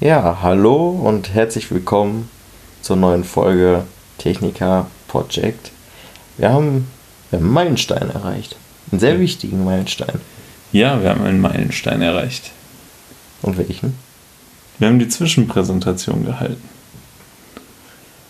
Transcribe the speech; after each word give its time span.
Ja, 0.00 0.38
hallo 0.42 0.90
und 0.90 1.34
herzlich 1.34 1.72
willkommen 1.72 2.30
zur 2.82 2.94
neuen 2.94 3.24
Folge 3.24 3.82
Techniker 4.18 4.86
Project. 5.08 5.72
Wir 6.36 6.52
haben 6.52 6.86
einen 7.32 7.50
Meilenstein 7.50 8.08
erreicht. 8.08 8.54
Einen 8.92 9.00
sehr 9.00 9.18
wichtigen 9.18 9.64
Meilenstein. 9.64 10.20
Ja, 10.70 11.02
wir 11.02 11.10
haben 11.10 11.24
einen 11.24 11.40
Meilenstein 11.40 12.00
erreicht. 12.00 12.52
Und 13.42 13.58
welchen? 13.58 13.98
Wir 14.78 14.86
haben 14.86 15.00
die 15.00 15.08
Zwischenpräsentation 15.08 16.24
gehalten. 16.24 16.68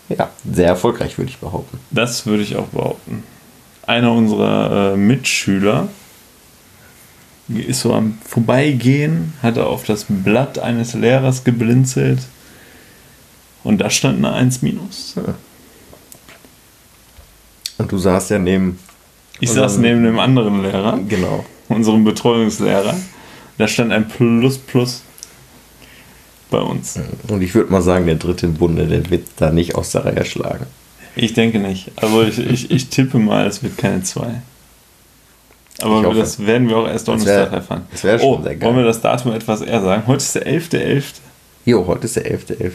Ja, 0.09 0.31
sehr 0.51 0.69
erfolgreich, 0.69 1.19
würde 1.19 1.29
ich 1.29 1.37
behaupten. 1.37 1.79
Das 1.91 2.25
würde 2.25 2.41
ich 2.41 2.55
auch 2.55 2.69
behaupten. 2.69 3.23
Einer 3.85 4.11
unserer 4.11 4.93
äh, 4.93 4.97
Mitschüler 4.97 5.87
ist 7.49 7.81
so 7.81 7.93
am 7.93 8.17
Vorbeigehen, 8.25 9.33
hat 9.41 9.57
er 9.57 9.67
auf 9.67 9.83
das 9.83 10.05
Blatt 10.07 10.59
eines 10.59 10.93
Lehrers 10.93 11.43
geblinzelt 11.43 12.19
und 13.63 13.79
da 13.79 13.89
stand 13.89 14.17
eine 14.19 14.33
1 14.33 14.61
minus. 14.61 15.15
Und 17.77 17.91
du 17.91 17.97
saßt 17.97 18.31
ja 18.31 18.39
neben. 18.39 18.77
Ich 19.39 19.51
saß 19.51 19.77
neben 19.77 20.03
dem 20.03 20.19
anderen 20.19 20.61
Lehrer, 20.61 20.99
Genau. 21.07 21.45
unserem 21.69 22.03
Betreuungslehrer. 22.03 22.95
Da 23.57 23.67
stand 23.67 23.91
ein 23.93 24.07
Plus 24.07 24.57
Plus 24.57 25.01
bei 26.49 26.59
uns. 26.59 26.99
Und 27.27 27.41
ich 27.41 27.53
würde 27.55 27.71
mal 27.71 27.81
sagen, 27.81 28.05
der 28.05 28.15
dritte 28.15 28.47
im 28.47 28.55
Bunde, 28.55 28.85
der 28.87 29.09
wird 29.09 29.27
da 29.37 29.51
nicht 29.51 29.75
aus 29.75 29.91
der 29.91 30.05
Reihe 30.05 30.25
schlagen. 30.25 30.65
Ich 31.15 31.33
denke 31.33 31.59
nicht. 31.59 31.91
Also 31.95 32.23
ich, 32.23 32.39
ich, 32.39 32.71
ich 32.71 32.89
tippe 32.89 33.17
mal, 33.17 33.47
es 33.47 33.61
wird 33.63 33.77
keine 33.77 34.03
2. 34.03 34.41
Aber 35.81 36.03
hoffe. 36.03 36.19
das 36.19 36.45
werden 36.45 36.67
wir 36.67 36.77
auch 36.77 36.87
erst 36.87 37.07
Donnerstag 37.07 37.51
erfahren. 37.51 37.83
das 37.91 38.03
wär 38.03 38.19
schon 38.19 38.27
oh, 38.27 38.43
sehr 38.43 38.55
geil. 38.55 38.67
wollen 38.67 38.77
wir 38.77 38.85
das 38.85 39.01
Datum 39.01 39.33
etwas 39.33 39.61
eher 39.61 39.81
sagen? 39.81 40.03
Heute 40.07 40.23
ist 40.23 40.35
der 40.35 40.47
11.11. 40.47 41.03
Jo, 41.65 41.85
heute 41.87 42.05
ist 42.05 42.15
der 42.15 42.25
11.11. 42.25 42.71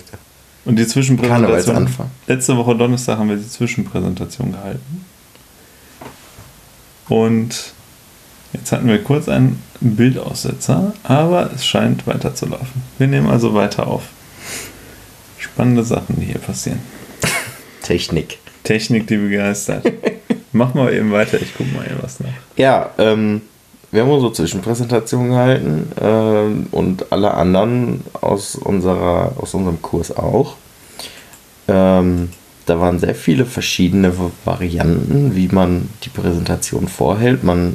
Und 0.65 0.79
die 0.79 0.87
Zwischenpräsentation. 0.87 1.51
Karnevalsanfang. 1.51 2.11
Letzte 2.27 2.56
Woche 2.56 2.75
Donnerstag 2.75 3.19
haben 3.19 3.28
wir 3.28 3.37
die 3.37 3.48
Zwischenpräsentation 3.48 4.53
gehalten. 4.53 5.05
Und 7.09 7.75
jetzt 8.53 8.73
hatten 8.73 8.89
wir 8.89 9.03
kurz 9.03 9.28
einen 9.28 9.62
Bildaussetzer, 9.81 10.95
aber 11.03 11.50
es 11.55 11.67
scheint 11.67 12.06
weiterzulaufen. 12.06 12.83
Wir 12.98 13.06
nehmen 13.06 13.28
also 13.28 13.55
weiter 13.55 13.87
auf. 13.87 14.05
Spannende 15.39 15.84
Sachen, 15.84 16.19
die 16.19 16.27
hier 16.27 16.39
passieren. 16.39 16.81
Technik. 17.83 18.39
Technik, 18.62 19.06
die 19.06 19.19
begeistert. 19.19 19.84
Mach 20.55 20.72
mal 20.72 20.94
eben 20.94 21.10
weiter, 21.10 21.41
ich 21.42 21.52
guck 21.56 21.70
mal 21.74 21.84
eben 21.84 22.00
was 22.00 22.20
nach. 22.20 22.28
Ja, 22.56 22.91
ähm, 22.98 23.42
wir 23.91 24.02
haben 24.02 24.10
unsere 24.10 24.33
Zwischenpräsentation 24.33 25.30
gehalten 25.30 25.91
ähm, 26.00 26.66
und 26.70 27.10
alle 27.10 27.34
anderen 27.34 28.02
aus, 28.20 28.55
unserer, 28.55 29.32
aus 29.36 29.52
unserem 29.55 29.82
Kurs 29.82 30.16
auch. 30.16 30.55
Ähm, 31.66 32.30
da 32.66 32.78
waren 32.78 33.00
sehr 33.00 33.16
viele 33.16 33.47
verschiedene 33.47 34.12
Varianten, 34.44 35.34
wie 35.34 35.48
man 35.48 35.88
die 36.05 36.10
Präsentation 36.10 36.86
vorhält. 36.86 37.42
Man, 37.42 37.75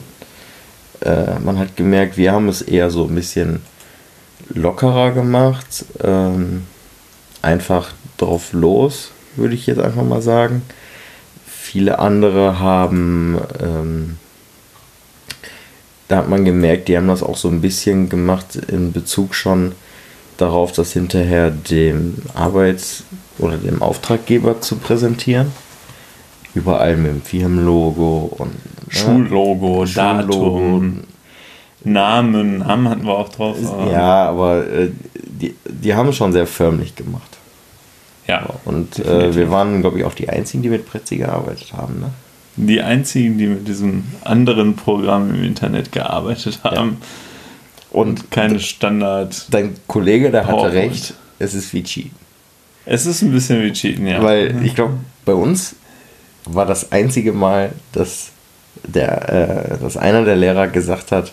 äh, 1.02 1.38
man 1.44 1.60
hat 1.60 1.76
gemerkt, 1.76 2.16
wir 2.16 2.32
haben 2.32 2.48
es 2.48 2.62
eher 2.62 2.90
so 2.92 3.08
ein 3.08 3.16
bisschen 3.16 3.62
lockerer 4.48 5.12
gemacht. 5.12 5.84
Ähm, 6.02 6.64
einfach 7.42 7.92
drauf 8.16 8.54
los, 8.54 9.12
würde 9.36 9.56
ich 9.56 9.68
jetzt 9.68 9.82
einfach 9.82 10.04
mal 10.04 10.22
sagen. 10.22 10.62
Viele 11.70 12.00
andere 12.00 12.60
haben, 12.60 13.38
ähm, 13.62 14.18
da 16.08 16.18
hat 16.18 16.28
man 16.28 16.44
gemerkt, 16.44 16.88
die 16.88 16.98
haben 16.98 17.08
das 17.08 17.22
auch 17.22 17.38
so 17.38 17.48
ein 17.48 17.62
bisschen 17.62 18.10
gemacht 18.10 18.56
in 18.56 18.92
Bezug 18.92 19.36
schon 19.36 19.74
darauf, 20.38 20.72
das 20.72 20.94
hinterher 20.94 21.52
dem 21.52 22.18
Arbeits- 22.34 23.04
oder 23.38 23.58
dem 23.58 23.84
Auftraggeber 23.84 24.62
zu 24.62 24.78
präsentieren. 24.78 25.52
Überall 26.56 26.98
mit 26.98 27.12
dem 27.12 27.22
Firmenlogo 27.22 28.34
und 28.40 28.50
ne, 28.54 28.60
Schullogo, 28.90 29.86
Schullogo. 29.86 30.24
Datum, 30.26 31.00
Namen, 31.84 32.58
Namen 32.58 32.90
hatten 32.90 33.06
wir 33.06 33.14
auch 33.16 33.30
drauf. 33.30 33.58
aber- 33.72 33.92
Ja, 33.92 34.28
aber 34.30 34.68
äh, 34.68 34.90
die, 35.14 35.54
die 35.68 35.94
haben 35.94 36.10
es 36.10 36.16
schon 36.16 36.34
sehr 36.34 36.48
förmlich 36.48 36.96
gemacht. 36.96 37.38
Ja. 38.30 38.48
Und 38.66 39.00
äh, 39.00 39.36
wir 39.36 39.50
waren, 39.50 39.82
glaube 39.82 39.98
ich, 39.98 40.06
auch 40.06 40.14
die 40.14 40.30
Einzigen, 40.30 40.62
die 40.62 40.70
mit 40.70 40.88
Prezi 40.88 41.18
gearbeitet 41.18 41.74
haben. 41.74 42.00
Ne? 42.00 42.12
Die 42.58 42.82
einzigen, 42.82 43.38
die 43.38 43.48
mit 43.48 43.68
diesem 43.68 44.04
anderen 44.24 44.76
Programm 44.76 45.34
im 45.34 45.44
Internet 45.44 45.92
gearbeitet 45.92 46.60
haben 46.64 46.98
und 47.90 48.30
keine 48.30 48.60
Standard. 48.60 49.48
Dein 49.50 49.76
Kollege, 49.88 50.30
der 50.30 50.46
hatte 50.46 50.72
recht, 50.72 51.16
es 51.40 51.56
ist 51.56 51.74
wie 51.74 51.84
Cheat. 51.84 52.12
Es 52.86 53.06
ist 53.06 53.22
ein 53.24 53.32
bisschen 53.32 53.64
wie 53.64 53.72
Cheaten, 53.72 54.06
ja. 54.06 54.22
Weil 54.22 54.64
ich 54.64 54.76
glaube, 54.76 54.94
bei 55.26 55.34
uns 55.34 55.76
war 56.46 56.66
das 56.66 56.92
einzige 56.92 57.34
Mal, 57.34 57.72
dass, 57.94 58.30
der, 58.84 59.74
äh, 59.74 59.78
dass 59.82 59.98
einer 59.98 60.24
der 60.24 60.36
Lehrer 60.36 60.68
gesagt 60.68 61.12
hat, 61.12 61.32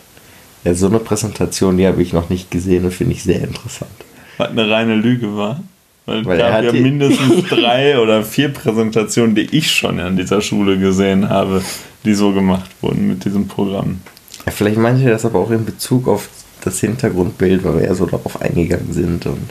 ja, 0.64 0.74
so 0.74 0.86
eine 0.86 0.98
Präsentation, 0.98 1.76
die 1.76 1.86
habe 1.86 2.02
ich 2.02 2.12
noch 2.12 2.30
nicht 2.30 2.50
gesehen 2.50 2.86
und 2.86 2.92
finde 2.92 3.12
ich 3.12 3.22
sehr 3.22 3.42
interessant. 3.42 3.90
Was 4.38 4.48
eine 4.48 4.68
reine 4.68 4.94
Lüge 4.94 5.36
war. 5.36 5.60
Weil 6.06 6.24
Weil 6.24 6.40
er 6.40 6.52
hat 6.52 6.64
ja 6.64 6.72
mindestens 6.72 7.44
drei 7.48 7.98
oder 7.98 8.22
vier 8.22 8.48
Präsentationen, 8.52 9.34
die 9.34 9.48
ich 9.56 9.70
schon 9.72 9.98
an 10.00 10.16
dieser 10.16 10.40
Schule 10.40 10.78
gesehen 10.78 11.28
habe, 11.28 11.62
die 12.04 12.14
so 12.14 12.32
gemacht 12.32 12.70
wurden 12.80 13.08
mit 13.08 13.24
diesem 13.24 13.48
Programm. 13.48 14.00
Ja, 14.46 14.52
vielleicht 14.52 14.78
meinte 14.78 15.02
er 15.04 15.10
das 15.10 15.24
aber 15.24 15.40
auch 15.40 15.50
in 15.50 15.64
Bezug 15.64 16.06
auf 16.06 16.28
das 16.62 16.78
Hintergrundbild, 16.80 17.64
weil 17.64 17.74
wir 17.80 17.84
ja 17.84 17.94
so 17.94 18.06
darauf 18.06 18.40
eingegangen 18.40 18.92
sind. 18.92 19.26
Und 19.26 19.50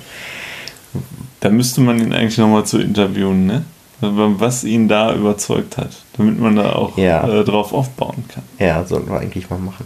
Da 1.42 1.50
müsste 1.50 1.82
man 1.82 2.00
ihn 2.00 2.14
eigentlich 2.14 2.38
nochmal 2.38 2.66
zu 2.66 2.80
interviewen, 2.80 3.46
ne? 3.46 3.64
Was 4.02 4.64
ihn 4.64 4.88
da 4.88 5.16
überzeugt 5.16 5.78
hat, 5.78 5.92
damit 6.18 6.40
man 6.40 6.56
da 6.58 6.74
auch 6.74 6.98
Ja. 6.98 7.28
äh, 7.28 7.44
drauf 7.44 7.74
aufbauen 7.74 8.26
kann. 8.28 8.44
ja, 8.60 8.84
sollten 8.86 9.10
wir 9.10 9.20
eigentlich 9.20 9.50
mal 9.50 9.60
machen. 9.60 9.86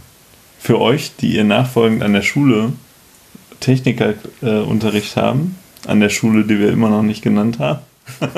Für 0.60 0.80
euch, 0.82 1.12
die 1.20 1.36
ihr 1.36 1.44
nachfolgend 1.44 2.04
an 2.04 2.14
der 2.14 2.22
Schule 2.24 2.74
Technikerunterricht 3.60 5.18
äh, 5.18 5.20
haben, 5.22 5.56
an 5.90 6.00
der 6.00 6.10
Schule, 6.10 6.44
die 6.46 6.60
wir 6.60 6.72
immer 6.72 6.90
noch 6.90 7.04
nicht 7.04 7.22
genannt 7.22 7.60
haben. 7.60 7.80
aber 8.22 8.30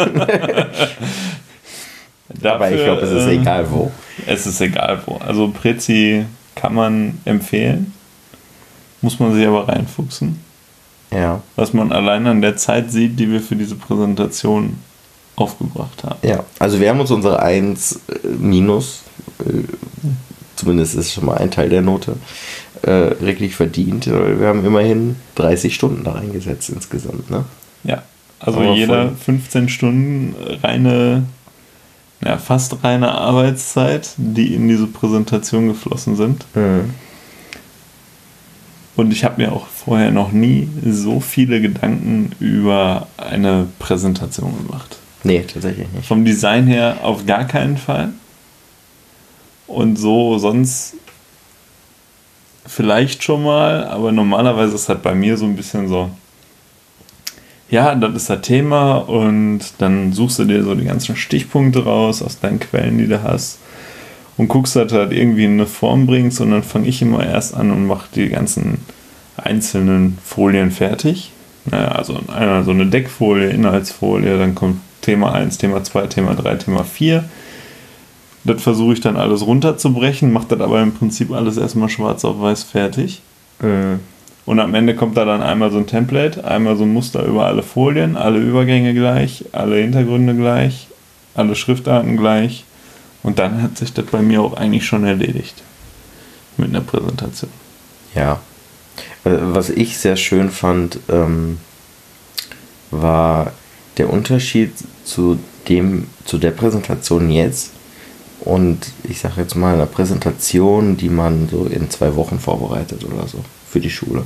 ich 2.33 2.41
Dafür, 2.41 2.83
glaube, 2.83 3.01
es 3.01 3.11
ist 3.11 3.27
egal 3.27 3.69
wo. 3.69 3.91
Es 4.25 4.45
ist 4.45 4.61
egal 4.61 5.01
wo. 5.05 5.17
Also 5.17 5.49
Prezi 5.49 6.25
kann 6.55 6.73
man 6.73 7.19
empfehlen, 7.25 7.93
muss 9.01 9.19
man 9.19 9.33
sich 9.33 9.45
aber 9.45 9.67
reinfuchsen. 9.67 10.39
Ja, 11.11 11.41
Was 11.57 11.73
man 11.73 11.91
allein 11.91 12.25
an 12.25 12.41
der 12.41 12.55
Zeit 12.55 12.91
sieht, 12.91 13.19
die 13.19 13.29
wir 13.29 13.41
für 13.41 13.57
diese 13.57 13.75
Präsentation 13.75 14.77
aufgebracht 15.35 16.03
haben. 16.03 16.25
ja. 16.25 16.43
Also 16.59 16.79
wir 16.79 16.89
haben 16.89 16.99
uns 16.99 17.11
unsere 17.11 17.41
1 17.41 17.99
äh, 18.07 18.27
minus, 18.27 19.03
äh, 19.39 19.63
zumindest 20.55 20.95
ist 20.95 21.13
schon 21.13 21.25
mal 21.25 21.37
ein 21.37 21.51
Teil 21.51 21.69
der 21.69 21.81
Note, 21.81 22.15
äh, 22.83 23.11
wirklich 23.19 23.55
verdient. 23.55 24.11
weil 24.11 24.39
Wir 24.39 24.47
haben 24.47 24.65
immerhin 24.65 25.15
30 25.35 25.73
Stunden 25.73 26.03
da 26.03 26.13
reingesetzt 26.13 26.69
insgesamt. 26.69 27.29
Ne? 27.29 27.45
Ja, 27.83 28.03
also 28.39 28.59
Aber 28.59 28.73
jeder 28.73 29.09
voll. 29.09 29.17
15 29.17 29.69
Stunden 29.69 30.35
reine, 30.63 31.23
ja, 32.23 32.37
fast 32.37 32.83
reine 32.83 33.11
Arbeitszeit, 33.11 34.11
die 34.17 34.53
in 34.53 34.67
diese 34.67 34.87
Präsentation 34.87 35.67
geflossen 35.67 36.15
sind. 36.15 36.45
Mhm. 36.55 36.91
Und 38.95 39.11
ich 39.11 39.23
habe 39.23 39.41
mir 39.41 39.51
auch 39.51 39.67
vorher 39.67 40.11
noch 40.11 40.31
nie 40.31 40.67
so 40.85 41.21
viele 41.21 41.61
Gedanken 41.61 42.31
über 42.39 43.07
eine 43.17 43.67
Präsentation 43.79 44.53
gemacht. 44.65 44.97
Nee, 45.23 45.43
tatsächlich 45.51 45.87
nicht. 45.93 46.05
Vom 46.07 46.25
Design 46.25 46.67
her 46.67 46.97
auf 47.03 47.25
gar 47.25 47.45
keinen 47.45 47.77
Fall. 47.77 48.09
Und 49.67 49.97
so 49.97 50.37
sonst 50.37 50.95
vielleicht 52.71 53.21
schon 53.21 53.43
mal, 53.43 53.83
aber 53.83 54.13
normalerweise 54.13 54.75
ist 54.75 54.87
halt 54.87 55.01
bei 55.01 55.13
mir 55.13 55.35
so 55.35 55.45
ein 55.45 55.57
bisschen 55.57 55.89
so, 55.89 56.09
ja, 57.69 57.93
das 57.95 58.15
ist 58.15 58.29
das 58.29 58.41
Thema 58.41 58.97
und 58.97 59.59
dann 59.79 60.13
suchst 60.13 60.39
du 60.39 60.45
dir 60.45 60.63
so 60.63 60.73
die 60.73 60.85
ganzen 60.85 61.17
Stichpunkte 61.17 61.83
raus 61.83 62.21
aus 62.21 62.39
deinen 62.39 62.61
Quellen, 62.61 62.97
die 62.97 63.07
du 63.07 63.21
hast 63.23 63.59
und 64.37 64.47
guckst, 64.47 64.77
dass 64.77 64.91
du 64.91 64.97
halt 64.97 65.11
irgendwie 65.11 65.43
in 65.43 65.53
eine 65.53 65.65
Form 65.65 66.07
bringst 66.07 66.39
und 66.39 66.51
dann 66.51 66.63
fange 66.63 66.87
ich 66.87 67.01
immer 67.01 67.25
erst 67.25 67.55
an 67.55 67.71
und 67.71 67.87
mache 67.87 68.07
die 68.15 68.29
ganzen 68.29 68.77
einzelnen 69.35 70.17
Folien 70.23 70.71
fertig. 70.71 71.31
Naja, 71.65 71.89
also 71.89 72.19
einmal 72.33 72.63
so 72.63 72.71
eine 72.71 72.85
Deckfolie, 72.85 73.49
Inhaltsfolie, 73.49 74.37
dann 74.37 74.55
kommt 74.55 74.79
Thema 75.01 75.33
1, 75.33 75.57
Thema 75.57 75.83
2, 75.83 76.07
Thema 76.07 76.35
3, 76.35 76.55
Thema 76.55 76.85
4. 76.85 77.25
Das 78.43 78.61
versuche 78.61 78.93
ich 78.93 79.01
dann 79.01 79.17
alles 79.17 79.45
runterzubrechen, 79.45 80.31
mache 80.31 80.47
das 80.49 80.61
aber 80.61 80.81
im 80.81 80.93
Prinzip 80.93 81.31
alles 81.31 81.57
erstmal 81.57 81.89
schwarz 81.89 82.25
auf 82.25 82.41
weiß 82.41 82.63
fertig. 82.63 83.21
Mhm. 83.59 83.99
Und 84.45 84.59
am 84.59 84.73
Ende 84.73 84.95
kommt 84.95 85.17
da 85.17 85.25
dann 85.25 85.41
einmal 85.41 85.71
so 85.71 85.77
ein 85.77 85.85
Template, 85.85 86.43
einmal 86.43 86.75
so 86.75 86.83
ein 86.83 86.93
Muster 86.93 87.23
über 87.23 87.45
alle 87.45 87.61
Folien, 87.61 88.17
alle 88.17 88.39
Übergänge 88.39 88.93
gleich, 88.93 89.45
alle 89.51 89.77
Hintergründe 89.77 90.35
gleich, 90.35 90.87
alle 91.35 91.55
Schriftarten 91.55 92.17
gleich. 92.17 92.65
Und 93.21 93.37
dann 93.37 93.61
hat 93.61 93.77
sich 93.77 93.93
das 93.93 94.05
bei 94.05 94.21
mir 94.21 94.41
auch 94.41 94.53
eigentlich 94.53 94.85
schon 94.85 95.03
erledigt. 95.03 95.61
Mit 96.57 96.69
einer 96.69 96.81
Präsentation. 96.81 97.51
Ja. 98.15 98.39
Äh, 99.23 99.37
Was 99.39 99.69
ich 99.69 99.97
sehr 99.99 100.15
schön 100.15 100.49
fand, 100.49 100.99
ähm, 101.07 101.59
war 102.89 103.53
der 103.97 104.11
Unterschied 104.11 104.73
zu 105.03 105.37
dem, 105.69 106.07
zu 106.25 106.39
der 106.39 106.51
Präsentation 106.51 107.29
jetzt 107.29 107.71
und 108.41 108.79
ich 109.03 109.19
sage 109.19 109.41
jetzt 109.41 109.55
mal 109.55 109.73
einer 109.73 109.85
Präsentation, 109.85 110.97
die 110.97 111.09
man 111.09 111.47
so 111.49 111.65
in 111.65 111.89
zwei 111.89 112.15
Wochen 112.15 112.39
vorbereitet 112.39 113.05
oder 113.05 113.27
so 113.27 113.39
für 113.69 113.79
die 113.79 113.89
Schule. 113.89 114.23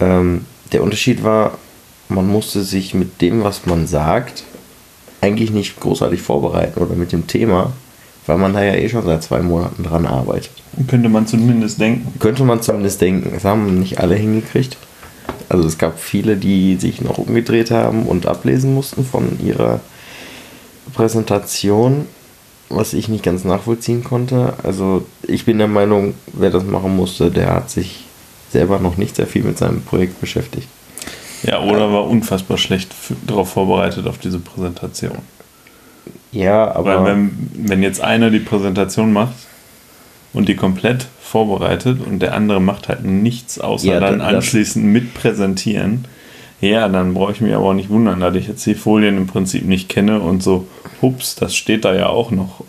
Ähm, 0.00 0.44
der 0.72 0.82
Unterschied 0.82 1.24
war, 1.24 1.58
man 2.08 2.26
musste 2.26 2.62
sich 2.62 2.94
mit 2.94 3.20
dem, 3.20 3.42
was 3.42 3.66
man 3.66 3.86
sagt, 3.86 4.44
eigentlich 5.20 5.50
nicht 5.50 5.80
großartig 5.80 6.20
vorbereiten 6.20 6.80
oder 6.80 6.94
mit 6.94 7.12
dem 7.12 7.26
Thema, 7.26 7.72
weil 8.26 8.38
man 8.38 8.52
da 8.52 8.62
ja 8.62 8.74
eh 8.74 8.88
schon 8.88 9.04
seit 9.04 9.22
zwei 9.22 9.40
Monaten 9.40 9.82
dran 9.82 10.06
arbeitet. 10.06 10.52
Könnte 10.88 11.08
man 11.08 11.26
zumindest 11.26 11.80
denken. 11.80 12.18
Könnte 12.18 12.44
man 12.44 12.62
zumindest 12.62 13.00
denken. 13.00 13.30
Das 13.32 13.44
haben 13.44 13.78
nicht 13.80 13.98
alle 13.98 14.14
hingekriegt. 14.14 14.76
Also 15.48 15.66
es 15.66 15.78
gab 15.78 15.98
viele, 15.98 16.36
die 16.36 16.76
sich 16.76 17.00
noch 17.00 17.18
umgedreht 17.18 17.70
haben 17.70 18.04
und 18.04 18.26
ablesen 18.26 18.74
mussten 18.74 19.04
von 19.04 19.38
ihrer 19.44 19.80
Präsentation, 20.94 22.06
was 22.70 22.94
ich 22.94 23.08
nicht 23.08 23.22
ganz 23.24 23.44
nachvollziehen 23.44 24.02
konnte. 24.04 24.54
Also 24.62 25.04
ich 25.22 25.44
bin 25.44 25.58
der 25.58 25.66
Meinung, 25.68 26.14
wer 26.32 26.50
das 26.50 26.64
machen 26.64 26.96
musste, 26.96 27.30
der 27.30 27.52
hat 27.52 27.70
sich 27.70 28.04
selber 28.50 28.78
noch 28.78 28.96
nicht 28.96 29.16
sehr 29.16 29.26
viel 29.26 29.42
mit 29.44 29.58
seinem 29.58 29.82
Projekt 29.82 30.20
beschäftigt. 30.20 30.68
Ja, 31.42 31.60
oder 31.62 31.92
war 31.92 32.06
unfassbar 32.06 32.58
schlecht 32.58 32.94
darauf 33.26 33.50
vorbereitet 33.50 34.06
auf 34.06 34.18
diese 34.18 34.38
Präsentation. 34.38 35.18
Ja, 36.32 36.70
aber. 36.74 37.04
Weil 37.04 37.12
wenn, 37.16 37.50
wenn 37.54 37.82
jetzt 37.82 38.00
einer 38.00 38.30
die 38.30 38.38
Präsentation 38.40 39.12
macht 39.12 39.34
und 40.32 40.48
die 40.48 40.54
komplett 40.54 41.06
vorbereitet 41.20 41.98
und 42.06 42.20
der 42.20 42.34
andere 42.34 42.60
macht 42.60 42.88
halt 42.88 43.04
nichts 43.04 43.58
außer 43.58 43.86
Ja, 43.86 44.00
dann 44.00 44.18
das- 44.20 44.28
anschließend 44.34 44.84
mit 44.84 45.14
ja, 46.60 46.88
dann 46.88 47.14
brauche 47.14 47.32
ich 47.32 47.40
mich 47.40 47.54
aber 47.54 47.66
auch 47.66 47.74
nicht 47.74 47.90
wundern, 47.90 48.20
dass 48.20 48.34
ich 48.34 48.48
jetzt 48.48 48.66
die 48.66 48.74
Folien 48.74 49.16
im 49.16 49.26
Prinzip 49.26 49.64
nicht 49.64 49.88
kenne 49.88 50.20
und 50.20 50.42
so, 50.42 50.66
hups, 51.00 51.34
das 51.34 51.54
steht 51.54 51.84
da 51.84 51.94
ja 51.94 52.08
auch 52.08 52.30
noch. 52.30 52.62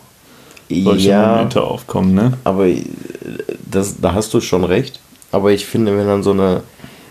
Solche 0.70 1.10
ja, 1.10 1.26
Momente 1.26 1.62
aufkommen, 1.62 2.14
ne? 2.14 2.32
aber 2.44 2.66
äh, 2.66 2.84
das, 3.70 4.00
da 4.00 4.14
hast 4.14 4.32
du 4.32 4.40
schon 4.40 4.64
recht. 4.64 5.00
Aber 5.30 5.52
ich 5.52 5.66
finde, 5.66 5.96
wenn 5.96 6.06
dann 6.06 6.22
so 6.22 6.32
eine. 6.32 6.62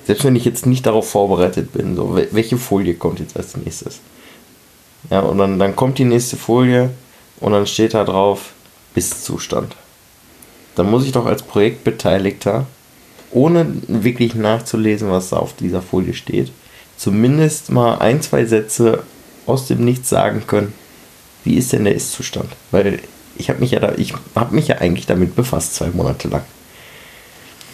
Selbst 0.05 0.25
wenn 0.25 0.35
ich 0.35 0.45
jetzt 0.45 0.65
nicht 0.65 0.87
darauf 0.87 1.09
vorbereitet 1.09 1.73
bin, 1.73 1.95
so, 1.95 2.15
wel- 2.15 2.29
welche 2.31 2.57
Folie 2.57 2.95
kommt 2.95 3.19
jetzt 3.19 3.37
als 3.37 3.55
nächstes? 3.55 3.99
Ja, 5.11 5.19
und 5.19 5.37
dann, 5.37 5.59
dann 5.59 5.75
kommt 5.75 5.99
die 5.99 6.05
nächste 6.05 6.37
Folie 6.37 6.89
und 7.39 7.51
dann 7.51 7.67
steht 7.67 7.93
da 7.93 8.03
drauf 8.03 8.53
Ist-Zustand. 8.95 9.75
Dann 10.75 10.89
muss 10.89 11.05
ich 11.05 11.11
doch 11.11 11.27
als 11.27 11.43
Projektbeteiligter, 11.43 12.65
ohne 13.31 13.67
wirklich 13.87 14.33
nachzulesen, 14.33 15.11
was 15.11 15.29
da 15.29 15.37
auf 15.37 15.53
dieser 15.55 15.83
Folie 15.83 16.15
steht, 16.15 16.51
zumindest 17.01 17.71
mal 17.71 17.97
ein, 17.97 18.21
zwei 18.21 18.45
Sätze 18.45 19.01
aus 19.47 19.67
dem 19.67 19.83
Nichts 19.83 20.09
sagen 20.09 20.43
können. 20.45 20.71
Wie 21.43 21.55
ist 21.55 21.73
denn 21.73 21.83
der 21.85 21.95
Ist-Zustand? 21.95 22.49
Weil 22.69 22.99
ich 23.37 23.49
habe 23.49 23.59
mich 23.59 23.71
ja 23.71 23.79
da, 23.79 23.93
ich 23.97 24.13
habe 24.35 24.53
mich 24.53 24.67
ja 24.67 24.77
eigentlich 24.77 25.07
damit 25.07 25.35
befasst, 25.35 25.73
zwei 25.73 25.87
Monate 25.87 26.27
lang. 26.27 26.43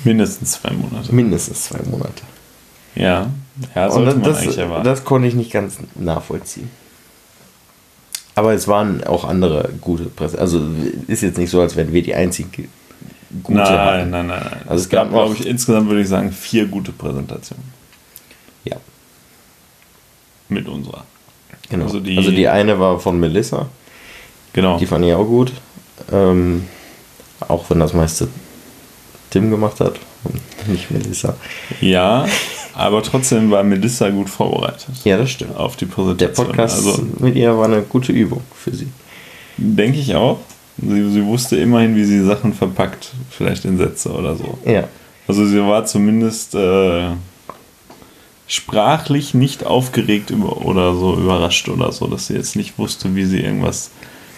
Mindestens 0.06 0.54
zwei 0.54 0.72
Monate. 0.72 1.14
Mindestens 1.14 1.64
zwei 1.66 1.80
Monate. 1.90 2.24
Ja, 2.96 3.30
ja 3.76 3.88
Und 3.88 4.06
sollte 4.06 4.20
das, 4.20 4.36
man 4.36 4.36
eigentlich 4.38 4.58
erwarten. 4.60 4.86
das 4.86 5.04
konnte 5.04 5.28
ich 5.28 5.34
nicht 5.34 5.52
ganz 5.52 5.76
nachvollziehen. 5.96 6.70
Aber 8.36 8.54
es 8.54 8.68
waren 8.70 9.04
auch 9.04 9.26
andere 9.26 9.72
gute 9.82 10.06
Presse. 10.06 10.40
Also 10.40 10.62
ist 11.08 11.24
jetzt 11.24 11.38
nicht 11.38 11.50
so, 11.50 11.60
als 11.60 11.76
wären 11.76 11.92
wir 11.92 12.02
die 12.02 12.16
einzigen 12.16 12.70
gute. 13.44 13.58
nein, 13.58 13.68
hatten. 13.68 14.10
nein, 14.10 14.28
nein, 14.28 14.40
nein. 14.42 14.62
Also 14.68 14.76
es 14.76 14.82
es 14.84 14.90
gab, 14.90 15.06
gab 15.06 15.12
glaube 15.12 15.36
ich, 15.36 15.46
insgesamt 15.46 15.90
würde 15.90 16.02
ich 16.02 16.08
sagen, 16.08 16.32
vier 16.32 16.68
gute 16.68 16.94
Präsentationen 16.94 17.66
Ja, 18.64 18.78
mit 20.50 20.68
unserer. 20.68 21.04
genau. 21.70 21.86
Also 21.86 21.98
Also 21.98 22.30
die- 22.30 22.36
die, 22.36 22.48
eine 22.48 22.80
war 22.80 23.00
von 23.00 23.20
Melissa. 23.20 23.68
Genau. 24.54 24.78
Die 24.80 24.86
fand 24.86 25.06
ich 25.06 25.14
auch 25.14 25.26
gut. 25.26 25.52
Ähm, 26.12 26.66
auch 27.48 27.70
wenn 27.70 27.80
das 27.80 27.94
meiste 27.94 28.28
Tim 29.30 29.50
gemacht 29.52 29.80
hat 29.80 29.96
und 30.24 30.42
nicht 30.70 30.90
Melissa. 30.92 31.36
Ja, 31.82 32.26
aber 32.74 33.04
trotzdem 33.04 33.52
war 33.52 33.64
Melissa 33.64 34.10
gut 34.10 34.30
vorbereitet 34.30 34.88
Ja, 35.04 35.18
das 35.18 35.32
stimmt. 35.32 35.56
auf 35.58 35.76
die 35.76 35.86
Der 35.86 35.94
Präsentation. 35.94 36.48
Podcast 36.48 36.78
Also 36.78 37.06
mit 37.20 37.36
ihr 37.36 37.56
war 37.58 37.66
eine 37.66 37.82
gute 37.82 38.12
Übung 38.12 38.42
für 38.56 38.74
sie. 38.74 38.88
denke 39.58 40.00
ich 40.00 40.16
auch. 40.16 40.40
Sie, 40.80 41.10
sie 41.12 41.26
wusste 41.26 41.58
immerhin, 41.58 41.96
wie 41.96 42.04
sie 42.06 42.24
Sachen 42.24 42.54
verpackt, 42.54 43.12
vielleicht 43.32 43.66
in 43.66 43.78
Sätze 43.78 44.12
oder 44.12 44.36
so. 44.36 44.58
Ja. 44.66 44.84
Also 45.28 45.46
sie 45.46 45.60
war 45.62 45.86
zumindest 45.86 46.54
äh, 46.56 47.10
sprachlich 48.48 49.34
nicht 49.34 49.66
aufgeregt 49.66 50.30
über, 50.30 50.66
oder 50.66 50.96
so 50.96 51.16
überrascht 51.16 51.70
oder 51.70 51.92
so, 51.92 52.08
dass 52.08 52.28
sie 52.28 52.36
jetzt 52.36 52.56
nicht 52.56 52.78
wusste, 52.78 53.16
wie 53.16 53.26
sie 53.26 53.40
irgendwas 53.42 53.92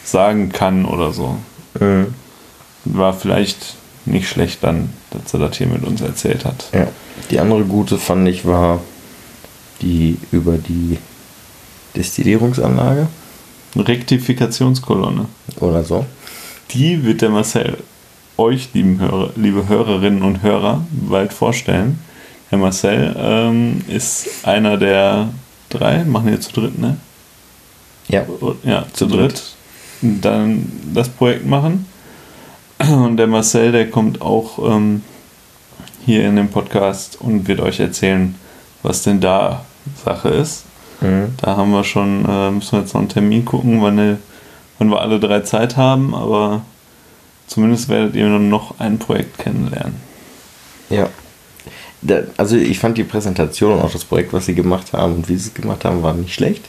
sagen 0.03 0.51
kann 0.51 0.85
oder 0.85 1.13
so. 1.13 1.37
Mhm. 1.79 2.13
War 2.85 3.13
vielleicht 3.13 3.75
nicht 4.05 4.27
schlecht 4.27 4.63
dann, 4.63 4.89
dass 5.11 5.31
sie 5.31 5.37
das 5.37 5.57
hier 5.57 5.67
mit 5.67 5.83
uns 5.83 6.01
erzählt 6.01 6.45
hat. 6.45 6.65
Ja. 6.73 6.87
Die 7.29 7.39
andere 7.39 7.63
gute 7.63 7.99
fand 7.99 8.27
ich 8.27 8.45
war 8.45 8.81
die 9.81 10.17
über 10.31 10.57
die 10.57 10.97
Destillierungsanlage 11.95 13.07
Rektifikationskolonne. 13.75 15.25
oder 15.59 15.83
so. 15.83 16.05
Die 16.71 17.03
wird 17.03 17.21
der 17.21 17.29
Marcel 17.29 17.77
euch, 18.37 18.69
lieben 18.73 18.99
Hörer, 18.99 19.31
liebe 19.35 19.67
Hörerinnen 19.67 20.23
und 20.23 20.41
Hörer, 20.41 20.85
bald 20.91 21.33
vorstellen. 21.33 21.99
Herr 22.49 22.57
Marcel 22.57 23.15
ähm, 23.17 23.81
ist 23.87 24.29
einer 24.43 24.77
der 24.77 25.29
drei, 25.69 26.03
machen 26.03 26.31
wir 26.31 26.41
zu 26.41 26.51
dritt, 26.51 26.79
ne? 26.79 26.97
Ja. 28.07 28.25
Ja, 28.63 28.85
zu, 28.91 29.07
Zu 29.07 29.15
dritt. 29.15 29.43
Dann 30.01 30.71
das 30.93 31.09
Projekt 31.09 31.45
machen. 31.45 31.85
Und 32.79 33.17
der 33.17 33.27
Marcel, 33.27 33.71
der 33.71 33.89
kommt 33.89 34.21
auch 34.21 34.57
ähm, 34.59 35.03
hier 36.05 36.27
in 36.27 36.37
dem 36.37 36.47
Podcast 36.47 37.19
und 37.19 37.47
wird 37.47 37.59
euch 37.59 37.79
erzählen, 37.79 38.33
was 38.81 39.03
denn 39.03 39.19
da 39.19 39.65
Sache 40.03 40.29
ist. 40.29 40.63
Mhm. 41.01 41.35
Da 41.37 41.55
haben 41.55 41.71
wir 41.71 41.83
schon, 41.83 42.25
äh, 42.27 42.51
müssen 42.51 42.71
wir 42.73 42.79
jetzt 42.79 42.93
noch 42.93 43.01
einen 43.01 43.09
Termin 43.09 43.45
gucken, 43.45 43.81
wann, 43.81 43.99
äh, 43.99 44.15
wann 44.77 44.89
wir 44.89 45.01
alle 45.01 45.19
drei 45.19 45.41
Zeit 45.41 45.77
haben, 45.77 46.15
aber 46.15 46.61
zumindest 47.47 47.89
werdet 47.89 48.15
ihr 48.15 48.27
noch 48.27 48.79
ein 48.79 48.97
Projekt 48.97 49.37
kennenlernen. 49.37 49.95
Ja. 50.89 51.09
Da, 52.01 52.21
also 52.37 52.55
ich 52.55 52.79
fand 52.79 52.97
die 52.97 53.03
Präsentation 53.03 53.73
und 53.73 53.81
auch 53.81 53.91
das 53.91 54.05
Projekt, 54.05 54.31
was 54.31 54.45
sie 54.45 54.55
gemacht 54.55 54.93
haben 54.93 55.15
und 55.15 55.29
wie 55.29 55.35
sie 55.35 55.49
es 55.49 55.53
gemacht 55.53 55.83
haben, 55.85 56.01
war 56.01 56.13
nicht 56.13 56.33
schlecht. 56.33 56.63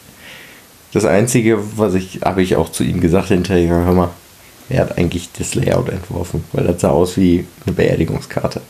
Das 0.93 1.05
Einzige, 1.05 1.59
was 1.79 1.95
ich, 1.95 2.21
habe 2.25 2.43
ich 2.43 2.57
auch 2.57 2.69
zu 2.71 2.83
ihm 2.83 3.01
gesagt 3.01 3.29
hinterher, 3.29 3.69
hör 3.85 3.93
mal, 3.93 4.09
er 4.69 4.81
hat 4.83 4.99
eigentlich 4.99 5.29
das 5.39 5.55
Layout 5.55 5.89
entworfen, 5.89 6.43
weil 6.53 6.65
das 6.67 6.81
sah 6.81 6.91
aus 6.91 7.17
wie 7.17 7.45
eine 7.65 7.75
Beerdigungskarte. 7.77 8.61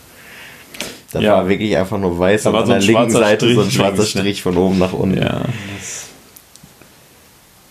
Da 1.12 1.20
Ja. 1.20 1.32
war 1.38 1.48
wirklich 1.48 1.76
einfach 1.76 1.98
nur 1.98 2.18
weiß 2.18 2.42
Da 2.44 2.50
und 2.50 2.56
an 2.56 2.62
so 2.66 2.72
der 2.72 2.76
ein 2.76 2.82
linken 2.82 3.10
schwarzer 3.10 3.18
Seite 3.18 3.54
so 3.54 3.60
ein 3.60 3.66
Strich 3.66 3.74
schwarzer 3.76 3.96
links, 3.96 4.14
ne? 4.14 4.20
Strich 4.20 4.42
von 4.42 4.56
oben 4.58 4.78
nach 4.78 4.92
unten. 4.92 5.18
Ja, 5.18 5.42
das 5.78 6.06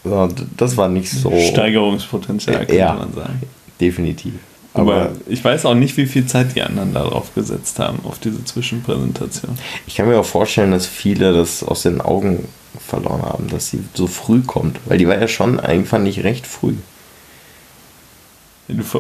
So, 0.04 0.30
das 0.58 0.78
war 0.78 0.90
nicht 0.90 1.10
so 1.12 1.32
Steigerungspotenzial 1.52 2.58
könnte 2.58 2.76
Ja. 2.76 2.94
man 2.96 3.14
sagen. 3.14 3.42
definitiv. 3.80 4.34
Aber 4.74 5.12
ich 5.28 5.44
weiß 5.44 5.66
auch 5.66 5.74
nicht, 5.74 5.98
wie 5.98 6.06
viel 6.06 6.26
Zeit 6.28 6.56
die 6.56 6.62
anderen 6.62 6.94
darauf 6.94 7.34
gesetzt 7.34 7.80
haben, 7.80 8.00
auf 8.04 8.20
diese 8.20 8.44
Zwischenpräsentation. 8.46 9.58
ich 9.88 9.96
kann 9.96 10.08
mir 10.08 10.20
auch 10.20 10.26
vorstellen, 10.26 10.72
dass 10.72 10.86
viele 10.86 11.34
das 11.34 11.64
aus 11.64 11.84
den 11.84 12.02
Augen 12.02 12.48
verloren 12.80 13.24
haben, 13.24 13.48
dass 13.50 13.70
sie 13.70 13.84
so 13.94 14.06
früh 14.08 14.42
kommt. 14.42 14.80
Weil 14.86 15.00
die 15.00 15.08
war 15.08 15.20
ja 15.20 15.28
schon 15.28 15.60
eigentlich 15.60 15.90
fand 15.90 16.08
ich 16.08 16.24
recht 16.24 16.46
früh. 16.46 16.76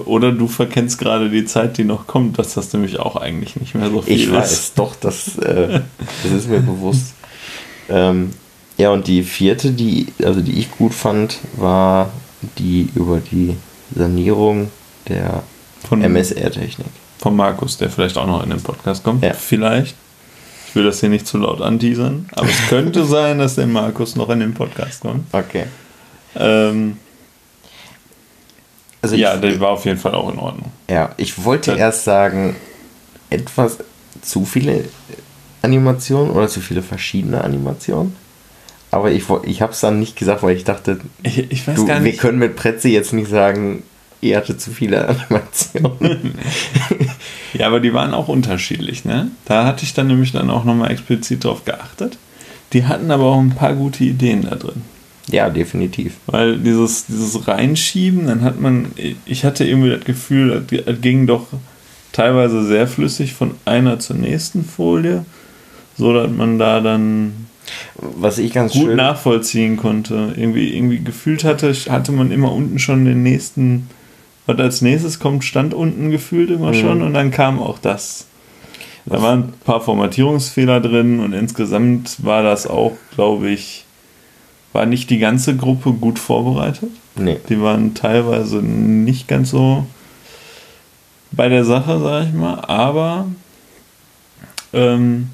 Oder 0.05 0.31
du 0.31 0.47
verkennst 0.47 0.97
gerade 0.97 1.29
die 1.29 1.45
Zeit, 1.45 1.77
die 1.77 1.83
noch 1.83 2.07
kommt, 2.07 2.39
dass 2.39 2.55
das 2.55 2.73
nämlich 2.73 2.99
auch 2.99 3.15
eigentlich 3.15 3.55
nicht 3.55 3.75
mehr 3.75 3.91
so 3.91 4.01
viel 4.01 4.15
Ich 4.15 4.23
ist. 4.23 4.33
weiß, 4.33 4.73
doch, 4.73 4.95
das, 4.95 5.37
äh, 5.37 5.81
das 6.23 6.31
ist 6.31 6.49
mir 6.49 6.59
bewusst. 6.59 7.13
Ähm, 7.91 8.29
ja, 8.77 8.91
und 8.91 9.07
die 9.07 9.23
vierte, 9.23 9.71
die, 9.71 10.13
also 10.23 10.41
die 10.41 10.59
ich 10.59 10.69
gut 10.69 10.93
fand, 10.93 11.39
war 11.57 12.11
die 12.59 12.87
über 12.93 13.19
die 13.19 13.55
Sanierung 13.95 14.69
der 15.07 15.41
Von, 15.87 16.01
MSR-Technik. 16.01 16.87
von 17.19 17.35
Markus, 17.35 17.77
der 17.77 17.89
vielleicht 17.89 18.17
auch 18.17 18.27
noch 18.27 18.43
in 18.43 18.49
den 18.49 18.61
Podcast 18.61 19.03
kommt. 19.03 19.23
Ja. 19.23 19.33
Vielleicht. 19.33 19.95
Ich 20.67 20.75
will 20.75 20.83
das 20.83 20.99
hier 20.99 21.09
nicht 21.09 21.25
zu 21.25 21.37
laut 21.39 21.61
anteasern, 21.61 22.27
aber 22.33 22.47
es 22.47 22.67
könnte 22.69 23.05
sein, 23.05 23.39
dass 23.39 23.55
der 23.55 23.65
Markus 23.67 24.15
noch 24.15 24.29
in 24.29 24.39
den 24.39 24.53
Podcast 24.53 25.01
kommt. 25.01 25.23
Okay. 25.31 25.65
Ähm, 26.35 26.97
Also 29.01 29.15
ja, 29.15 29.35
ich, 29.35 29.41
der 29.41 29.59
war 29.59 29.69
auf 29.71 29.85
jeden 29.85 29.97
Fall 29.97 30.13
auch 30.13 30.29
in 30.31 30.37
Ordnung. 30.37 30.71
ja, 30.89 31.11
ich 31.17 31.43
wollte 31.43 31.71
Das- 31.71 31.79
erst 31.79 32.03
sagen, 32.03 32.55
etwas 33.29 33.77
zu 34.21 34.45
viele 34.45 34.85
Animationen 35.61 36.31
oder 36.31 36.47
zu 36.47 36.61
viele 36.61 36.81
verschiedene 36.81 37.43
Animationen. 37.43 38.15
Aber 38.91 39.11
ich, 39.11 39.23
ich 39.43 39.61
habe 39.61 39.71
es 39.71 39.79
dann 39.81 39.99
nicht 39.99 40.15
gesagt, 40.15 40.41
weil 40.41 40.55
ich 40.55 40.63
dachte, 40.63 40.99
Ich, 41.23 41.51
ich 41.51 41.67
weiß 41.67 41.75
du, 41.75 41.87
wir 41.87 42.13
können 42.17 42.39
mit 42.39 42.55
Pretzi 42.55 42.89
jetzt 42.89 43.13
nicht 43.13 43.29
sagen, 43.29 43.83
ihr 44.21 44.37
hattet 44.37 44.61
zu 44.61 44.71
viele 44.71 45.07
Animationen. 45.07 46.33
Ja, 47.51 47.65
aber 47.65 47.79
die 47.79 47.95
waren 47.95 48.13
auch 48.13 48.27
unterschiedlich, 48.27 49.05
ne? 49.05 49.31
Da 49.45 49.65
hatte 49.65 49.83
ich 49.83 49.95
dann 49.95 50.05
nämlich 50.05 50.31
dann 50.31 50.51
auch 50.51 50.65
nochmal 50.65 50.91
explizit 50.91 51.43
drauf 51.43 51.65
geachtet. 51.65 52.19
Die 52.73 52.85
hatten 52.85 53.09
aber 53.09 53.23
auch 53.23 53.39
ein 53.39 53.55
paar 53.55 53.73
gute 53.73 54.03
Ideen 54.03 54.43
da 54.43 54.55
drin. 54.55 54.83
Ja, 55.31 55.49
definitiv. 55.49 56.17
Weil 56.27 56.59
dieses, 56.59 57.07
dieses 57.07 57.47
Reinschieben, 57.47 58.27
dann 58.27 58.43
hat 58.43 58.61
man, 58.61 58.91
ich 59.25 59.45
hatte 59.45 59.65
irgendwie 59.65 59.89
das 59.89 60.03
Gefühl, 60.03 60.63
das 60.69 61.01
ging 61.01 61.25
doch 61.25 61.47
teilweise 62.11 62.63
sehr 62.65 62.87
flüssig 62.87 63.33
von 63.33 63.55
einer 63.65 63.99
zur 63.99 64.17
nächsten 64.17 64.63
Folie, 64.63 65.25
so 65.97 66.13
dass 66.13 66.29
man 66.29 66.59
da 66.59 66.81
dann 66.81 67.47
was 67.95 68.37
ich 68.37 68.53
ganz 68.53 68.73
gut 68.73 68.87
schön 68.87 68.97
nachvollziehen 68.97 69.77
konnte. 69.77 70.33
Irgendwie, 70.35 70.75
irgendwie 70.75 70.99
gefühlt 70.99 71.43
hatte, 71.43 71.73
hatte 71.73 72.11
man 72.11 72.31
immer 72.31 72.51
unten 72.51 72.79
schon 72.79 73.05
den 73.05 73.23
nächsten, 73.23 73.89
was 74.49 74.59
als 74.59 74.81
nächstes 74.81 75.19
kommt, 75.19 75.43
stand 75.43 75.73
unten 75.73 76.09
gefühlt 76.09 76.49
immer 76.49 76.69
Mhm. 76.71 76.73
schon 76.81 77.01
und 77.03 77.13
dann 77.13 77.29
kam 77.31 77.59
auch 77.61 77.77
das. 77.79 78.25
Da 79.05 79.21
waren 79.21 79.39
ein 79.39 79.53
paar 79.63 79.81
Formatierungsfehler 79.81 80.81
drin 80.81 81.19
und 81.19 81.33
insgesamt 81.33 82.23
war 82.23 82.43
das 82.43 82.67
auch, 82.67 82.93
glaube 83.15 83.49
ich, 83.49 83.85
war 84.73 84.85
nicht 84.85 85.09
die 85.09 85.17
ganze 85.19 85.55
Gruppe 85.55 85.93
gut 85.93 86.19
vorbereitet. 86.19 86.89
Nee. 87.15 87.37
Die 87.49 87.61
waren 87.61 87.93
teilweise 87.95 88.57
nicht 88.57 89.27
ganz 89.27 89.49
so 89.51 89.85
bei 91.31 91.47
der 91.49 91.65
Sache, 91.65 91.99
sag 91.99 92.27
ich 92.27 92.33
mal, 92.33 92.59
aber 92.65 93.27
ähm, 94.73 95.29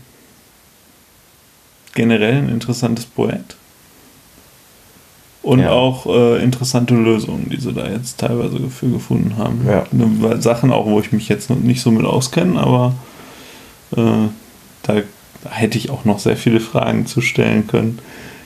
generell 1.93 2.36
ein 2.36 2.50
interessantes 2.50 3.05
Projekt. 3.05 3.55
Und 5.46 5.60
Ja. 5.60 5.70
auch 5.70 6.08
äh, 6.08 6.44
interessante 6.44 6.96
Lösungen, 6.96 7.50
die 7.52 7.62
sie 7.62 7.72
da 7.72 7.88
jetzt 7.88 8.18
teilweise 8.20 8.58
für 8.72 8.90
gefunden 8.90 9.38
haben. 9.38 9.62
Ja. 9.68 9.84
Ne, 9.92 10.42
Sachen 10.42 10.72
auch, 10.72 10.88
wo 10.88 11.00
ich 11.00 11.12
mich 11.12 11.30
jetzt 11.30 11.52
noch 11.52 11.60
nicht 11.60 11.82
so 11.82 11.92
mit 11.92 12.04
auskenne, 12.04 12.60
aber 12.60 12.94
äh, 13.96 14.02
da 14.82 14.94
hätte 15.48 15.78
ich 15.78 15.92
auch 15.92 16.04
noch 16.04 16.18
sehr 16.18 16.36
viele 16.36 16.60
Fragen 16.60 17.06
zu 17.06 17.22
stellen 17.22 17.68
können. 17.68 18.00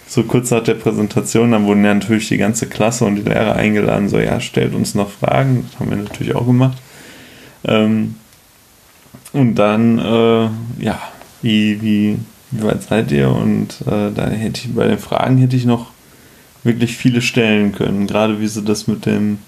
So 0.09 0.23
kurz 0.23 0.51
nach 0.51 0.61
der 0.61 0.73
Präsentation, 0.73 1.51
dann 1.53 1.65
wurden 1.67 1.85
ja 1.85 1.93
natürlich 1.93 2.27
die 2.27 2.37
ganze 2.37 2.67
Klasse 2.67 3.05
und 3.05 3.15
die 3.15 3.21
Lehrer 3.21 3.55
eingeladen, 3.55 4.09
so 4.09 4.19
ja, 4.19 4.41
stellt 4.41 4.75
uns 4.75 4.93
noch 4.93 5.09
Fragen. 5.09 5.67
Das 5.71 5.79
haben 5.79 5.91
wir 5.91 5.97
natürlich 5.97 6.35
auch 6.35 6.45
gemacht. 6.45 6.77
Ähm, 7.63 8.15
und 9.31 9.55
dann, 9.55 9.99
äh, 9.99 10.83
ja, 10.83 10.99
wie, 11.41 11.81
wie, 11.81 12.17
wie 12.51 12.63
weit 12.63 12.83
seid 12.83 13.09
ihr? 13.13 13.29
Und 13.29 13.81
äh, 13.87 14.11
da 14.13 14.27
hätte 14.27 14.67
ich 14.67 14.75
bei 14.75 14.85
den 14.85 14.99
Fragen 14.99 15.37
hätte 15.37 15.55
ich 15.55 15.63
noch 15.63 15.91
wirklich 16.63 16.97
viele 16.97 17.21
stellen 17.21 17.73
können, 17.73 18.07
gerade 18.07 18.39
wie 18.39 18.47
sie 18.47 18.63
das 18.63 18.87
mit 18.87 19.05
dem 19.05 19.39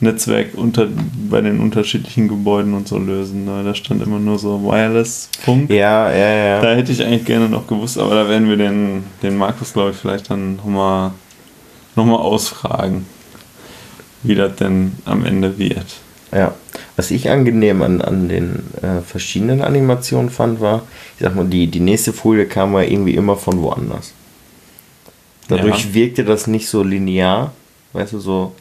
Netzwerk 0.00 0.54
unter, 0.54 0.86
bei 1.28 1.40
den 1.40 1.60
unterschiedlichen 1.60 2.28
Gebäuden 2.28 2.74
und 2.74 2.86
so 2.86 2.98
lösen. 2.98 3.44
Ne? 3.44 3.64
Da 3.64 3.74
stand 3.74 4.00
immer 4.02 4.20
nur 4.20 4.38
so 4.38 4.62
Wireless-Funk. 4.62 5.70
Ja, 5.70 6.12
ja, 6.12 6.28
ja. 6.34 6.60
Da 6.62 6.74
hätte 6.74 6.92
ich 6.92 7.04
eigentlich 7.04 7.24
gerne 7.24 7.48
noch 7.48 7.66
gewusst, 7.66 7.98
aber 7.98 8.14
da 8.14 8.28
werden 8.28 8.48
wir 8.48 8.56
den, 8.56 9.04
den 9.22 9.36
Markus, 9.36 9.72
glaube 9.72 9.90
ich, 9.90 9.96
vielleicht 9.96 10.30
dann 10.30 10.56
nochmal 10.56 11.12
noch 11.96 12.04
mal 12.04 12.16
ausfragen, 12.16 13.06
wie 14.22 14.36
das 14.36 14.54
denn 14.56 14.92
am 15.04 15.24
Ende 15.24 15.58
wird. 15.58 15.86
Ja, 16.32 16.54
was 16.94 17.10
ich 17.10 17.30
angenehm 17.30 17.82
an, 17.82 18.00
an 18.00 18.28
den 18.28 18.62
äh, 18.82 19.00
verschiedenen 19.00 19.62
Animationen 19.62 20.30
fand, 20.30 20.60
war, 20.60 20.82
ich 21.16 21.24
sag 21.24 21.34
mal, 21.34 21.46
die, 21.46 21.66
die 21.66 21.80
nächste 21.80 22.12
Folie 22.12 22.46
kam 22.46 22.74
ja 22.74 22.82
irgendwie 22.82 23.14
immer 23.14 23.34
von 23.34 23.60
woanders. 23.62 24.12
Dadurch 25.48 25.84
Ja. 25.86 25.94
wirkte 25.94 26.24
das 26.24 26.46
nicht 26.46 26.68
so 26.68 26.82
linear, 26.82 27.52
weißt 27.94 28.12
du, 28.12 28.18
so 28.20 28.52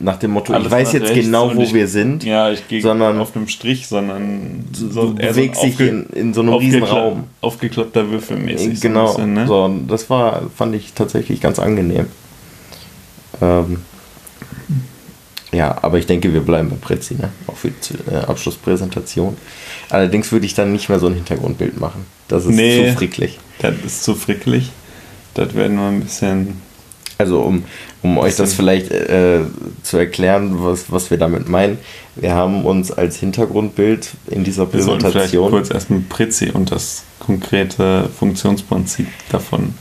nach 0.00 0.18
dem 0.18 0.32
Motto, 0.32 0.52
Alles 0.52 0.66
ich 0.66 0.72
weiß 0.72 0.92
jetzt 0.92 1.14
genau, 1.14 1.54
wo 1.54 1.62
ich- 1.62 1.72
wir 1.72 1.88
sind. 1.88 2.24
Ja, 2.24 2.50
ich 2.50 2.66
gehe 2.68 2.82
Sondern- 2.82 3.18
auf 3.20 3.34
einem 3.34 3.48
Strich, 3.48 3.86
sondern 3.86 4.64
so, 4.72 5.12
dich 5.12 5.52
aufge- 5.52 5.86
in, 5.88 6.06
in 6.10 6.34
so 6.34 6.42
einem 6.42 6.54
riesen 6.54 6.82
Raum. 6.82 7.24
Aufgeklappter 7.40 8.10
Würfelmäßig. 8.10 8.80
genau, 8.80 9.06
So 9.06 9.14
bisschen, 9.14 9.32
ne? 9.34 9.46
so, 9.46 9.64
und 9.64 9.86
das 9.88 10.10
war, 10.10 10.42
fand 10.54 10.74
ich 10.74 10.92
tatsächlich 10.94 11.40
ganz 11.40 11.58
angenehm. 11.58 12.06
Ähm, 13.40 13.78
ja, 15.52 15.78
aber 15.82 15.98
ich 15.98 16.06
denke, 16.06 16.32
wir 16.34 16.40
bleiben 16.40 16.68
bei 16.70 16.76
Prezi, 16.76 17.14
ne? 17.14 17.30
Auch 17.46 17.56
für 17.56 17.70
die 17.70 18.10
äh, 18.12 18.16
Abschlusspräsentation. 18.16 19.36
Allerdings 19.88 20.32
würde 20.32 20.46
ich 20.46 20.54
dann 20.54 20.72
nicht 20.72 20.88
mehr 20.88 20.98
so 20.98 21.06
ein 21.06 21.14
Hintergrundbild 21.14 21.78
machen. 21.80 22.04
Das 22.28 22.44
ist 22.44 22.50
Nee. 22.54 22.88
zu 22.90 22.96
fricklig. 22.98 23.38
Das 23.60 23.74
ist 23.86 24.02
zu 24.02 24.14
fricklich. 24.16 24.70
Das 25.34 25.54
werden 25.54 25.76
wir 25.76 25.88
ein 25.88 26.00
bisschen. 26.00 26.62
Also 27.16 27.42
um, 27.42 27.64
um 28.02 28.18
euch 28.18 28.34
das 28.34 28.54
vielleicht 28.54 28.90
äh, 28.90 29.42
zu 29.84 29.98
erklären, 29.98 30.64
was, 30.64 30.90
was 30.90 31.10
wir 31.12 31.18
damit 31.18 31.48
meinen. 31.48 31.78
Wir 32.16 32.34
haben 32.34 32.64
uns 32.64 32.90
als 32.90 33.18
Hintergrundbild 33.18 34.10
in 34.26 34.42
dieser 34.42 34.72
Wir 34.72 34.80
Präsentation 34.80 35.50
kurz 35.50 35.70
erstmal 35.70 36.00
Prezi 36.00 36.50
und 36.50 36.72
das 36.72 37.04
konkrete 37.20 38.08
Funktionsprinzip 38.18 39.06
davon 39.30 39.74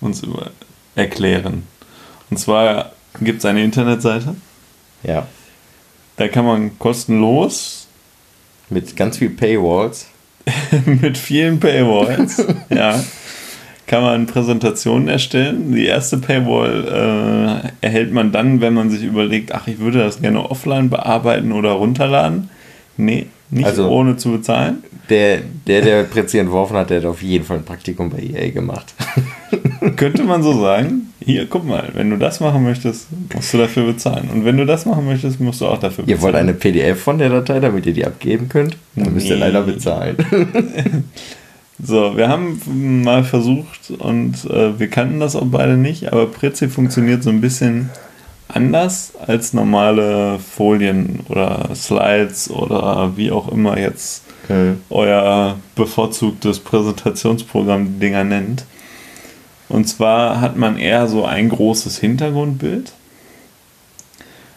uns 0.00 0.24
über 0.24 0.50
erklären. 0.96 1.64
Und 2.30 2.38
zwar 2.38 2.92
gibt 3.20 3.38
es 3.38 3.44
eine 3.44 3.62
Internetseite, 3.62 4.34
ja, 5.02 5.26
da 6.16 6.28
kann 6.28 6.44
man 6.44 6.78
kostenlos 6.78 7.86
mit 8.70 8.96
ganz 8.96 9.18
viel 9.18 9.30
Paywalls. 9.30 10.06
mit 10.86 11.16
vielen 11.16 11.58
Paywalls, 11.58 12.44
ja, 12.70 13.02
kann 13.86 14.02
man 14.02 14.26
Präsentationen 14.26 15.08
erstellen. 15.08 15.72
Die 15.72 15.86
erste 15.86 16.18
Paywall 16.18 17.62
äh, 17.82 17.86
erhält 17.86 18.12
man 18.12 18.32
dann, 18.32 18.60
wenn 18.60 18.74
man 18.74 18.90
sich 18.90 19.02
überlegt, 19.04 19.52
ach, 19.54 19.66
ich 19.68 19.78
würde 19.78 19.98
das 19.98 20.20
gerne 20.20 20.50
offline 20.50 20.88
bearbeiten 20.90 21.52
oder 21.52 21.72
runterladen. 21.72 22.48
Nee, 22.96 23.26
nicht 23.50 23.66
Also- 23.66 23.88
ohne 23.88 24.16
zu 24.16 24.32
bezahlen. 24.32 24.84
Der, 25.10 25.40
der, 25.66 25.82
der 25.82 26.02
Prezi 26.04 26.38
entworfen 26.38 26.78
hat, 26.78 26.88
der 26.88 26.96
hat 27.00 27.04
auf 27.04 27.22
jeden 27.22 27.44
Fall 27.44 27.58
ein 27.58 27.64
Praktikum 27.64 28.08
bei 28.08 28.20
EA 28.20 28.48
gemacht. 28.52 28.94
Könnte 29.96 30.24
man 30.24 30.42
so 30.42 30.58
sagen, 30.58 31.12
hier, 31.22 31.44
guck 31.46 31.66
mal, 31.66 31.90
wenn 31.92 32.08
du 32.08 32.16
das 32.16 32.40
machen 32.40 32.62
möchtest, 32.64 33.08
musst 33.34 33.52
du 33.52 33.58
dafür 33.58 33.84
bezahlen. 33.84 34.30
Und 34.32 34.46
wenn 34.46 34.56
du 34.56 34.64
das 34.64 34.86
machen 34.86 35.04
möchtest, 35.04 35.40
musst 35.40 35.60
du 35.60 35.66
auch 35.66 35.76
dafür 35.78 36.04
bezahlen. 36.04 36.18
Ihr 36.18 36.22
wollt 36.22 36.34
eine 36.36 36.54
PDF 36.54 37.02
von 37.02 37.18
der 37.18 37.28
Datei, 37.28 37.60
damit 37.60 37.84
ihr 37.84 37.92
die 37.92 38.06
abgeben 38.06 38.48
könnt? 38.48 38.78
Dann 38.96 39.12
müsst 39.12 39.28
ihr 39.28 39.34
Nee. 39.34 39.40
leider 39.42 39.60
bezahlen. 39.60 40.16
So, 41.82 42.16
wir 42.16 42.28
haben 42.28 43.02
mal 43.02 43.24
versucht 43.24 43.90
und 43.98 44.44
äh, 44.44 44.78
wir 44.78 44.88
kannten 44.88 45.20
das 45.20 45.34
auch 45.34 45.46
beide 45.46 45.76
nicht, 45.76 46.12
aber 46.12 46.26
Prezi 46.26 46.68
funktioniert 46.68 47.22
so 47.22 47.30
ein 47.30 47.40
bisschen 47.40 47.90
anders 48.46 49.12
als 49.26 49.52
normale 49.52 50.38
Folien 50.38 51.20
oder 51.28 51.70
Slides 51.74 52.50
oder 52.50 53.16
wie 53.16 53.32
auch 53.32 53.50
immer 53.50 53.78
jetzt 53.78 54.24
Hm. 54.48 54.80
euer 54.90 55.56
bevorzugtes 55.74 56.60
Präsentationsprogramm 56.60 57.94
die 57.94 58.00
Dinger 58.00 58.24
nennt. 58.24 58.66
Und 59.68 59.88
zwar 59.88 60.40
hat 60.40 60.56
man 60.56 60.76
eher 60.76 61.08
so 61.08 61.24
ein 61.24 61.48
großes 61.48 61.98
Hintergrundbild. 61.98 62.92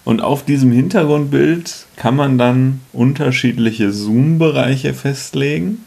Und 0.03 0.21
auf 0.21 0.43
diesem 0.43 0.71
Hintergrundbild 0.71 1.85
kann 1.95 2.15
man 2.15 2.37
dann 2.37 2.81
unterschiedliche 2.93 3.91
Zoom-Bereiche 3.91 4.93
festlegen, 4.93 5.83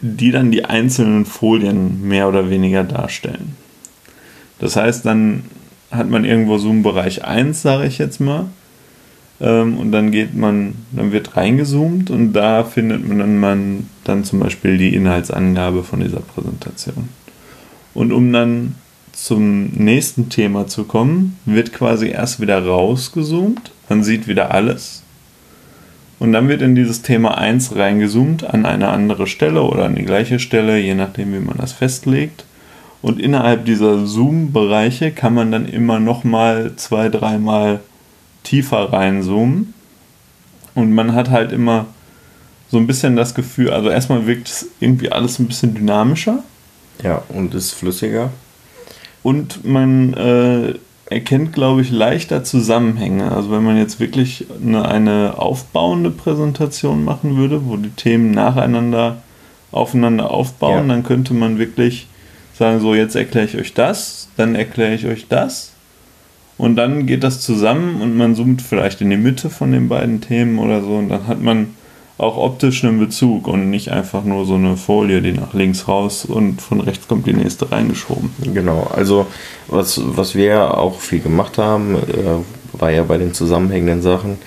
die 0.00 0.30
dann 0.30 0.50
die 0.50 0.64
einzelnen 0.64 1.26
Folien 1.26 2.06
mehr 2.06 2.28
oder 2.28 2.50
weniger 2.50 2.84
darstellen. 2.84 3.56
Das 4.58 4.76
heißt, 4.76 5.04
dann 5.06 5.44
hat 5.90 6.08
man 6.08 6.24
irgendwo 6.24 6.58
Zoom-Bereich 6.58 7.24
1, 7.24 7.62
sage 7.62 7.86
ich 7.86 7.98
jetzt 7.98 8.20
mal, 8.20 8.46
ähm, 9.40 9.78
und 9.78 9.92
dann 9.92 10.10
geht 10.10 10.34
man, 10.34 10.74
dann 10.92 11.12
wird 11.12 11.36
reingezoomt 11.36 12.10
und 12.10 12.32
da 12.32 12.64
findet 12.64 13.06
man 13.06 13.18
dann, 13.18 13.38
man 13.38 13.88
dann 14.04 14.24
zum 14.24 14.40
Beispiel 14.40 14.78
die 14.78 14.94
Inhaltsangabe 14.94 15.82
von 15.82 16.00
dieser 16.00 16.20
Präsentation. 16.20 17.08
Und 17.94 18.12
um 18.12 18.32
dann 18.32 18.76
zum 19.12 19.70
nächsten 19.72 20.28
Thema 20.28 20.66
zu 20.66 20.84
kommen, 20.84 21.38
wird 21.44 21.72
quasi 21.72 22.08
erst 22.08 22.40
wieder 22.40 22.64
rausgezoomt, 22.64 23.72
man 23.88 24.04
sieht 24.04 24.28
wieder 24.28 24.54
alles 24.54 25.02
und 26.20 26.32
dann 26.32 26.48
wird 26.48 26.60
in 26.60 26.74
dieses 26.74 27.00
Thema 27.00 27.38
1 27.38 27.74
reingezoomt 27.76 28.44
an 28.44 28.66
eine 28.66 28.88
andere 28.88 29.26
Stelle 29.26 29.62
oder 29.62 29.86
an 29.86 29.96
die 29.96 30.04
gleiche 30.04 30.38
Stelle, 30.38 30.78
je 30.78 30.94
nachdem 30.94 31.32
wie 31.32 31.38
man 31.38 31.56
das 31.56 31.72
festlegt. 31.72 32.44
Und 33.00 33.18
innerhalb 33.18 33.64
dieser 33.64 34.06
Zoom-Bereiche 34.06 35.12
kann 35.12 35.32
man 35.32 35.50
dann 35.50 35.66
immer 35.66 35.98
nochmal 35.98 36.74
zwei, 36.76 37.08
dreimal 37.08 37.80
tiefer 38.42 38.92
reinzoomen. 38.92 39.72
Und 40.74 40.92
man 40.92 41.14
hat 41.14 41.30
halt 41.30 41.52
immer 41.52 41.86
so 42.70 42.76
ein 42.76 42.86
bisschen 42.86 43.16
das 43.16 43.34
Gefühl, 43.34 43.70
also 43.70 43.88
erstmal 43.88 44.26
wirkt 44.26 44.48
es 44.48 44.66
irgendwie 44.78 45.10
alles 45.10 45.38
ein 45.38 45.46
bisschen 45.46 45.74
dynamischer. 45.74 46.42
Ja, 47.02 47.22
und 47.30 47.54
ist 47.54 47.72
flüssiger. 47.72 48.30
Und 49.22 49.64
man 49.64 50.12
äh, 50.12 50.74
erkennt, 51.10 51.52
glaube 51.52 51.82
ich, 51.82 51.90
leichter 51.90 52.44
Zusammenhänge. 52.44 53.30
Also 53.32 53.50
wenn 53.50 53.64
man 53.64 53.76
jetzt 53.76 54.00
wirklich 54.00 54.46
eine, 54.64 54.88
eine 54.88 55.34
aufbauende 55.36 56.10
Präsentation 56.10 57.04
machen 57.04 57.36
würde, 57.36 57.66
wo 57.66 57.76
die 57.76 57.90
Themen 57.90 58.30
nacheinander 58.30 59.18
aufeinander 59.72 60.30
aufbauen, 60.30 60.88
Ja. 60.88 60.94
dann 60.94 61.02
könnte 61.02 61.34
man 61.34 61.58
wirklich 61.58 62.06
sagen, 62.58 62.80
so 62.80 62.94
jetzt 62.94 63.16
erkläre 63.16 63.46
ich 63.46 63.56
euch 63.56 63.74
das, 63.74 64.28
dann 64.36 64.54
erkläre 64.54 64.94
ich 64.94 65.06
euch 65.06 65.26
das. 65.28 65.72
Und 66.58 66.76
dann 66.76 67.06
geht 67.06 67.24
das 67.24 67.40
zusammen 67.40 68.02
und 68.02 68.16
man 68.16 68.34
zoomt 68.34 68.60
vielleicht 68.62 69.00
in 69.00 69.10
die 69.10 69.16
Mitte 69.16 69.48
von 69.50 69.72
den 69.72 69.88
beiden 69.88 70.20
Themen 70.20 70.58
oder 70.58 70.82
so 70.82 70.96
und 70.96 71.08
dann 71.08 71.26
hat 71.26 71.40
man 71.40 71.74
auch 72.20 72.36
optisch 72.36 72.84
einen 72.84 72.98
Bezug 72.98 73.48
und 73.48 73.70
nicht 73.70 73.90
einfach 73.90 74.24
nur 74.24 74.44
so 74.44 74.54
eine 74.54 74.76
Folie, 74.76 75.22
die 75.22 75.32
nach 75.32 75.54
links 75.54 75.88
raus 75.88 76.24
und 76.24 76.60
von 76.60 76.80
rechts 76.80 77.08
kommt 77.08 77.26
die 77.26 77.32
nächste 77.32 77.72
reingeschoben. 77.72 78.30
Genau, 78.52 78.90
also 78.94 79.26
was, 79.68 80.00
was 80.04 80.34
wir 80.34 80.76
auch 80.76 81.00
viel 81.00 81.20
gemacht 81.20 81.58
haben, 81.58 81.96
äh, 81.96 82.78
war 82.78 82.90
ja 82.90 83.02
bei 83.04 83.18
den 83.18 83.32
zusammenhängenden 83.32 84.02
Sachen, 84.02 84.38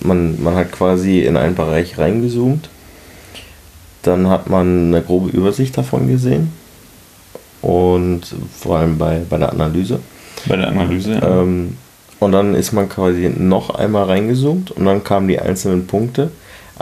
man, 0.00 0.42
man 0.42 0.56
hat 0.56 0.72
quasi 0.72 1.20
in 1.20 1.36
einen 1.36 1.54
Bereich 1.54 1.96
reingezoomt, 1.96 2.68
dann 4.02 4.28
hat 4.28 4.50
man 4.50 4.88
eine 4.88 5.02
grobe 5.02 5.30
Übersicht 5.30 5.78
davon 5.78 6.08
gesehen 6.08 6.52
und 7.60 8.22
vor 8.58 8.78
allem 8.78 8.98
bei, 8.98 9.22
bei 9.30 9.38
der 9.38 9.52
Analyse. 9.52 10.00
Bei 10.46 10.56
der 10.56 10.68
Analyse, 10.68 11.12
ja. 11.12 11.42
Ähm, 11.42 11.76
und 12.18 12.32
dann 12.32 12.54
ist 12.54 12.72
man 12.72 12.88
quasi 12.88 13.30
noch 13.36 13.70
einmal 13.70 14.04
reingezoomt 14.04 14.72
und 14.72 14.84
dann 14.84 15.04
kamen 15.04 15.28
die 15.28 15.40
einzelnen 15.40 15.86
Punkte 15.86 16.30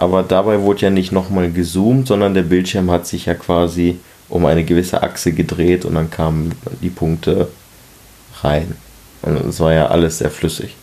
aber 0.01 0.23
dabei 0.23 0.63
wurde 0.63 0.81
ja 0.81 0.91
nicht 0.91 1.13
nochmal 1.13 1.51
gezoomt, 1.53 2.09
sondern 2.09 2.33
der 2.33 2.43
Bildschirm 2.43 2.91
hat 2.91 3.07
sich 3.07 3.27
ja 3.27 3.35
quasi 3.35 3.99
um 4.31 4.47
eine 4.47 4.65
gewisse 4.65 5.03
Achse 5.03 5.33
gedreht 5.33 5.85
und 5.85 5.95
dann 5.95 6.11
kamen 6.11 6.55
die 6.81 6.89
Punkte 6.89 7.49
rein. 8.43 8.77
Und 9.21 9.37
es 9.47 9.61
war 9.61 9.75
ja 9.75 9.89
alles 9.89 10.17
sehr 10.19 10.31
flüssig. 10.31 10.75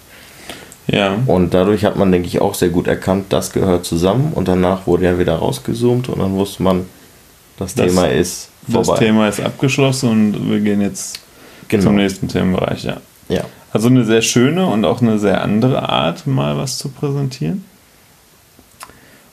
Ja. 0.86 1.18
Und 1.26 1.56
dadurch 1.56 1.84
hat 1.84 1.98
man, 1.98 2.12
denke 2.12 2.28
ich, 2.28 2.40
auch 2.42 2.54
sehr 2.54 2.70
gut 2.70 2.86
erkannt, 2.86 3.26
das 3.30 3.52
gehört 3.52 3.86
zusammen 3.86 4.34
und 4.36 4.48
danach 4.48 4.86
wurde 4.86 5.06
ja 5.06 5.18
wieder 5.18 5.36
rausgezoomt 5.38 6.10
und 6.10 6.20
dann 6.20 6.36
wusste 6.36 6.62
man, 6.62 6.86
das, 7.58 7.74
das 7.74 7.88
Thema 7.88 8.08
ist 8.08 8.50
vorbei. 8.70 8.92
Das 8.92 9.00
Thema 9.00 9.28
ist 9.30 9.42
abgeschlossen 9.42 10.10
und 10.12 10.52
wir 10.52 10.60
gehen 10.60 10.82
jetzt 10.82 11.20
genau. 11.68 11.86
zum 11.86 11.96
nächsten 11.96 12.28
Themenbereich, 12.28 12.84
ja. 12.84 12.98
Ja. 13.30 13.46
Also 13.74 13.88
eine 13.88 14.06
sehr 14.06 14.22
schöne 14.22 14.68
und 14.68 14.86
auch 14.86 15.02
eine 15.02 15.18
sehr 15.18 15.42
andere 15.42 15.90
Art, 15.90 16.28
mal 16.28 16.56
was 16.56 16.78
zu 16.78 16.90
präsentieren. 16.90 17.66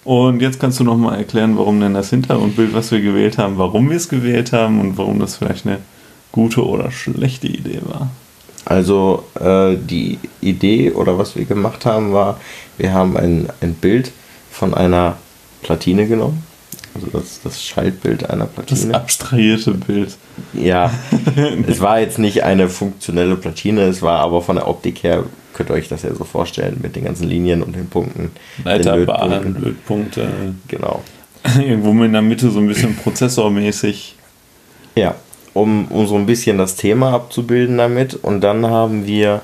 Und 0.05 0.41
jetzt 0.41 0.61
kannst 0.61 0.79
du 0.81 0.85
nochmal 0.85 1.19
erklären, 1.19 1.57
warum 1.57 1.81
denn 1.81 1.95
das 1.95 2.11
Hintergrundbild, 2.11 2.75
was 2.75 2.91
wir 2.91 3.01
gewählt 3.01 3.39
haben, 3.39 3.57
warum 3.57 3.89
wir 3.89 3.97
es 3.97 4.09
gewählt 4.09 4.53
haben 4.53 4.81
und 4.81 4.99
warum 4.99 5.19
das 5.19 5.37
vielleicht 5.37 5.67
eine 5.67 5.79
gute 6.31 6.67
oder 6.67 6.91
schlechte 6.91 7.47
Idee 7.47 7.81
war. 7.87 8.11
Also 8.67 9.25
äh, 9.41 9.77
die 9.77 10.19
Idee 10.41 10.93
oder 10.93 11.19
was 11.19 11.37
wir 11.37 11.45
gemacht 11.45 11.87
haben 11.87 12.13
war, 12.13 12.41
wir 12.77 12.93
haben 12.93 13.17
ein, 13.17 13.49
ein 13.61 13.75
Bild 13.75 14.13
von 14.51 14.75
einer 14.75 15.17
Platine 15.63 16.07
genommen. 16.07 16.45
Also 16.95 17.09
das, 17.09 17.41
das 17.43 17.63
Schaltbild 17.63 18.31
einer 18.31 18.47
Platine. 18.47 18.93
Das 18.93 19.03
abstrahierte 19.03 19.73
Bild. 19.73 20.17
Ja, 20.53 20.93
es 21.67 21.81
war 21.81 21.99
jetzt 22.01 22.19
nicht 22.19 22.45
eine 22.45 22.69
funktionelle 22.69 23.37
Platine, 23.37 23.83
es 23.83 24.01
war 24.01 24.21
aber 24.21 24.43
von 24.43 24.57
der 24.57 24.69
Optik 24.69 25.03
her 25.03 25.25
könnt 25.55 25.71
ihr 25.71 25.75
euch 25.75 25.89
das 25.89 26.03
ja 26.03 26.15
so 26.15 26.25
vorstellen 26.25 26.79
mit 26.83 26.97
den 26.97 27.05
ganzen 27.05 27.29
Linien 27.29 27.63
und 27.63 27.75
den 27.75 27.89
Punkten. 27.89 28.31
Leiterbahnen, 28.65 29.57
Lötpunkte. 29.61 30.29
Genau. 30.69 31.03
Irgendwo 31.59 31.91
in 32.05 32.13
der 32.13 32.23
Mitte 32.23 32.51
so 32.51 32.59
ein 32.59 32.69
bisschen 32.69 32.97
prozessormäßig. 32.97 34.17
Ja, 34.97 35.15
um, 35.55 35.87
um 35.89 36.07
so 36.07 36.17
ein 36.17 36.27
bisschen 36.27 36.59
das 36.59 36.77
Thema 36.77 37.13
abzubilden 37.13 37.79
damit. 37.79 38.15
Und 38.15 38.43
dann 38.43 38.67
haben 38.67 39.07
wir 39.07 39.41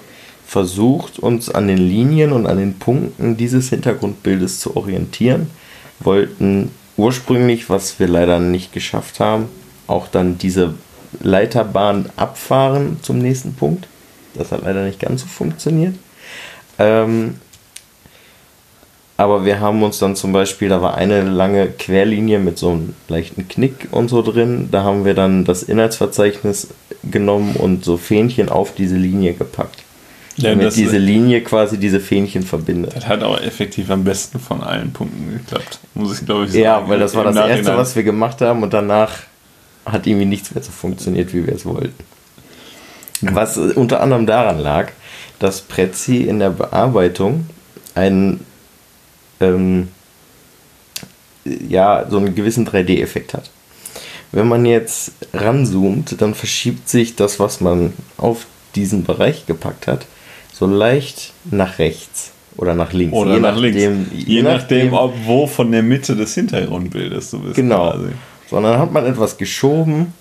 versucht, 0.46 1.18
uns 1.18 1.48
an 1.48 1.68
den 1.68 1.78
Linien 1.78 2.32
und 2.32 2.46
an 2.46 2.58
den 2.58 2.78
Punkten 2.78 3.36
dieses 3.36 3.70
Hintergrundbildes 3.70 4.60
zu 4.60 4.76
orientieren. 4.76 5.48
Wollten 6.00 6.70
ursprünglich, 6.96 7.70
was 7.70 8.00
wir 8.00 8.08
leider 8.08 8.40
nicht 8.40 8.72
geschafft 8.72 9.20
haben, 9.20 9.46
auch 9.86 10.08
dann 10.08 10.38
diese 10.38 10.74
Leiterbahn 11.20 12.10
abfahren 12.16 12.98
zum 13.02 13.18
nächsten 13.18 13.54
Punkt. 13.54 13.86
Das 14.34 14.52
hat 14.52 14.62
leider 14.62 14.84
nicht 14.84 15.00
ganz 15.00 15.22
so 15.22 15.26
funktioniert. 15.26 15.94
Ähm, 16.78 17.37
aber 19.20 19.44
wir 19.44 19.60
haben 19.60 19.82
uns 19.82 19.99
dann 19.99 20.16
zum 20.16 20.32
Beispiel, 20.32 20.70
da 20.70 20.80
war 20.80 20.94
eine 20.94 21.20
lange 21.20 21.66
Querlinie 21.66 22.38
mit 22.38 22.56
so 22.56 22.70
einem 22.70 22.94
leichten 23.08 23.49
Knick 23.49 23.88
und 23.90 24.08
so 24.08 24.22
drin. 24.22 24.68
Da 24.70 24.82
haben 24.82 25.04
wir 25.04 25.12
dann 25.12 25.44
das 25.44 25.62
Inhaltsverzeichnis 25.62 26.68
genommen 27.04 27.54
und 27.56 27.84
so 27.84 27.99
Fähnchen 27.99 28.49
auf 28.49 28.75
diese 28.75 28.97
Linie 28.97 29.34
gepackt. 29.34 29.82
Ja, 30.36 30.54
damit 30.54 30.75
diese 30.75 30.97
Linie 30.97 31.43
quasi 31.43 31.76
diese 31.76 32.00
Fähnchen 32.00 32.45
verbindet. 32.45 32.97
Das 32.97 33.06
hat 33.08 33.23
aber 33.23 33.45
effektiv 33.45 33.90
am 33.90 34.04
besten 34.04 34.38
von 34.38 34.62
allen 34.62 34.90
Punkten 34.90 35.32
geklappt, 35.34 35.80
muss 35.95 36.19
ich 36.19 36.25
glaube 36.25 36.47
ich 36.47 36.52
sagen. 36.52 36.64
Ja, 36.64 36.88
weil 36.88 36.99
das 36.99 37.14
war 37.14 37.25
das 37.25 37.36
Erste, 37.36 37.76
was 37.76 37.95
wir 37.95 38.04
gemacht 38.04 38.40
haben 38.40 38.62
und 38.62 38.73
danach 38.73 39.19
hat 39.84 40.06
irgendwie 40.06 40.25
nichts 40.25 40.54
mehr 40.54 40.64
so 40.64 40.71
funktioniert, 40.71 41.34
wie 41.34 41.47
wir 41.47 41.54
es 41.54 41.66
wollten. 41.66 41.93
Was 43.23 43.56
unter 43.56 44.00
anderem 44.00 44.26
daran 44.26 44.59
lag, 44.59 44.93
dass 45.39 45.63
Prezi 45.63 46.19
in 46.19 46.39
der 46.39 46.50
Bearbeitung 46.50 47.47
einen, 47.95 48.45
ähm, 49.41 49.89
ja, 51.45 52.06
so 52.09 52.19
einen 52.19 52.35
gewissen 52.35 52.67
3D-Effekt 52.67 53.35
hat. 53.35 53.50
Wenn 54.33 54.49
man 54.49 54.65
jetzt 54.65 55.13
ranzoomt, 55.35 56.21
dann 56.21 56.35
verschiebt 56.35 56.89
sich 56.89 57.17
das, 57.17 57.41
was 57.41 57.61
man 57.61 57.93
auf 58.17 58.47
diesen 58.76 59.02
Bereich 59.04 59.47
gepackt 59.47 59.87
hat, 59.87 60.06
so 60.52 60.67
leicht 60.67 61.33
nach 61.50 61.78
rechts 61.78 62.30
oder 62.56 62.75
nach 62.75 62.93
links. 62.93 63.17
Oder 63.17 63.35
je 63.35 63.41
nach 63.41 63.54
nachdem, 63.54 63.63
links. 63.63 64.13
Je, 64.13 64.37
je 64.37 64.43
nachdem, 64.43 64.91
nachdem, 64.91 64.93
ob 64.93 65.15
wo 65.25 65.47
von 65.47 65.73
der 65.73 65.83
Mitte 65.83 66.15
des 66.15 66.35
Hintergrundbildes 66.35 67.30
du 67.30 67.41
bist. 67.41 67.56
Genau. 67.56 67.91
Quasi. 67.91 68.11
Sondern 68.49 68.78
hat 68.78 68.93
man 68.93 69.06
etwas 69.06 69.37
geschoben 69.37 70.13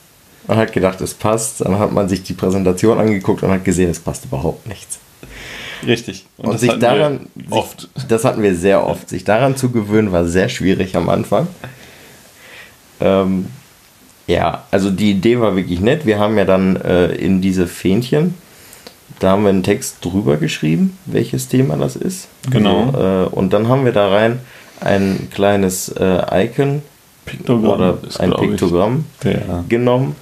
und 0.47 0.57
hat 0.57 0.73
gedacht, 0.73 1.01
es 1.01 1.13
passt. 1.13 1.61
Dann 1.61 1.77
hat 1.79 1.91
man 1.91 2.09
sich 2.09 2.23
die 2.23 2.33
Präsentation 2.33 2.99
angeguckt 2.99 3.43
und 3.43 3.51
hat 3.51 3.65
gesehen, 3.65 3.89
es 3.89 3.99
passt 3.99 4.25
überhaupt 4.25 4.67
nichts. 4.67 4.99
Richtig. 5.85 6.25
Und, 6.37 6.49
und 6.49 6.59
sich 6.59 6.73
daran, 6.73 7.27
oft. 7.49 7.81
Sich, 7.81 8.07
das 8.07 8.25
hatten 8.25 8.41
wir 8.41 8.55
sehr 8.55 8.85
oft. 8.85 9.09
Sich 9.09 9.23
daran 9.23 9.55
zu 9.55 9.71
gewöhnen, 9.71 10.11
war 10.11 10.25
sehr 10.25 10.49
schwierig 10.49 10.95
am 10.95 11.09
Anfang. 11.09 11.47
Ähm, 12.99 13.47
ja, 14.27 14.63
also 14.71 14.91
die 14.91 15.11
Idee 15.11 15.39
war 15.39 15.55
wirklich 15.55 15.79
nett. 15.79 16.05
Wir 16.05 16.19
haben 16.19 16.37
ja 16.37 16.45
dann 16.45 16.75
äh, 16.77 17.07
in 17.13 17.41
diese 17.41 17.65
Fähnchen, 17.65 18.35
da 19.19 19.31
haben 19.31 19.43
wir 19.43 19.49
einen 19.49 19.63
Text 19.63 20.03
drüber 20.03 20.37
geschrieben, 20.37 20.97
welches 21.05 21.47
Thema 21.47 21.77
das 21.77 21.95
ist. 21.95 22.27
Genau. 22.49 22.91
Äh, 22.93 23.27
und 23.29 23.53
dann 23.53 23.67
haben 23.67 23.85
wir 23.85 23.91
da 23.91 24.09
rein 24.09 24.39
ein 24.81 25.29
kleines 25.33 25.89
äh, 25.89 26.45
Icon 26.45 26.81
Piktogramm 27.25 27.71
oder 27.71 27.97
ein 28.19 28.31
Piktogramm 28.33 29.05
ja. 29.23 29.63
genommen 29.67 30.15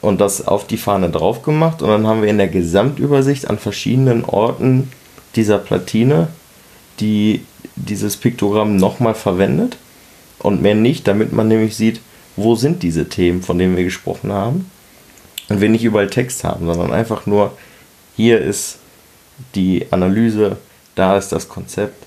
und 0.00 0.20
das 0.20 0.46
auf 0.46 0.66
die 0.66 0.76
Fahne 0.76 1.10
drauf 1.10 1.42
gemacht 1.42 1.82
und 1.82 1.88
dann 1.88 2.06
haben 2.06 2.22
wir 2.22 2.28
in 2.28 2.38
der 2.38 2.48
Gesamtübersicht 2.48 3.48
an 3.48 3.58
verschiedenen 3.58 4.24
Orten 4.24 4.90
dieser 5.36 5.58
Platine 5.58 6.28
die 7.00 7.42
dieses 7.76 8.16
Piktogramm 8.16 8.76
nochmal 8.76 9.14
verwendet 9.14 9.76
und 10.38 10.62
mehr 10.62 10.74
nicht, 10.74 11.08
damit 11.08 11.32
man 11.32 11.48
nämlich 11.48 11.76
sieht, 11.76 12.00
wo 12.36 12.54
sind 12.54 12.82
diese 12.82 13.08
Themen, 13.08 13.42
von 13.42 13.58
denen 13.58 13.76
wir 13.76 13.84
gesprochen 13.84 14.32
haben 14.32 14.70
und 15.48 15.60
wir 15.60 15.68
nicht 15.68 15.84
überall 15.84 16.08
Text 16.08 16.44
haben, 16.44 16.66
sondern 16.66 16.92
einfach 16.92 17.26
nur 17.26 17.56
hier 18.16 18.40
ist 18.40 18.78
die 19.54 19.86
Analyse, 19.90 20.58
da 20.94 21.16
ist 21.16 21.30
das 21.30 21.48
Konzept. 21.48 22.06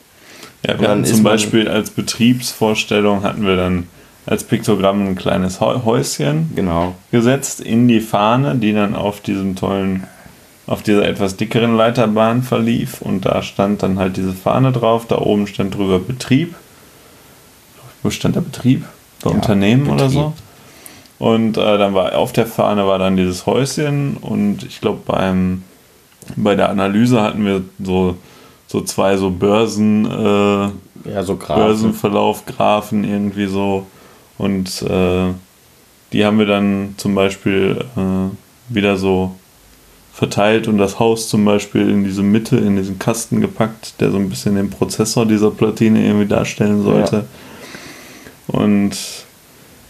Ja, 0.66 0.80
wir 0.80 0.90
hatten 0.90 1.06
zum 1.06 1.24
Beispiel 1.24 1.68
als 1.68 1.90
Betriebsvorstellung 1.90 3.24
hatten 3.24 3.46
wir 3.46 3.56
dann 3.56 3.88
als 4.26 4.44
Piktogramm 4.44 5.06
ein 5.06 5.16
kleines 5.16 5.60
Häuschen 5.60 6.52
genau. 6.56 6.96
gesetzt 7.12 7.60
in 7.60 7.88
die 7.88 8.00
Fahne, 8.00 8.56
die 8.56 8.74
dann 8.74 8.96
auf 8.96 9.22
diesem 9.22 9.56
tollen, 9.56 10.08
auf 10.66 10.82
dieser 10.82 11.08
etwas 11.08 11.36
dickeren 11.36 11.76
Leiterbahn 11.76 12.42
verlief 12.42 13.02
und 13.02 13.26
da 13.26 13.42
stand 13.42 13.84
dann 13.84 14.00
halt 14.00 14.18
diese 14.18 14.34
Fahne 14.34 14.72
drauf, 14.72 15.06
da 15.08 15.18
oben 15.18 15.48
stand 15.48 15.76
drüber 15.76 16.00
Betrieb. 16.00 16.56
Wo 18.02 18.10
stand 18.10 18.36
der 18.36 18.42
Betrieb? 18.42 18.86
Bei 19.24 19.30
ja, 19.30 19.36
Unternehmen 19.36 19.84
Betrieb. 19.84 20.00
oder 20.00 20.10
so? 20.10 20.34
Und 21.20 21.58
äh, 21.58 21.78
dann 21.78 21.94
war 21.94 22.16
auf 22.18 22.34
der 22.34 22.48
Fahne 22.48 22.86
war 22.88 23.00
dann 23.00 23.16
dieses 23.16 23.46
Häuschen 23.46 24.18
und 24.18 24.64
ich 24.64 24.82
glaube 24.82 25.02
beim 25.06 25.64
bei 26.36 26.56
der 26.56 26.70
Analyse 26.70 27.22
hatten 27.22 27.46
wir 27.46 27.64
so, 27.84 28.16
so 28.68 28.82
zwei 28.82 29.18
so 29.18 29.30
Börsen 29.30 30.06
äh, 30.06 31.10
ja, 31.10 31.24
so 31.24 31.36
Graphen. 31.36 31.64
Börsenverlauf, 31.64 32.46
Graphen 32.46 33.04
irgendwie 33.04 33.48
so 33.48 33.86
und 34.44 34.82
äh, 34.82 35.34
die 36.12 36.26
haben 36.26 36.38
wir 36.38 36.46
dann 36.46 36.96
zum 36.98 37.16
Beispiel 37.16 37.86
äh, 37.96 38.74
wieder 38.74 38.98
so 38.98 39.36
verteilt 40.14 40.68
und 40.68 40.78
das 40.78 41.00
Haus 41.00 41.30
zum 41.30 41.46
Beispiel 41.46 41.90
in 41.90 42.04
diese 42.04 42.24
Mitte, 42.24 42.58
in 42.58 42.76
diesen 42.76 43.00
Kasten 43.00 43.40
gepackt, 43.40 44.00
der 44.02 44.12
so 44.12 44.18
ein 44.18 44.30
bisschen 44.30 44.56
den 44.56 44.70
Prozessor 44.70 45.26
dieser 45.26 45.50
Platine 45.50 46.06
irgendwie 46.06 46.28
darstellen 46.28 46.84
sollte. 46.84 47.16
Ja. 47.16 48.60
Und 48.60 48.98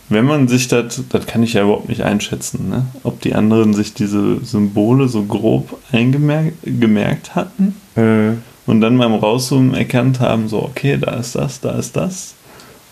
wenn 0.10 0.26
man 0.26 0.48
sich 0.48 0.68
das, 0.68 1.02
das 1.10 1.26
kann 1.26 1.42
ich 1.42 1.54
ja 1.54 1.64
überhaupt 1.64 1.90
nicht 1.90 2.04
einschätzen, 2.04 2.70
ne? 2.70 2.86
ob 3.02 3.22
die 3.22 3.34
anderen 3.34 3.74
sich 3.74 3.96
diese 3.96 4.44
Symbole 4.46 5.08
so 5.08 5.24
grob 5.24 5.80
eingemerkt 5.92 7.34
hatten 7.34 7.76
mhm. 7.96 8.44
und 8.68 8.82
dann 8.82 9.00
beim 9.00 9.16
Rauszoomen 9.16 9.74
erkannt 9.74 10.20
haben, 10.20 10.48
so 10.48 10.62
okay, 10.62 11.00
da 11.02 11.16
ist 11.16 11.36
das, 11.36 11.60
da 11.60 11.72
ist 11.72 11.98
das. 11.98 12.36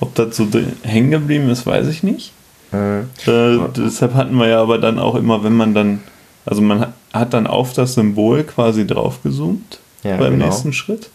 Ob 0.02 0.16
das 0.16 0.36
so 0.36 0.48
hängen 0.82 1.12
geblieben 1.12 1.50
ist, 1.50 1.66
weiß 1.66 1.88
ich 1.88 2.04
nicht. 2.04 2.34
Mhm. 2.72 3.10
Äh, 3.26 3.60
deshalb 3.78 4.16
hatten 4.16 4.36
wir 4.36 4.48
ja 4.48 4.62
aber 4.62 4.80
dann 4.80 5.00
auch 5.00 5.16
immer, 5.16 5.44
wenn 5.44 5.56
man 5.56 5.74
dann, 5.74 6.02
also 6.46 6.62
man 6.62 6.94
hat 7.14 7.34
dann 7.34 7.48
auf 7.48 7.74
das 7.74 7.94
Symbol 7.94 8.44
quasi 8.44 8.86
draufgezoomt 8.86 9.80
ja, 10.04 10.18
beim 10.18 10.34
genau. 10.34 10.46
nächsten 10.46 10.74
Schritt. 10.74 11.10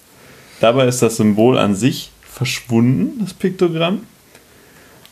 Dabei 0.60 0.86
ist 0.86 1.02
das 1.02 1.16
Symbol 1.16 1.58
an 1.58 1.74
sich 1.74 2.12
verschwunden, 2.22 3.18
das 3.20 3.34
Piktogramm. 3.34 4.00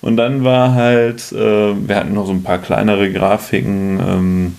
Und 0.00 0.16
dann 0.16 0.44
war 0.44 0.74
halt, 0.74 1.32
äh, 1.32 1.74
wir 1.88 1.96
hatten 1.96 2.14
noch 2.14 2.26
so 2.26 2.32
ein 2.32 2.42
paar 2.42 2.58
kleinere 2.58 3.10
Grafiken, 3.10 3.98
ähm, 4.06 4.54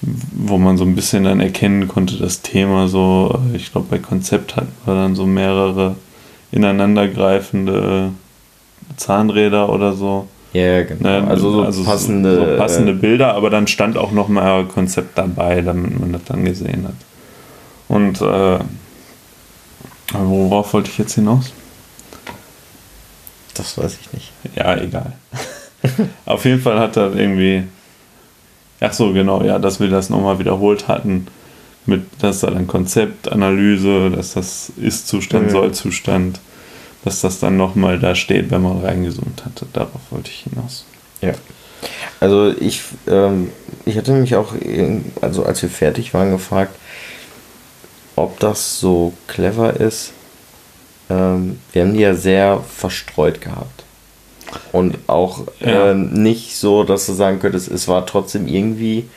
wo 0.00 0.58
man 0.58 0.78
so 0.78 0.84
ein 0.84 0.94
bisschen 0.94 1.24
dann 1.24 1.40
erkennen 1.40 1.86
konnte, 1.86 2.16
das 2.16 2.40
Thema 2.40 2.88
so, 2.88 3.38
ich 3.52 3.70
glaube 3.70 3.88
bei 3.90 3.98
Konzept 3.98 4.56
hatten 4.56 4.72
wir 4.84 4.94
dann 4.94 5.14
so 5.14 5.26
mehrere 5.26 5.94
ineinandergreifende 6.52 8.10
Zahnräder 8.96 9.68
oder 9.68 9.92
so. 9.92 10.28
Ja, 10.52 10.82
genau. 10.82 11.08
Ne, 11.08 11.26
also 11.28 11.52
so 11.52 11.62
also 11.62 11.84
passende, 11.84 12.34
so 12.34 12.56
passende 12.56 12.92
äh, 12.92 12.96
Bilder, 12.96 13.34
aber 13.34 13.50
dann 13.50 13.68
stand 13.68 13.96
auch 13.96 14.10
noch 14.10 14.28
mal 14.28 14.64
Konzept 14.64 15.16
dabei, 15.16 15.60
damit 15.60 15.98
man 15.98 16.12
das 16.12 16.24
dann 16.24 16.44
gesehen 16.44 16.84
hat. 16.88 16.94
Und 17.88 18.20
äh, 18.20 18.58
worauf 20.12 20.72
wollte 20.72 20.90
ich 20.90 20.98
jetzt 20.98 21.14
hinaus? 21.14 21.52
Das 23.54 23.78
weiß 23.78 23.98
ich 24.00 24.12
nicht. 24.12 24.32
Ja, 24.56 24.76
egal. 24.76 25.12
Auf 26.26 26.44
jeden 26.44 26.60
Fall 26.60 26.78
hat 26.78 26.96
er 26.96 27.14
irgendwie. 27.14 27.64
Ach 28.80 28.92
so, 28.92 29.12
genau, 29.12 29.42
ja, 29.42 29.58
dass 29.58 29.78
wir 29.78 29.88
das 29.88 30.08
nochmal 30.10 30.38
wiederholt 30.38 30.88
hatten. 30.88 31.26
Mit, 31.90 32.04
dass 32.20 32.40
da 32.40 32.50
dann 32.50 32.68
Konzeptanalyse, 32.68 34.10
dass 34.10 34.34
das 34.34 34.70
Ist-Zustand, 34.76 35.48
mhm. 35.48 35.50
Soll-Zustand, 35.50 36.40
dass 37.04 37.20
das 37.20 37.40
dann 37.40 37.56
nochmal 37.56 37.98
da 37.98 38.14
steht, 38.14 38.52
wenn 38.52 38.62
man 38.62 38.80
reingezoomt 38.80 39.44
hatte. 39.44 39.66
Darauf 39.72 40.00
wollte 40.10 40.30
ich 40.30 40.46
hinaus. 40.50 40.86
Ja. 41.20 41.32
Also 42.20 42.54
ich, 42.60 42.82
ähm, 43.08 43.50
ich 43.86 43.96
hatte 43.96 44.12
mich 44.12 44.36
auch, 44.36 44.54
also 45.20 45.44
als 45.44 45.62
wir 45.62 45.68
fertig 45.68 46.14
waren, 46.14 46.30
gefragt, 46.30 46.76
ob 48.14 48.38
das 48.38 48.78
so 48.78 49.12
clever 49.26 49.80
ist, 49.80 50.12
ähm, 51.08 51.58
wir 51.72 51.82
haben 51.82 51.94
die 51.94 52.00
ja 52.00 52.14
sehr 52.14 52.60
verstreut 52.60 53.40
gehabt. 53.40 53.84
Und 54.72 54.96
auch 55.08 55.46
ja. 55.60 55.90
äh, 55.90 55.94
nicht 55.94 56.56
so, 56.56 56.84
dass 56.84 57.06
du 57.06 57.14
sagen 57.14 57.40
könntest, 57.40 57.68
es 57.68 57.88
war 57.88 58.06
trotzdem 58.06 58.46
irgendwie 58.46 59.08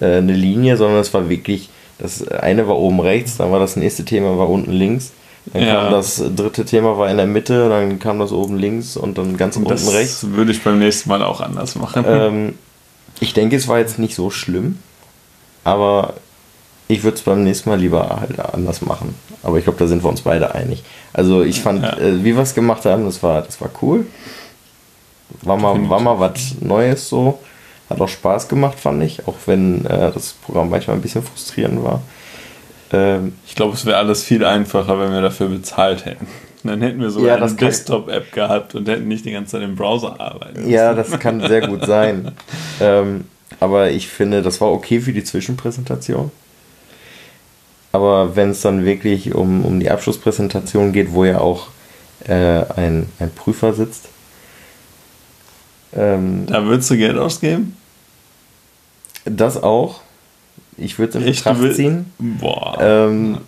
äh, 0.00 0.16
eine 0.16 0.32
Linie, 0.34 0.76
sondern 0.76 1.00
es 1.00 1.14
war 1.14 1.28
wirklich, 1.28 1.70
das 1.98 2.26
eine 2.28 2.68
war 2.68 2.76
oben 2.76 3.00
rechts, 3.00 3.36
dann 3.36 3.52
war 3.52 3.58
das 3.58 3.76
nächste 3.76 4.04
Thema 4.04 4.38
war 4.38 4.48
unten 4.48 4.72
links. 4.72 5.12
Dann 5.52 5.62
ja. 5.62 5.82
kam 5.82 5.92
das 5.92 6.22
dritte 6.34 6.64
Thema 6.64 6.98
war 6.98 7.08
in 7.08 7.16
der 7.16 7.26
Mitte, 7.26 7.68
dann 7.68 7.98
kam 7.98 8.18
das 8.18 8.32
oben 8.32 8.56
links 8.56 8.96
und 8.96 9.16
dann 9.16 9.36
ganz 9.36 9.56
und 9.56 9.66
unten 9.66 9.88
rechts. 9.88 10.22
Das 10.22 10.30
würde 10.32 10.50
ich 10.50 10.62
beim 10.62 10.78
nächsten 10.78 11.08
Mal 11.08 11.22
auch 11.22 11.40
anders 11.40 11.76
machen. 11.76 12.04
Ähm, 12.06 12.54
ich 13.20 13.32
denke, 13.32 13.56
es 13.56 13.68
war 13.68 13.78
jetzt 13.78 13.98
nicht 13.98 14.14
so 14.14 14.30
schlimm, 14.30 14.80
aber 15.64 16.14
ich 16.88 17.02
würde 17.02 17.16
es 17.16 17.22
beim 17.22 17.44
nächsten 17.44 17.70
Mal 17.70 17.78
lieber 17.78 18.20
halt 18.20 18.38
anders 18.40 18.82
machen. 18.82 19.14
Aber 19.42 19.58
ich 19.58 19.64
glaube, 19.64 19.78
da 19.78 19.86
sind 19.86 20.04
wir 20.04 20.08
uns 20.08 20.22
beide 20.22 20.54
einig. 20.54 20.82
Also 21.12 21.42
ich 21.42 21.60
fand, 21.60 21.82
ja. 21.82 21.96
äh, 21.96 22.24
wie 22.24 22.34
wir 22.34 22.42
es 22.42 22.54
gemacht 22.54 22.84
haben, 22.84 23.04
das 23.04 23.22
war, 23.22 23.42
das 23.42 23.60
war 23.60 23.70
cool. 23.82 24.06
War 25.42 25.56
mal, 25.56 25.88
war 25.88 26.00
mal 26.00 26.20
was 26.20 26.56
Neues 26.60 27.08
so. 27.08 27.38
Hat 27.88 28.00
auch 28.00 28.08
Spaß 28.08 28.48
gemacht, 28.48 28.78
fand 28.78 29.02
ich. 29.02 29.26
Auch 29.28 29.36
wenn 29.46 29.84
äh, 29.86 30.10
das 30.12 30.32
Programm 30.32 30.70
manchmal 30.70 30.96
ein 30.96 31.02
bisschen 31.02 31.22
frustrierend 31.22 31.84
war. 31.84 32.02
Ähm, 32.92 33.34
ich 33.46 33.54
glaube, 33.54 33.74
es 33.74 33.86
wäre 33.86 33.96
alles 33.98 34.24
viel 34.24 34.44
einfacher, 34.44 34.98
wenn 34.98 35.12
wir 35.12 35.20
dafür 35.20 35.48
bezahlt 35.48 36.04
hätten. 36.04 36.26
Dann 36.64 36.82
hätten 36.82 37.00
wir 37.00 37.10
sogar 37.10 37.38
ja, 37.38 37.44
eine 37.44 37.54
Desktop-App 37.54 38.32
gehabt 38.32 38.74
und 38.74 38.88
hätten 38.88 39.06
nicht 39.06 39.24
die 39.24 39.30
ganze 39.30 39.52
Zeit 39.52 39.62
im 39.62 39.76
Browser 39.76 40.20
arbeiten. 40.20 40.68
Ja, 40.68 40.94
das 40.94 41.16
kann 41.20 41.40
sehr 41.40 41.66
gut 41.68 41.84
sein. 41.84 42.32
ähm, 42.80 43.26
aber 43.60 43.90
ich 43.90 44.08
finde, 44.08 44.42
das 44.42 44.60
war 44.60 44.72
okay 44.72 45.00
für 45.00 45.12
die 45.12 45.22
Zwischenpräsentation. 45.22 46.32
Aber 47.92 48.34
wenn 48.34 48.50
es 48.50 48.62
dann 48.62 48.84
wirklich 48.84 49.34
um, 49.34 49.64
um 49.64 49.78
die 49.78 49.90
Abschlusspräsentation 49.90 50.92
geht, 50.92 51.12
wo 51.12 51.24
ja 51.24 51.38
auch 51.38 51.68
äh, 52.26 52.64
ein, 52.76 53.08
ein 53.18 53.30
Prüfer 53.30 53.72
sitzt. 53.72 54.08
Ähm, 55.94 56.46
da 56.46 56.64
würdest 56.64 56.90
du 56.90 56.96
Geld 56.96 57.16
ausgeben? 57.16 57.75
Das 59.26 59.62
auch. 59.62 60.00
Ich 60.78 60.98
würde 60.98 61.18
es 61.18 61.24
in 61.24 61.30
Betracht 61.32 61.74
ziehen. 61.74 62.12
Boah. 62.18 62.78
Ähm, 62.80 63.38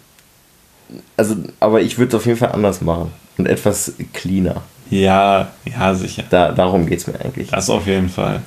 also, 1.17 1.37
aber 1.61 1.81
ich 1.81 1.99
würde 1.99 2.09
es 2.09 2.15
auf 2.15 2.27
jeden 2.27 2.39
Fall 2.39 2.53
anders 2.53 2.81
machen. 2.81 3.13
Und 3.37 3.47
etwas 3.47 3.93
cleaner. 4.13 4.63
Ja, 4.91 5.53
ja, 5.65 5.95
sicher. 5.95 6.25
Da, 6.29 6.53
darum 6.53 6.87
geht 6.87 7.01
es 7.01 7.07
mir 7.07 7.21
eigentlich. 7.21 7.51
Das 7.51 7.71
auf 7.71 7.87
jeden 7.87 8.09
Fall 8.09 8.43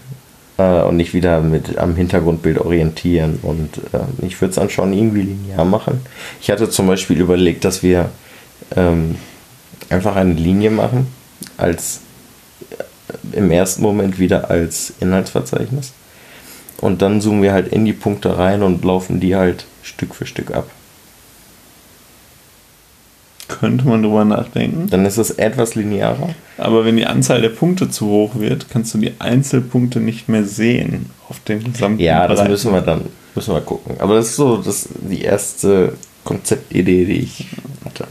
äh, 0.62 0.82
und 0.84 0.98
nicht 0.98 1.14
wieder 1.14 1.42
mit 1.42 1.78
am 1.78 1.96
Hintergrundbild 1.96 2.60
orientieren. 2.60 3.40
Und 3.42 3.78
äh, 3.94 4.26
ich 4.26 4.40
würde 4.42 4.52
es 4.52 4.56
dann 4.56 4.70
schon 4.70 4.94
irgendwie 4.94 5.22
linear 5.22 5.66
machen. 5.66 6.02
Ich 6.42 6.50
hatte 6.50 6.70
zum 6.70 6.88
Beispiel 6.88 7.20
überlegt, 7.20 7.66
dass 7.66 7.84
wir 7.84 8.10
ähm, 8.76 9.16
einfach 9.90 10.16
eine 10.16 10.34
Linie 10.34 10.72
machen, 10.72 11.08
als 11.58 12.02
äh, 12.72 13.38
im 13.38 13.52
ersten 13.52 13.82
Moment 13.82 14.20
wieder 14.20 14.50
als 14.50 14.94
Inhaltsverzeichnis. 15.00 15.94
Und 16.82 17.02
dann 17.02 17.22
zoomen 17.22 17.44
wir 17.44 17.54
halt 17.54 17.68
in 17.70 17.86
die 17.86 17.94
Punkte 17.94 18.38
rein 18.38 18.64
und 18.64 18.84
laufen 18.84 19.20
die 19.20 19.36
halt 19.36 19.66
Stück 19.84 20.16
für 20.16 20.26
Stück 20.26 20.52
ab. 20.52 20.68
Könnte 23.48 23.86
man 23.88 24.02
drüber 24.02 24.24
nachdenken. 24.26 24.88
Dann 24.90 25.06
ist 25.06 25.18
es 25.18 25.32
etwas 25.32 25.76
linearer. 25.76 26.30
Aber 26.58 26.86
wenn 26.86 26.96
die 26.96 27.06
Anzahl 27.06 27.42
der 27.42 27.50
Punkte 27.50 27.90
zu 27.90 28.08
hoch 28.08 28.32
wird, 28.36 28.68
kannst 28.70 28.94
du 28.94 28.98
die 28.98 29.14
Einzelpunkte 29.20 30.00
nicht 30.00 30.30
mehr 30.30 30.46
sehen 30.46 31.08
auf 31.28 31.40
dem 31.42 31.64
gesamten 31.64 32.00
Ja, 32.02 32.28
das 32.28 32.38
Bereich. 32.40 32.50
müssen 32.52 32.72
wir 32.72 32.82
dann 32.82 33.02
müssen 33.36 33.54
wir 33.54 33.62
gucken. 33.62 33.96
Aber 34.00 34.16
das 34.16 34.28
ist 34.30 34.36
so 34.38 34.58
das 34.58 34.88
die 35.02 35.22
erste 35.22 35.94
Konzeptidee, 36.24 37.06
die 37.06 37.20
ich 37.24 37.48
hatte. 37.86 38.08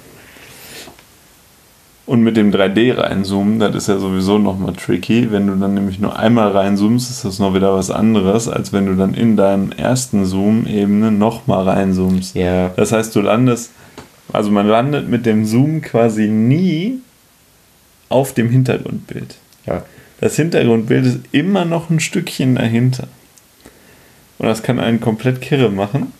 Und 2.10 2.22
mit 2.22 2.36
dem 2.36 2.50
3D 2.50 2.98
reinzoomen, 2.98 3.60
das 3.60 3.76
ist 3.76 3.88
ja 3.88 3.98
sowieso 3.98 4.38
nochmal 4.38 4.72
tricky. 4.72 5.30
Wenn 5.30 5.46
du 5.46 5.54
dann 5.54 5.74
nämlich 5.74 6.00
nur 6.00 6.18
einmal 6.18 6.50
reinzoomst, 6.50 7.08
ist 7.08 7.24
das 7.24 7.38
noch 7.38 7.54
wieder 7.54 7.72
was 7.72 7.92
anderes, 7.92 8.48
als 8.48 8.72
wenn 8.72 8.86
du 8.86 8.96
dann 8.96 9.14
in 9.14 9.36
deinem 9.36 9.70
ersten 9.70 10.24
Zoom-Ebene 10.24 11.12
nochmal 11.12 11.68
reinzoomst. 11.68 12.34
Ja. 12.34 12.70
Das 12.70 12.90
heißt, 12.90 13.14
du 13.14 13.20
landest 13.20 13.70
also 14.32 14.50
man 14.50 14.66
landet 14.66 15.08
mit 15.08 15.26
dem 15.26 15.44
Zoom 15.44 15.82
quasi 15.82 16.28
nie 16.28 17.00
auf 18.08 18.34
dem 18.34 18.50
Hintergrundbild. 18.50 19.36
Ja. 19.66 19.84
Das 20.20 20.36
Hintergrundbild 20.36 21.06
ist 21.06 21.18
immer 21.32 21.64
noch 21.64 21.90
ein 21.90 22.00
Stückchen 22.00 22.54
dahinter. 22.54 23.08
Und 24.38 24.46
das 24.46 24.62
kann 24.62 24.78
einen 24.78 25.00
komplett 25.00 25.40
kirre 25.40 25.70
machen, 25.70 26.12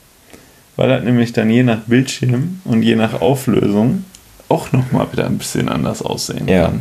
weil 0.77 0.89
das 0.89 1.05
nämlich 1.05 1.33
dann 1.33 1.51
je 1.51 1.63
nach 1.63 1.81
Bildschirm 1.81 2.61
und 2.65 2.83
je 2.83 2.97
nach 2.97 3.21
Auflösung 3.21 4.05
auch 4.51 4.73
nochmal 4.73 5.11
wieder 5.13 5.27
ein 5.27 5.39
bisschen 5.39 5.69
anders 5.69 6.03
aussehen 6.03 6.49
ja. 6.49 6.67
kann. 6.67 6.81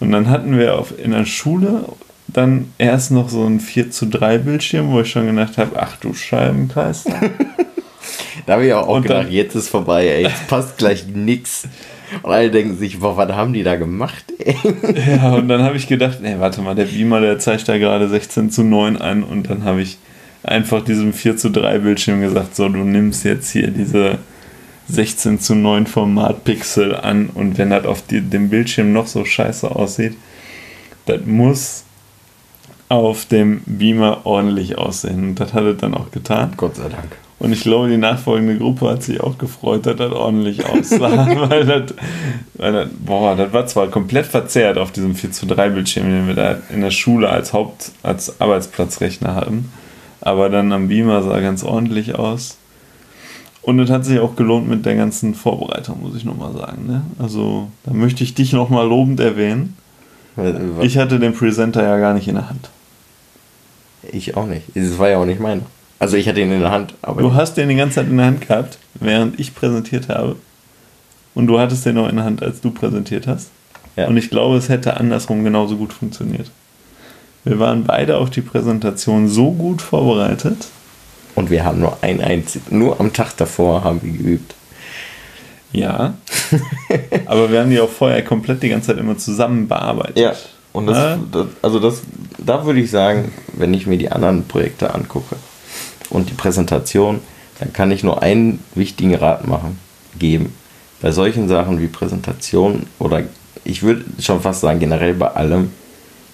Und 0.00 0.12
dann 0.12 0.28
hatten 0.28 0.56
wir 0.56 0.78
auf, 0.78 0.94
in 0.96 1.10
der 1.10 1.24
Schule 1.24 1.84
dann 2.28 2.72
erst 2.78 3.10
noch 3.10 3.28
so 3.30 3.44
ein 3.44 3.58
4 3.58 3.90
zu 3.90 4.06
3 4.06 4.38
Bildschirm, 4.38 4.92
wo 4.92 5.00
ich 5.00 5.10
schon 5.10 5.26
gedacht 5.26 5.58
habe, 5.58 5.72
ach 5.80 5.96
du 5.96 6.14
Scheibenkleister. 6.14 7.14
Da 8.46 8.54
habe 8.54 8.66
ich 8.66 8.72
auch, 8.72 8.88
auch 8.88 9.02
gedacht, 9.02 9.24
dann, 9.24 9.32
jetzt 9.32 9.54
ist 9.54 9.68
vorbei, 9.68 10.06
ey. 10.06 10.22
Jetzt 10.22 10.48
passt 10.48 10.78
gleich 10.78 11.06
nix. 11.06 11.68
Und 12.22 12.32
alle 12.32 12.50
denken 12.50 12.78
sich, 12.78 12.98
boah, 13.00 13.14
was 13.16 13.30
haben 13.32 13.52
die 13.52 13.62
da 13.62 13.76
gemacht, 13.76 14.24
ey? 14.38 14.56
Ja, 15.16 15.34
und 15.34 15.48
dann 15.48 15.62
habe 15.62 15.76
ich 15.76 15.86
gedacht, 15.86 16.20
nee, 16.22 16.36
warte 16.38 16.62
mal, 16.62 16.74
der 16.74 16.86
Beamer, 16.86 17.20
der 17.20 17.38
zeigt 17.38 17.68
da 17.68 17.76
gerade 17.76 18.08
16 18.08 18.50
zu 18.50 18.62
9 18.62 18.96
an. 18.96 19.22
Und 19.22 19.50
dann 19.50 19.64
habe 19.64 19.82
ich 19.82 19.98
einfach 20.42 20.82
diesem 20.82 21.12
4 21.12 21.36
zu 21.36 21.50
3 21.50 21.80
Bildschirm 21.80 22.22
gesagt, 22.22 22.56
so, 22.56 22.68
du 22.68 22.78
nimmst 22.78 23.24
jetzt 23.24 23.50
hier 23.50 23.68
diese 23.68 24.18
16 24.88 25.40
zu 25.40 25.54
9 25.54 25.86
Formatpixel 25.86 26.94
an. 26.94 27.30
Und 27.32 27.58
wenn 27.58 27.70
das 27.70 27.84
auf 27.84 28.02
die, 28.02 28.20
dem 28.20 28.48
Bildschirm 28.48 28.92
noch 28.92 29.06
so 29.06 29.24
scheiße 29.24 29.70
aussieht, 29.70 30.16
das 31.06 31.20
muss 31.24 31.84
auf 32.88 33.26
dem 33.26 33.62
Beamer 33.66 34.24
ordentlich 34.24 34.78
aussehen. 34.78 35.30
Und 35.30 35.40
das 35.40 35.52
hat 35.52 35.64
er 35.64 35.74
dann 35.74 35.94
auch 35.94 36.10
getan. 36.10 36.54
Gott 36.56 36.76
sei 36.76 36.88
Dank. 36.88 37.16
Und 37.38 37.52
ich 37.52 37.60
glaube, 37.60 37.88
die 37.88 37.96
nachfolgende 37.96 38.58
Gruppe 38.58 38.90
hat 38.90 39.02
sich 39.04 39.20
auch 39.20 39.38
gefreut, 39.38 39.86
dass 39.86 39.96
das 39.96 40.12
ordentlich 40.12 40.64
aussah. 40.66 41.28
weil, 41.48 41.64
das, 41.64 41.94
weil 42.54 42.72
das, 42.72 42.88
boah, 42.98 43.36
das 43.36 43.52
war 43.52 43.66
zwar 43.66 43.88
komplett 43.88 44.26
verzerrt 44.26 44.76
auf 44.76 44.90
diesem 44.90 45.14
4 45.14 45.32
zu 45.32 45.46
3 45.46 45.68
Bildschirm, 45.70 46.06
den 46.06 46.26
wir 46.26 46.34
da 46.34 46.58
in 46.72 46.80
der 46.80 46.90
Schule 46.90 47.28
als 47.28 47.52
Haupt-, 47.52 47.92
als 48.02 48.40
Arbeitsplatzrechner 48.40 49.34
hatten. 49.36 49.70
Aber 50.20 50.48
dann 50.48 50.72
am 50.72 50.88
Beamer 50.88 51.22
sah 51.22 51.38
ganz 51.38 51.62
ordentlich 51.62 52.16
aus. 52.16 52.56
Und 53.68 53.78
es 53.80 53.90
hat 53.90 54.06
sich 54.06 54.18
auch 54.18 54.34
gelohnt 54.34 54.66
mit 54.66 54.86
der 54.86 54.96
ganzen 54.96 55.34
Vorbereitung, 55.34 56.00
muss 56.00 56.16
ich 56.16 56.24
nochmal 56.24 56.54
sagen. 56.54 56.86
Ne? 56.86 57.02
Also, 57.18 57.68
da 57.84 57.92
möchte 57.92 58.24
ich 58.24 58.32
dich 58.32 58.54
nochmal 58.54 58.88
lobend 58.88 59.20
erwähnen. 59.20 59.76
Ich 60.80 60.96
hatte 60.96 61.18
den 61.18 61.34
Presenter 61.34 61.82
ja 61.82 61.98
gar 61.98 62.14
nicht 62.14 62.26
in 62.28 62.36
der 62.36 62.48
Hand. 62.48 62.70
Ich 64.10 64.38
auch 64.38 64.46
nicht. 64.46 64.74
Es 64.74 64.98
war 64.98 65.10
ja 65.10 65.18
auch 65.18 65.26
nicht 65.26 65.38
meiner. 65.38 65.66
Also 65.98 66.16
ich 66.16 66.26
hatte 66.26 66.40
ihn 66.40 66.50
in 66.50 66.60
der 66.60 66.70
Hand. 66.70 66.94
Aber 67.02 67.20
du 67.20 67.34
hast 67.34 67.58
den 67.58 67.68
die 67.68 67.74
ganze 67.74 67.96
Zeit 67.96 68.06
in 68.06 68.16
der 68.16 68.24
Hand 68.24 68.48
gehabt, 68.48 68.78
während 68.94 69.38
ich 69.38 69.54
präsentiert 69.54 70.08
habe. 70.08 70.36
Und 71.34 71.46
du 71.46 71.60
hattest 71.60 71.84
den 71.84 71.98
auch 71.98 72.08
in 72.08 72.16
der 72.16 72.24
Hand, 72.24 72.42
als 72.42 72.62
du 72.62 72.70
präsentiert 72.70 73.26
hast. 73.26 73.50
Ja. 73.96 74.06
Und 74.08 74.16
ich 74.16 74.30
glaube, 74.30 74.56
es 74.56 74.70
hätte 74.70 74.96
andersrum 74.96 75.44
genauso 75.44 75.76
gut 75.76 75.92
funktioniert. 75.92 76.50
Wir 77.44 77.58
waren 77.58 77.84
beide 77.84 78.16
auf 78.16 78.30
die 78.30 78.40
Präsentation 78.40 79.28
so 79.28 79.50
gut 79.50 79.82
vorbereitet. 79.82 80.68
Und 81.38 81.50
wir 81.50 81.64
haben 81.64 81.78
nur 81.78 81.98
ein 82.00 82.20
einziges, 82.20 82.68
nur 82.72 82.98
am 82.98 83.12
Tag 83.12 83.36
davor 83.36 83.84
haben 83.84 84.02
wir 84.02 84.10
geübt. 84.10 84.56
Ja. 85.70 86.14
aber 87.26 87.52
wir 87.52 87.60
haben 87.60 87.70
die 87.70 87.78
auch 87.78 87.88
vorher 87.88 88.24
komplett 88.24 88.64
die 88.64 88.68
ganze 88.68 88.88
Zeit 88.88 88.98
immer 88.98 89.16
zusammen 89.16 89.68
bearbeitet. 89.68 90.18
Ja. 90.18 90.32
Und 90.72 90.88
das, 90.88 91.16
das 91.30 91.46
also 91.62 91.78
das, 91.78 92.02
da 92.38 92.66
würde 92.66 92.80
ich 92.80 92.90
sagen, 92.90 93.30
wenn 93.52 93.72
ich 93.72 93.86
mir 93.86 93.98
die 93.98 94.10
anderen 94.10 94.48
Projekte 94.48 94.92
angucke 94.92 95.36
und 96.10 96.28
die 96.28 96.34
Präsentation, 96.34 97.20
dann 97.60 97.72
kann 97.72 97.92
ich 97.92 98.02
nur 98.02 98.20
einen 98.20 98.58
wichtigen 98.74 99.14
Rat 99.14 99.46
machen, 99.46 99.78
geben. 100.18 100.52
Bei 101.00 101.12
solchen 101.12 101.46
Sachen 101.46 101.80
wie 101.80 101.86
Präsentation 101.86 102.86
oder 102.98 103.22
ich 103.62 103.84
würde 103.84 104.04
schon 104.20 104.40
fast 104.40 104.62
sagen, 104.62 104.80
generell 104.80 105.14
bei 105.14 105.28
allem, 105.28 105.70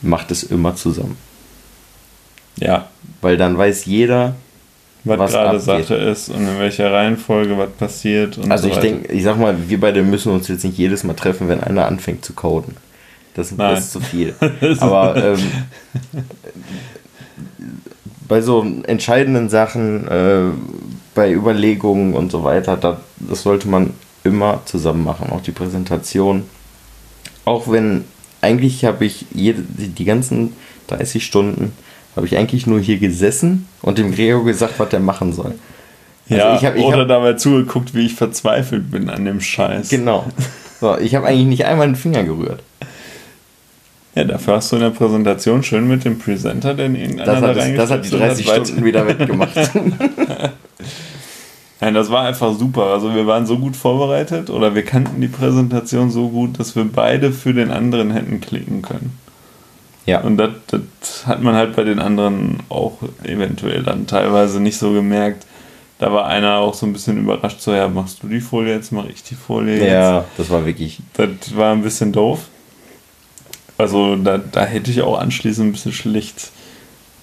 macht 0.00 0.30
es 0.30 0.44
immer 0.44 0.74
zusammen. 0.76 1.18
Ja. 2.58 2.88
Weil 3.20 3.36
dann 3.36 3.58
weiß 3.58 3.84
jeder, 3.84 4.36
Was, 5.04 5.18
Was 5.18 5.32
gerade. 5.32 5.60
Sache 5.60 5.94
ist 5.94 6.30
und 6.30 6.48
in 6.48 6.58
welcher 6.58 6.90
Reihenfolge 6.90 7.58
was 7.58 7.70
passiert. 7.70 8.38
Und 8.38 8.50
also 8.50 8.68
so 8.68 8.74
ich 8.74 8.78
denke, 8.80 9.12
ich 9.12 9.22
sag 9.22 9.38
mal, 9.38 9.54
wir 9.68 9.78
beide 9.78 10.02
müssen 10.02 10.32
uns 10.32 10.48
jetzt 10.48 10.64
nicht 10.64 10.78
jedes 10.78 11.04
Mal 11.04 11.14
treffen, 11.14 11.48
wenn 11.48 11.62
einer 11.62 11.86
anfängt 11.86 12.24
zu 12.24 12.32
coden. 12.32 12.76
Das, 13.34 13.54
das 13.54 13.80
ist 13.80 13.92
zu 13.92 14.00
viel. 14.00 14.34
Aber 14.80 15.16
ähm, 15.16 15.38
bei 18.28 18.40
so 18.40 18.64
entscheidenden 18.84 19.50
Sachen, 19.50 20.08
äh, 20.08 20.42
bei 21.14 21.32
Überlegungen 21.32 22.14
und 22.14 22.30
so 22.30 22.42
weiter, 22.44 22.76
da, 22.76 23.00
das 23.18 23.42
sollte 23.42 23.68
man 23.68 23.90
immer 24.22 24.62
zusammen 24.64 25.04
machen, 25.04 25.30
auch 25.30 25.42
die 25.42 25.52
Präsentation. 25.52 26.44
Auch 27.44 27.70
wenn 27.70 28.04
eigentlich 28.40 28.84
habe 28.84 29.04
ich 29.04 29.26
jede, 29.32 29.62
die, 29.62 29.88
die 29.88 30.04
ganzen 30.04 30.54
30 30.86 31.24
Stunden 31.24 31.72
habe 32.16 32.26
ich 32.26 32.36
eigentlich 32.36 32.66
nur 32.66 32.80
hier 32.80 32.98
gesessen 32.98 33.66
und 33.82 33.98
dem 33.98 34.14
Gregor 34.14 34.44
gesagt, 34.44 34.74
was 34.78 34.88
der 34.90 35.00
machen 35.00 35.32
soll. 35.32 35.54
Also 36.30 36.42
ja, 36.42 36.56
ich 36.56 36.64
hab- 36.64 36.76
ich 36.76 36.82
oder 36.82 37.00
hab- 37.02 37.08
dabei 37.08 37.32
zugeguckt, 37.34 37.94
wie 37.94 38.06
ich 38.06 38.14
verzweifelt 38.14 38.90
bin 38.90 39.10
an 39.10 39.24
dem 39.24 39.40
Scheiß. 39.40 39.88
Genau. 39.90 40.24
So, 40.80 40.96
ich 40.98 41.14
habe 41.14 41.26
eigentlich 41.26 41.46
nicht 41.46 41.64
einmal 41.66 41.86
den 41.86 41.96
Finger 41.96 42.24
gerührt. 42.24 42.62
Ja, 44.14 44.24
dafür 44.24 44.54
hast 44.56 44.70
du 44.70 44.76
in 44.76 44.82
der 44.82 44.90
Präsentation 44.90 45.62
schön 45.64 45.88
mit 45.88 46.04
dem 46.04 46.18
Presenter, 46.18 46.74
den 46.74 46.94
irgendeiner 46.94 47.32
Das 47.32 47.40
da 47.40 47.48
hat, 47.48 47.56
es- 47.56 47.76
das 47.76 47.90
hat 47.90 48.04
die 48.04 48.10
30 48.10 48.20
reingeschnipselt 48.48 48.66
Stunden 48.68 48.84
wieder 48.84 49.06
wettgemacht. 49.06 49.54
Nein, 51.80 51.94
das 51.94 52.10
war 52.10 52.24
einfach 52.26 52.54
super. 52.56 52.84
Also 52.86 53.14
wir 53.14 53.26
waren 53.26 53.44
so 53.46 53.58
gut 53.58 53.76
vorbereitet 53.76 54.48
oder 54.50 54.74
wir 54.74 54.84
kannten 54.84 55.20
die 55.20 55.28
Präsentation 55.28 56.10
so 56.10 56.28
gut, 56.28 56.58
dass 56.58 56.76
wir 56.76 56.84
beide 56.84 57.32
für 57.32 57.52
den 57.52 57.70
anderen 57.70 58.10
hätten 58.12 58.40
klicken 58.40 58.80
können. 58.82 59.18
Ja. 60.06 60.20
Und 60.20 60.36
das, 60.36 60.50
das 60.68 61.26
hat 61.26 61.42
man 61.42 61.54
halt 61.54 61.76
bei 61.76 61.84
den 61.84 61.98
anderen 61.98 62.58
auch 62.68 62.98
eventuell 63.22 63.82
dann 63.82 64.06
teilweise 64.06 64.60
nicht 64.60 64.76
so 64.76 64.92
gemerkt. 64.92 65.46
Da 65.98 66.12
war 66.12 66.26
einer 66.26 66.56
auch 66.56 66.74
so 66.74 66.86
ein 66.86 66.92
bisschen 66.92 67.18
überrascht, 67.18 67.60
so 67.60 67.72
ja, 67.72 67.88
machst 67.88 68.22
du 68.22 68.28
die 68.28 68.40
Folie 68.40 68.74
jetzt, 68.74 68.92
mach 68.92 69.06
ich 69.06 69.22
die 69.22 69.36
Folie 69.36 69.78
jetzt. 69.78 69.92
ja, 69.92 70.24
das 70.36 70.50
war 70.50 70.66
wirklich. 70.66 70.98
Das 71.14 71.28
war 71.56 71.72
ein 71.72 71.82
bisschen 71.82 72.12
doof. 72.12 72.40
Also 73.78 74.16
da, 74.16 74.38
da 74.38 74.64
hätte 74.64 74.90
ich 74.90 75.02
auch 75.02 75.18
anschließend 75.18 75.68
ein 75.68 75.72
bisschen 75.72 75.92
schlicht. 75.92 76.50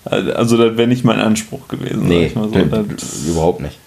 Also 0.04 0.58
das 0.58 0.78
wäre 0.78 0.88
nicht 0.88 1.04
mein 1.04 1.20
Anspruch 1.20 1.68
gewesen. 1.68 2.02
sag 2.02 2.10
Nee, 2.10 2.26
ich 2.28 2.36
mal 2.36 2.50
so. 2.50 2.60
Das, 2.60 3.24
überhaupt 3.28 3.62
nicht. 3.62 3.78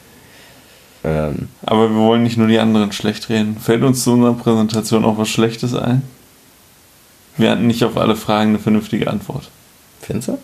Ähm, 1.02 1.48
aber 1.66 1.90
wir 1.90 1.96
wollen 1.96 2.22
nicht 2.22 2.38
nur 2.38 2.46
die 2.46 2.58
anderen 2.58 2.92
schlecht 2.92 3.28
reden. 3.28 3.56
Fällt 3.58 3.82
uns 3.82 4.04
zu 4.04 4.12
unserer 4.12 4.34
Präsentation 4.34 5.04
auch 5.04 5.18
was 5.18 5.28
Schlechtes 5.28 5.74
ein? 5.74 6.02
Wir 7.36 7.50
hatten 7.50 7.66
nicht 7.66 7.82
auf 7.84 7.96
alle 7.96 8.16
Fragen 8.16 8.50
eine 8.50 8.58
vernünftige 8.58 9.08
Antwort. 9.10 9.50
findest 10.00 10.28
du? 10.28 10.38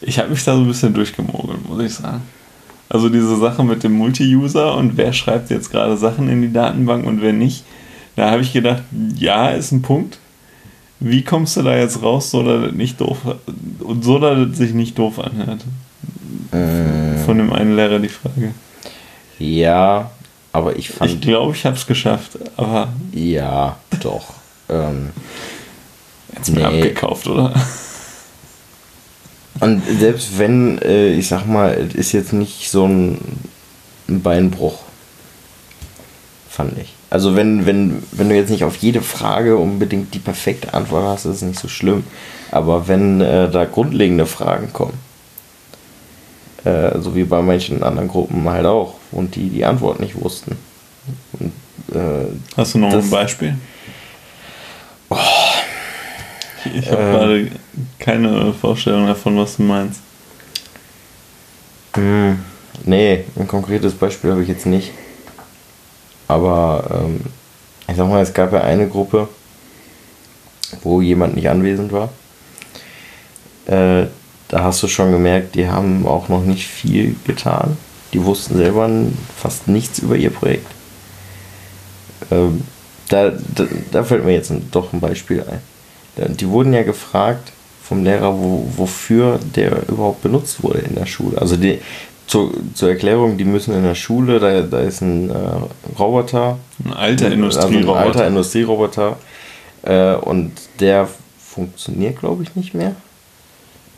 Ich 0.00 0.18
habe 0.18 0.30
mich 0.30 0.44
da 0.44 0.54
so 0.54 0.60
ein 0.62 0.68
bisschen 0.68 0.94
durchgemogelt, 0.94 1.68
muss 1.68 1.82
ich 1.82 1.94
sagen. 1.94 2.22
Also 2.88 3.08
diese 3.08 3.36
Sache 3.38 3.64
mit 3.64 3.82
dem 3.84 3.92
Multi-User 3.92 4.74
und 4.76 4.96
wer 4.96 5.12
schreibt 5.12 5.50
jetzt 5.50 5.70
gerade 5.70 5.96
Sachen 5.96 6.28
in 6.28 6.42
die 6.42 6.52
Datenbank 6.52 7.06
und 7.06 7.22
wer 7.22 7.32
nicht. 7.32 7.64
Da 8.16 8.30
habe 8.30 8.42
ich 8.42 8.52
gedacht, 8.52 8.82
ja, 9.16 9.48
ist 9.48 9.72
ein 9.72 9.82
Punkt. 9.82 10.18
Wie 11.00 11.22
kommst 11.22 11.56
du 11.56 11.62
da 11.62 11.76
jetzt 11.76 12.02
raus, 12.02 12.30
so 12.30 12.42
dass 12.42 12.66
das 12.66 12.72
nicht 12.72 13.00
doof 13.00 13.18
und 13.80 14.04
so 14.04 14.18
dass 14.18 14.38
es 14.38 14.58
sich 14.58 14.74
nicht 14.74 14.98
doof 14.98 15.18
anhört? 15.18 15.64
Äh, 16.52 17.16
Von 17.24 17.38
dem 17.38 17.52
einen 17.52 17.74
Lehrer 17.74 17.98
die 17.98 18.08
Frage. 18.08 18.52
ja, 19.38 20.10
aber 20.52 20.76
ich 20.76 20.90
fand. 20.90 21.10
Ich 21.10 21.20
glaube, 21.20 21.54
ich 21.56 21.64
habe 21.64 21.76
es 21.76 21.86
geschafft, 21.86 22.38
aber 22.56 22.88
ja, 23.12 23.76
doch. 24.02 24.34
Ähm, 24.68 25.10
jetzt 26.36 26.50
mir 26.50 26.68
Nee. 26.70 26.78
abgekauft, 26.82 27.26
oder? 27.26 27.52
und 29.60 29.82
selbst 30.00 30.38
wenn, 30.38 30.78
äh, 30.82 31.12
ich 31.14 31.28
sag 31.28 31.46
mal, 31.46 31.72
es 31.74 31.94
ist 31.94 32.12
jetzt 32.12 32.32
nicht 32.32 32.70
so 32.70 32.86
ein, 32.86 33.18
ein 34.08 34.22
Beinbruch. 34.22 34.80
Fand 36.48 36.76
ich. 36.78 36.92
Also 37.10 37.36
wenn, 37.36 37.66
wenn, 37.66 38.02
wenn 38.12 38.28
du 38.28 38.34
jetzt 38.34 38.50
nicht 38.50 38.64
auf 38.64 38.76
jede 38.76 39.02
Frage 39.02 39.56
unbedingt 39.56 40.14
die 40.14 40.18
perfekte 40.18 40.74
Antwort 40.74 41.04
hast, 41.04 41.24
ist 41.26 41.36
es 41.36 41.42
nicht 41.42 41.60
so 41.60 41.68
schlimm. 41.68 42.04
Aber 42.50 42.88
wenn 42.88 43.20
äh, 43.20 43.50
da 43.50 43.64
grundlegende 43.64 44.26
Fragen 44.26 44.72
kommen, 44.72 44.98
äh, 46.64 46.98
so 47.00 47.14
wie 47.14 47.24
bei 47.24 47.40
manchen 47.42 47.82
anderen 47.82 48.08
Gruppen 48.08 48.48
halt 48.48 48.66
auch, 48.66 48.94
und 49.10 49.34
die 49.36 49.48
die 49.50 49.64
Antwort 49.64 50.00
nicht 50.00 50.20
wussten. 50.20 50.56
Und, 51.38 51.52
äh, 51.94 52.26
Hast 52.56 52.74
du 52.74 52.78
noch 52.78 52.92
Das- 52.92 53.04
ein 53.04 53.10
Beispiel? 53.10 53.56
Ich 56.64 56.90
habe 56.90 57.02
Ähm. 57.02 57.12
gerade 57.12 57.50
keine 57.98 58.52
Vorstellung 58.54 59.06
davon, 59.06 59.36
was 59.38 59.56
du 59.56 59.62
meinst. 59.62 60.00
Hm, 61.94 62.38
nee, 62.84 63.24
ein 63.36 63.48
konkretes 63.48 63.94
Beispiel 63.94 64.30
habe 64.30 64.42
ich 64.42 64.48
jetzt 64.48 64.66
nicht. 64.66 64.92
Aber 66.28 67.02
ähm, 67.04 67.20
ich 67.88 67.96
sag 67.96 68.08
mal, 68.08 68.22
es 68.22 68.32
gab 68.32 68.52
ja 68.52 68.62
eine 68.62 68.88
Gruppe, 68.88 69.28
wo 70.82 71.00
jemand 71.00 71.34
nicht 71.34 71.48
anwesend 71.48 71.92
war. 71.92 72.10
Äh, 73.66 74.06
da 74.48 74.64
hast 74.64 74.82
du 74.82 74.88
schon 74.88 75.12
gemerkt, 75.12 75.54
die 75.54 75.68
haben 75.68 76.06
auch 76.06 76.28
noch 76.28 76.44
nicht 76.44 76.66
viel 76.66 77.16
getan. 77.24 77.76
Die 78.12 78.24
wussten 78.24 78.56
selber 78.56 78.88
fast 79.36 79.68
nichts 79.68 79.98
über 79.98 80.16
ihr 80.16 80.30
Projekt. 80.30 80.66
Ähm, 82.30 82.62
da, 83.08 83.30
da, 83.30 83.64
da 83.90 84.04
fällt 84.04 84.24
mir 84.24 84.32
jetzt 84.32 84.52
doch 84.70 84.92
ein 84.92 85.00
Beispiel 85.00 85.42
ein. 85.42 85.60
Da- 86.16 86.28
Die 86.28 86.48
wurden 86.48 86.72
ja 86.72 86.82
gefragt 86.82 87.52
vom 87.82 88.04
Lehrer, 88.04 88.32
wo, 88.38 88.66
wofür 88.76 89.38
der 89.56 89.88
überhaupt 89.88 90.22
benutzt 90.22 90.62
wurde 90.62 90.78
in 90.80 90.94
der 90.94 91.06
Schule. 91.06 91.38
Also 91.40 91.56
die, 91.56 91.78
zur, 92.26 92.52
zur 92.74 92.90
Erklärung, 92.90 93.36
die 93.36 93.44
müssen 93.44 93.74
in 93.74 93.82
der 93.82 93.94
Schule, 93.94 94.38
da, 94.40 94.62
da 94.62 94.80
ist 94.80 95.00
ein 95.02 95.30
äh, 95.30 95.34
Roboter, 95.98 96.58
Ein 96.84 96.92
alter 96.92 97.24
also 97.24 97.26
ein 97.26 97.32
Industrieroboter. 97.42 98.00
alter 98.00 98.26
Industrieroboter 98.28 99.16
äh, 99.82 100.14
und 100.14 100.52
der 100.80 101.08
funktioniert, 101.38 102.20
glaube 102.20 102.44
ich, 102.44 102.54
nicht 102.56 102.72
mehr. 102.74 102.94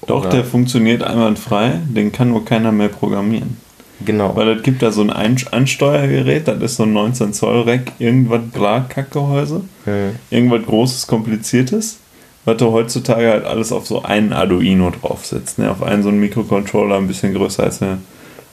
Doch, 0.06 0.20
Oder- 0.22 0.30
der 0.30 0.44
funktioniert 0.44 1.02
einwandfrei, 1.02 1.80
den 1.88 2.10
kann 2.12 2.30
nur 2.30 2.44
keiner 2.44 2.72
mehr 2.72 2.88
programmieren. 2.88 3.58
Genau. 4.04 4.34
Weil 4.34 4.48
es 4.56 4.62
gibt 4.64 4.82
da 4.82 4.90
so 4.90 5.02
ein 5.02 5.10
Ansteuergerät, 5.10 6.48
das 6.48 6.60
ist 6.62 6.76
so 6.76 6.82
ein 6.82 6.92
19 6.92 7.32
Zoll 7.32 7.62
Rack, 7.62 7.92
irgendwas 8.00 8.40
Bla-Kackgehäuse, 8.52 9.62
Hm. 9.84 10.16
irgendwas 10.30 10.66
Großes, 10.66 11.06
Kompliziertes, 11.06 11.98
was 12.44 12.56
du 12.58 12.72
heutzutage 12.72 13.30
halt 13.30 13.44
alles 13.44 13.72
auf 13.72 13.86
so 13.86 14.02
einen 14.02 14.32
Arduino 14.32 14.90
draufsetzt. 14.90 15.58
Ne? 15.58 15.70
Auf 15.70 15.82
einen 15.82 16.02
so 16.02 16.10
einen 16.10 16.20
Mikrocontroller, 16.20 16.96
ein 16.96 17.06
bisschen 17.06 17.34
größer 17.34 17.62
als 17.62 17.80
eine, 17.80 17.98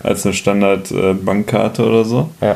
als 0.02 0.26
eine 0.26 0.34
Standard-Bankkarte 0.34 1.86
oder 1.86 2.06
so. 2.06 2.30
Ja. 2.40 2.56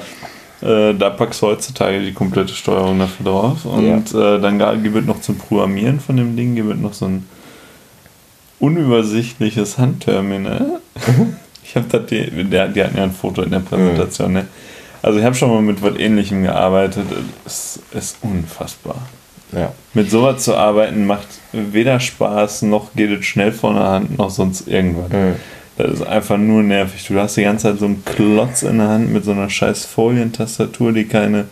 Äh, 0.61 0.95
da 0.95 1.09
packst 1.09 1.41
du 1.41 1.47
heutzutage 1.47 1.99
die 2.01 2.13
komplette 2.13 2.53
Steuerung 2.53 2.99
dafür 2.99 3.25
drauf. 3.25 3.65
Und 3.65 4.13
äh, 4.13 4.39
dann 4.39 4.59
gibt 4.81 4.95
es 4.95 5.05
noch 5.05 5.21
zum 5.21 5.37
Programmieren 5.37 5.99
von 5.99 6.15
dem 6.15 6.35
Ding, 6.35 6.55
gibt 6.55 6.71
es 6.71 6.79
noch 6.79 6.93
so 6.93 7.05
ein 7.05 7.27
unübersichtliches 8.59 9.77
Handterminal. 9.77 10.79
ich 11.63 11.75
habe 11.75 11.87
da 11.89 11.99
die, 11.99 12.31
die 12.31 12.59
hatten 12.59 12.97
ja 12.97 13.03
ein 13.03 13.11
Foto 13.11 13.41
in 13.41 13.51
der 13.51 13.59
Präsentation, 13.59 14.33
ne? 14.33 14.47
Also 15.01 15.19
ich 15.19 15.25
habe 15.25 15.35
schon 15.35 15.49
mal 15.49 15.61
mit 15.61 15.83
was 15.83 15.97
ähnlichem 15.97 16.41
gearbeitet. 16.41 17.05
Es 17.45 17.79
ist 17.91 18.17
unfassbar. 18.21 18.95
Ja. 19.55 19.71
Mit 19.93 20.11
sowas 20.11 20.43
zu 20.43 20.55
arbeiten 20.55 21.07
macht 21.07 21.27
weder 21.53 21.99
Spaß, 21.99 22.63
noch 22.63 22.93
geht 22.93 23.09
es 23.11 23.25
schnell 23.25 23.51
von 23.51 23.75
der 23.75 23.85
Hand, 23.85 24.17
noch 24.17 24.29
sonst 24.29 24.67
irgendwas. 24.67 25.11
Hm. 25.11 25.35
Das 25.77 25.91
ist 25.91 26.03
einfach 26.03 26.37
nur 26.37 26.63
nervig. 26.63 27.05
Du 27.07 27.19
hast 27.19 27.35
die 27.35 27.43
ganze 27.43 27.63
Zeit 27.63 27.79
so 27.79 27.85
einen 27.85 28.03
Klotz 28.05 28.63
in 28.63 28.77
der 28.77 28.87
Hand 28.87 29.11
mit 29.11 29.25
so 29.25 29.31
einer 29.31 29.49
scheiß 29.49 29.85
Folientastatur, 29.85 30.93
die 30.93 31.05
keine, 31.05 31.45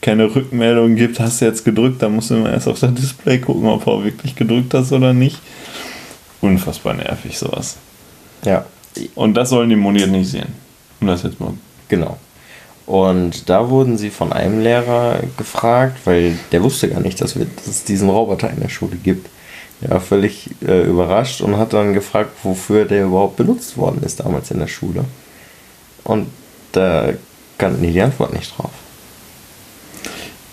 keine 0.00 0.34
Rückmeldung 0.34 0.96
gibt. 0.96 1.20
Hast 1.20 1.40
du 1.40 1.44
jetzt 1.46 1.64
gedrückt, 1.64 2.02
dann 2.02 2.14
musst 2.14 2.30
du 2.30 2.36
immer 2.36 2.52
erst 2.52 2.68
auf 2.68 2.80
das 2.80 2.94
Display 2.94 3.38
gucken, 3.38 3.66
ob 3.66 3.84
du 3.84 4.04
wirklich 4.04 4.34
gedrückt 4.34 4.72
hast 4.72 4.92
oder 4.92 5.12
nicht. 5.12 5.40
Unfassbar 6.40 6.94
nervig, 6.94 7.36
sowas. 7.36 7.76
Ja. 8.44 8.64
Und 9.14 9.34
das 9.34 9.50
sollen 9.50 9.68
die 9.68 10.24
sehen. 10.24 10.54
Um 11.00 11.08
das 11.08 11.22
jetzt 11.22 11.38
mal. 11.38 11.52
Genau. 11.88 12.16
Und 12.86 13.48
da 13.50 13.68
wurden 13.68 13.98
sie 13.98 14.10
von 14.10 14.32
einem 14.32 14.62
Lehrer 14.62 15.18
gefragt, 15.36 15.98
weil 16.04 16.38
der 16.52 16.62
wusste 16.62 16.88
gar 16.88 17.00
nicht, 17.00 17.20
dass, 17.20 17.36
wir, 17.36 17.46
dass 17.56 17.66
es 17.66 17.84
diesen 17.84 18.08
Roboter 18.08 18.48
in 18.48 18.60
der 18.60 18.68
Schule 18.68 18.96
gibt. 18.96 19.28
Er 19.82 19.90
war 19.90 20.00
völlig 20.00 20.50
äh, 20.66 20.82
überrascht 20.82 21.40
und 21.40 21.58
hat 21.58 21.72
dann 21.72 21.92
gefragt, 21.92 22.30
wofür 22.44 22.84
der 22.84 23.04
überhaupt 23.04 23.36
benutzt 23.36 23.76
worden 23.76 24.02
ist 24.04 24.20
damals 24.20 24.50
in 24.50 24.60
der 24.60 24.68
Schule. 24.68 25.04
Und 26.04 26.28
da 26.72 27.10
kannten 27.58 27.82
die 27.82 27.92
die 27.92 28.00
Antwort 28.00 28.32
nicht 28.32 28.56
drauf. 28.56 28.70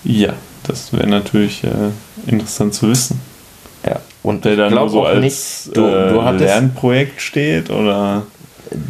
Ja, 0.04 0.34
das 0.64 0.92
wäre 0.92 1.08
natürlich 1.08 1.64
äh, 1.64 1.92
interessant 2.28 2.74
zu 2.74 2.90
wissen. 2.90 3.22
Ja, 3.86 4.02
und 4.24 4.46
Der 4.46 4.56
dann 4.56 4.90
so 4.90 5.06
als 5.06 5.20
nicht, 5.20 5.78
du, 5.78 5.86
äh, 5.86 6.14
du, 6.14 6.24
hattest, 6.24 6.46
Lernprojekt 6.46 7.22
steht 7.22 7.70
oder. 7.70 8.26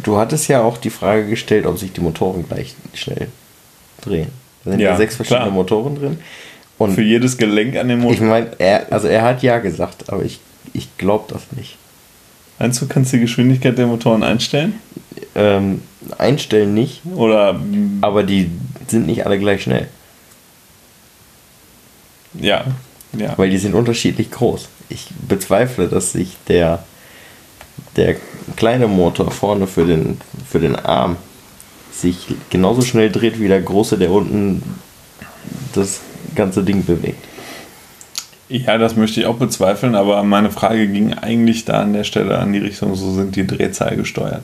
Du 0.02 0.16
hattest 0.18 0.48
ja 0.48 0.62
auch 0.62 0.78
die 0.78 0.90
Frage 0.90 1.26
gestellt, 1.28 1.66
ob 1.66 1.78
sich 1.78 1.92
die 1.92 2.00
Motoren 2.00 2.46
gleich 2.48 2.74
schnell 2.94 3.28
drehen. 4.02 4.28
Da 4.64 4.70
sind 4.72 4.80
Ja, 4.80 4.90
ja 4.90 4.96
sechs 4.96 5.16
verschiedene 5.16 5.44
klar. 5.46 5.54
Motoren 5.54 5.94
drin. 5.96 6.18
Und 6.78 6.94
Für 6.94 7.02
jedes 7.02 7.36
Gelenk 7.36 7.76
an 7.76 7.88
dem 7.88 8.00
ich 8.00 8.04
Motor. 8.04 8.26
meine, 8.26 8.50
er, 8.58 8.92
also 8.92 9.06
er 9.08 9.22
hat 9.22 9.42
ja 9.42 9.58
gesagt, 9.58 10.10
aber 10.12 10.24
ich, 10.24 10.40
ich 10.72 10.88
glaube 10.98 11.24
das 11.32 11.42
nicht. 11.56 11.76
Meinst 12.58 12.80
du, 12.82 12.86
kannst 12.86 13.12
du 13.12 13.16
die 13.16 13.22
Geschwindigkeit 13.22 13.76
der 13.78 13.86
Motoren 13.86 14.22
einstellen? 14.22 14.74
Ähm, 15.34 15.82
einstellen 16.18 16.74
nicht, 16.74 17.02
Oder. 17.14 17.60
aber 18.00 18.22
die 18.24 18.50
sind 18.88 19.06
nicht 19.06 19.24
alle 19.26 19.38
gleich 19.38 19.62
schnell, 19.62 19.88
Ja. 22.40 22.64
Ja. 23.16 23.34
weil 23.38 23.50
die 23.50 23.58
sind 23.58 23.74
unterschiedlich 23.74 24.30
groß. 24.30 24.68
Ich 24.88 25.06
bezweifle, 25.28 25.88
dass 25.88 26.12
sich 26.12 26.36
der, 26.48 26.84
der 27.96 28.16
kleine 28.56 28.88
Motor 28.88 29.30
vorne 29.30 29.66
für 29.66 29.84
den, 29.84 30.18
für 30.48 30.60
den 30.60 30.76
Arm 30.76 31.16
sich 31.92 32.26
genauso 32.50 32.82
schnell 32.82 33.10
dreht 33.10 33.40
wie 33.40 33.48
der 33.48 33.62
große, 33.62 33.96
der 33.98 34.10
unten 34.10 34.62
das 35.74 36.00
ganze 36.34 36.62
Ding 36.64 36.84
bewegt. 36.84 37.24
Ja, 38.48 38.76
das 38.78 38.94
möchte 38.96 39.20
ich 39.20 39.26
auch 39.26 39.36
bezweifeln, 39.36 39.94
aber 39.94 40.22
meine 40.22 40.50
Frage 40.50 40.86
ging 40.88 41.14
eigentlich 41.14 41.64
da 41.64 41.80
an 41.80 41.92
der 41.94 42.04
Stelle 42.04 42.38
an 42.38 42.52
die 42.52 42.58
Richtung, 42.58 42.94
so 42.94 43.12
sind 43.14 43.36
die 43.36 43.46
Drehzahl 43.46 43.96
gesteuert. 43.96 44.42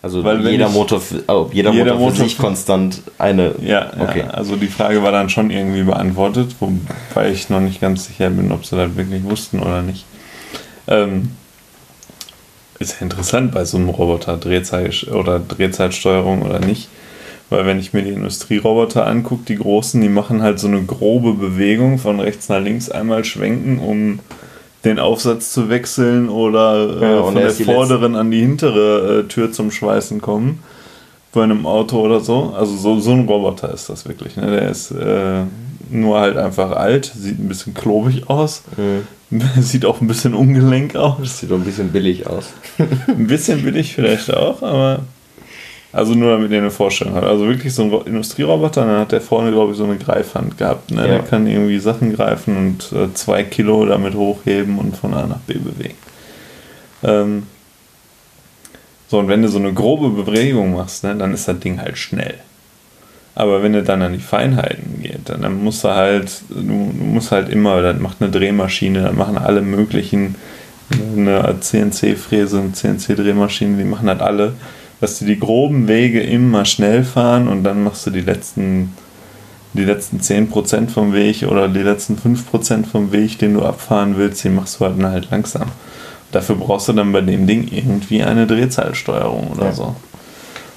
Also 0.00 0.24
Weil 0.24 0.44
jeder 0.48 0.66
ich- 0.66 0.72
Motor, 0.72 1.00
ob 1.28 1.54
jeder, 1.54 1.70
Jeder 1.72 1.94
Motor 1.94 1.98
für 1.98 2.00
Motor 2.10 2.24
sich 2.24 2.36
für- 2.36 2.42
konstant 2.42 3.02
eine. 3.18 3.54
Ja, 3.64 3.90
okay. 4.00 4.20
ja, 4.20 4.30
also 4.30 4.56
die 4.56 4.66
Frage 4.66 5.02
war 5.02 5.12
dann 5.12 5.28
schon 5.28 5.50
irgendwie 5.50 5.82
beantwortet, 5.84 6.56
wobei 6.58 7.30
ich 7.30 7.50
noch 7.50 7.60
nicht 7.60 7.80
ganz 7.80 8.06
sicher 8.06 8.30
bin, 8.30 8.50
ob 8.50 8.64
sie 8.64 8.76
das 8.76 8.96
wirklich 8.96 9.22
wussten 9.24 9.60
oder 9.60 9.82
nicht. 9.82 10.04
Ähm, 10.88 11.30
ist 12.82 12.94
ja 12.94 13.02
interessant 13.02 13.52
bei 13.52 13.64
so 13.64 13.76
einem 13.76 13.88
Roboter, 13.88 14.36
Drehzeit 14.36 15.06
oder 15.12 15.38
Drehzeitsteuerung 15.38 16.42
oder 16.42 16.58
nicht. 16.58 16.88
Weil 17.50 17.66
wenn 17.66 17.78
ich 17.78 17.92
mir 17.92 18.02
die 18.02 18.10
Industrieroboter 18.10 19.06
angucke, 19.06 19.44
die 19.46 19.56
großen, 19.56 20.00
die 20.00 20.08
machen 20.08 20.42
halt 20.42 20.58
so 20.58 20.68
eine 20.68 20.82
grobe 20.82 21.34
Bewegung 21.34 21.98
von 21.98 22.18
rechts 22.18 22.48
nach 22.48 22.60
links 22.60 22.90
einmal 22.90 23.24
schwenken, 23.24 23.78
um 23.78 24.20
den 24.84 24.98
Aufsatz 24.98 25.52
zu 25.52 25.68
wechseln 25.68 26.28
oder 26.28 27.00
äh, 27.00 27.12
Ja, 27.12 27.22
von 27.22 27.36
er 27.36 27.52
der 27.52 27.52
vorderen 27.52 28.16
an 28.16 28.30
die 28.30 28.40
hintere 28.40 29.20
äh, 29.20 29.28
Tür 29.28 29.52
zum 29.52 29.70
Schweißen 29.70 30.20
kommen. 30.20 30.62
Bei 31.32 31.42
einem 31.42 31.66
Auto 31.66 32.00
oder 32.00 32.20
so. 32.20 32.54
Also 32.56 32.76
so, 32.76 33.00
so 33.00 33.12
ein 33.12 33.26
Roboter 33.26 33.72
ist 33.72 33.88
das 33.88 34.06
wirklich. 34.06 34.36
Ne? 34.36 34.50
Der 34.50 34.70
ist 34.70 34.90
äh, 34.90 35.42
nur 35.92 36.20
halt 36.20 36.36
einfach 36.36 36.72
alt, 36.72 37.12
sieht 37.14 37.38
ein 37.38 37.48
bisschen 37.48 37.74
klobig 37.74 38.28
aus, 38.28 38.62
Mhm. 38.76 39.06
sieht 39.62 39.84
auch 39.86 40.00
ein 40.00 40.06
bisschen 40.08 40.34
ungelenk 40.34 40.94
aus. 40.96 41.38
Sieht 41.40 41.50
doch 41.50 41.56
ein 41.56 41.64
bisschen 41.64 41.90
billig 41.90 42.26
aus. 42.26 42.52
Ein 43.08 43.26
bisschen 43.26 43.62
billig 43.62 43.94
vielleicht 43.94 44.32
auch, 44.34 44.62
aber. 44.62 45.00
Also 45.94 46.14
nur 46.14 46.30
damit 46.32 46.50
ihr 46.52 46.58
eine 46.58 46.70
Vorstellung 46.70 47.14
habt. 47.14 47.26
Also 47.26 47.46
wirklich 47.46 47.74
so 47.74 47.82
ein 47.82 47.90
Ro- 47.90 48.00
Industrieroboter, 48.02 48.86
dann 48.86 49.00
hat 49.00 49.12
der 49.12 49.20
vorne, 49.20 49.50
glaube 49.52 49.72
ich, 49.72 49.78
so 49.78 49.84
eine 49.84 49.96
Greifhand 49.98 50.56
gehabt. 50.56 50.90
Ne? 50.90 51.02
Ja. 51.02 51.06
Der 51.08 51.18
kann 51.20 51.46
irgendwie 51.46 51.78
Sachen 51.78 52.14
greifen 52.14 52.56
und 52.56 52.92
äh, 52.98 53.12
zwei 53.14 53.42
Kilo 53.42 53.84
damit 53.84 54.14
hochheben 54.14 54.78
und 54.78 54.96
von 54.96 55.12
A 55.12 55.26
nach 55.26 55.40
B 55.40 55.54
bewegen. 55.54 55.94
Ähm, 57.02 57.42
so, 59.08 59.18
und 59.18 59.28
wenn 59.28 59.42
du 59.42 59.48
so 59.48 59.58
eine 59.58 59.72
grobe 59.74 60.22
Bewegung 60.24 60.74
machst, 60.74 61.04
ne, 61.04 61.14
dann 61.14 61.34
ist 61.34 61.46
das 61.48 61.58
Ding 61.60 61.78
halt 61.80 61.98
schnell. 61.98 62.36
Aber 63.34 63.62
wenn 63.62 63.72
du 63.72 63.82
dann 63.82 64.02
an 64.02 64.12
die 64.12 64.18
Feinheiten 64.18 65.02
geht, 65.02 65.28
dann, 65.28 65.42
dann 65.42 65.62
musst 65.64 65.84
du 65.84 65.88
halt, 65.88 66.42
du, 66.50 66.56
du 66.56 67.04
musst 67.04 67.32
halt 67.32 67.48
immer, 67.48 67.80
das 67.80 67.98
macht 67.98 68.20
eine 68.20 68.30
Drehmaschine, 68.30 69.02
dann 69.02 69.16
machen 69.16 69.38
alle 69.38 69.62
möglichen, 69.62 70.34
eine 71.16 71.56
CNC-Fräse, 71.58 72.58
eine 72.58 72.72
CNC-Drehmaschine, 72.72 73.78
die 73.78 73.84
machen 73.84 74.08
halt 74.08 74.20
alle, 74.20 74.52
dass 75.00 75.18
die 75.18 75.24
die 75.24 75.38
groben 75.40 75.88
Wege 75.88 76.20
immer 76.22 76.64
schnell 76.66 77.04
fahren 77.04 77.48
und 77.48 77.64
dann 77.64 77.82
machst 77.82 78.06
du 78.06 78.10
die 78.10 78.20
letzten, 78.20 78.94
die 79.72 79.84
letzten 79.84 80.18
10% 80.20 80.90
vom 80.90 81.14
Weg 81.14 81.44
oder 81.44 81.68
die 81.68 81.80
letzten 81.80 82.16
5% 82.18 82.84
vom 82.84 83.12
Weg, 83.12 83.38
den 83.38 83.54
du 83.54 83.62
abfahren 83.62 84.18
willst, 84.18 84.44
die 84.44 84.50
machst 84.50 84.78
du 84.78 84.84
halt, 84.84 84.98
dann 84.98 85.10
halt 85.10 85.30
langsam. 85.30 85.68
Dafür 86.32 86.56
brauchst 86.56 86.88
du 86.88 86.92
dann 86.92 87.12
bei 87.12 87.22
dem 87.22 87.46
Ding 87.46 87.68
irgendwie 87.70 88.22
eine 88.22 88.46
Drehzahlsteuerung 88.46 89.48
oder 89.52 89.66
Ja. 89.66 89.72
so. 89.72 89.96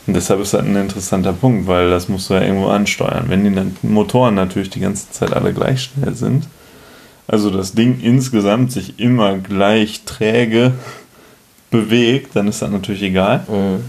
Und 0.08 0.14
deshalb 0.16 0.40
ist 0.40 0.54
das 0.54 0.62
ein 0.62 0.76
interessanter 0.76 1.34
Punkt, 1.34 1.68
weil 1.68 1.90
das 1.90 2.10
musst 2.10 2.30
du 2.30 2.36
ja 2.36 2.42
irgendwo 2.42 2.68
ansteuern. 2.68 3.26
Wenn 3.28 3.44
die 3.44 3.88
Motoren 3.88 4.36
natürlich 4.36 4.70
die 4.70 4.80
ganze 4.80 5.10
Zeit 5.10 5.34
alle 5.34 5.54
gleich 5.54 5.84
schnell 5.84 6.14
sind, 6.14 6.48
also 7.28 7.50
das 7.50 7.74
Ding 7.74 8.00
insgesamt 8.02 8.72
sich 8.72 9.00
immer 9.00 9.38
gleich 9.38 10.04
träge 10.06 10.74
bewegt, 11.72 12.36
dann 12.36 12.48
ist 12.48 12.62
das 12.62 12.70
natürlich 12.70 13.02
egal. 13.02 13.46
Mhm. 13.48 13.86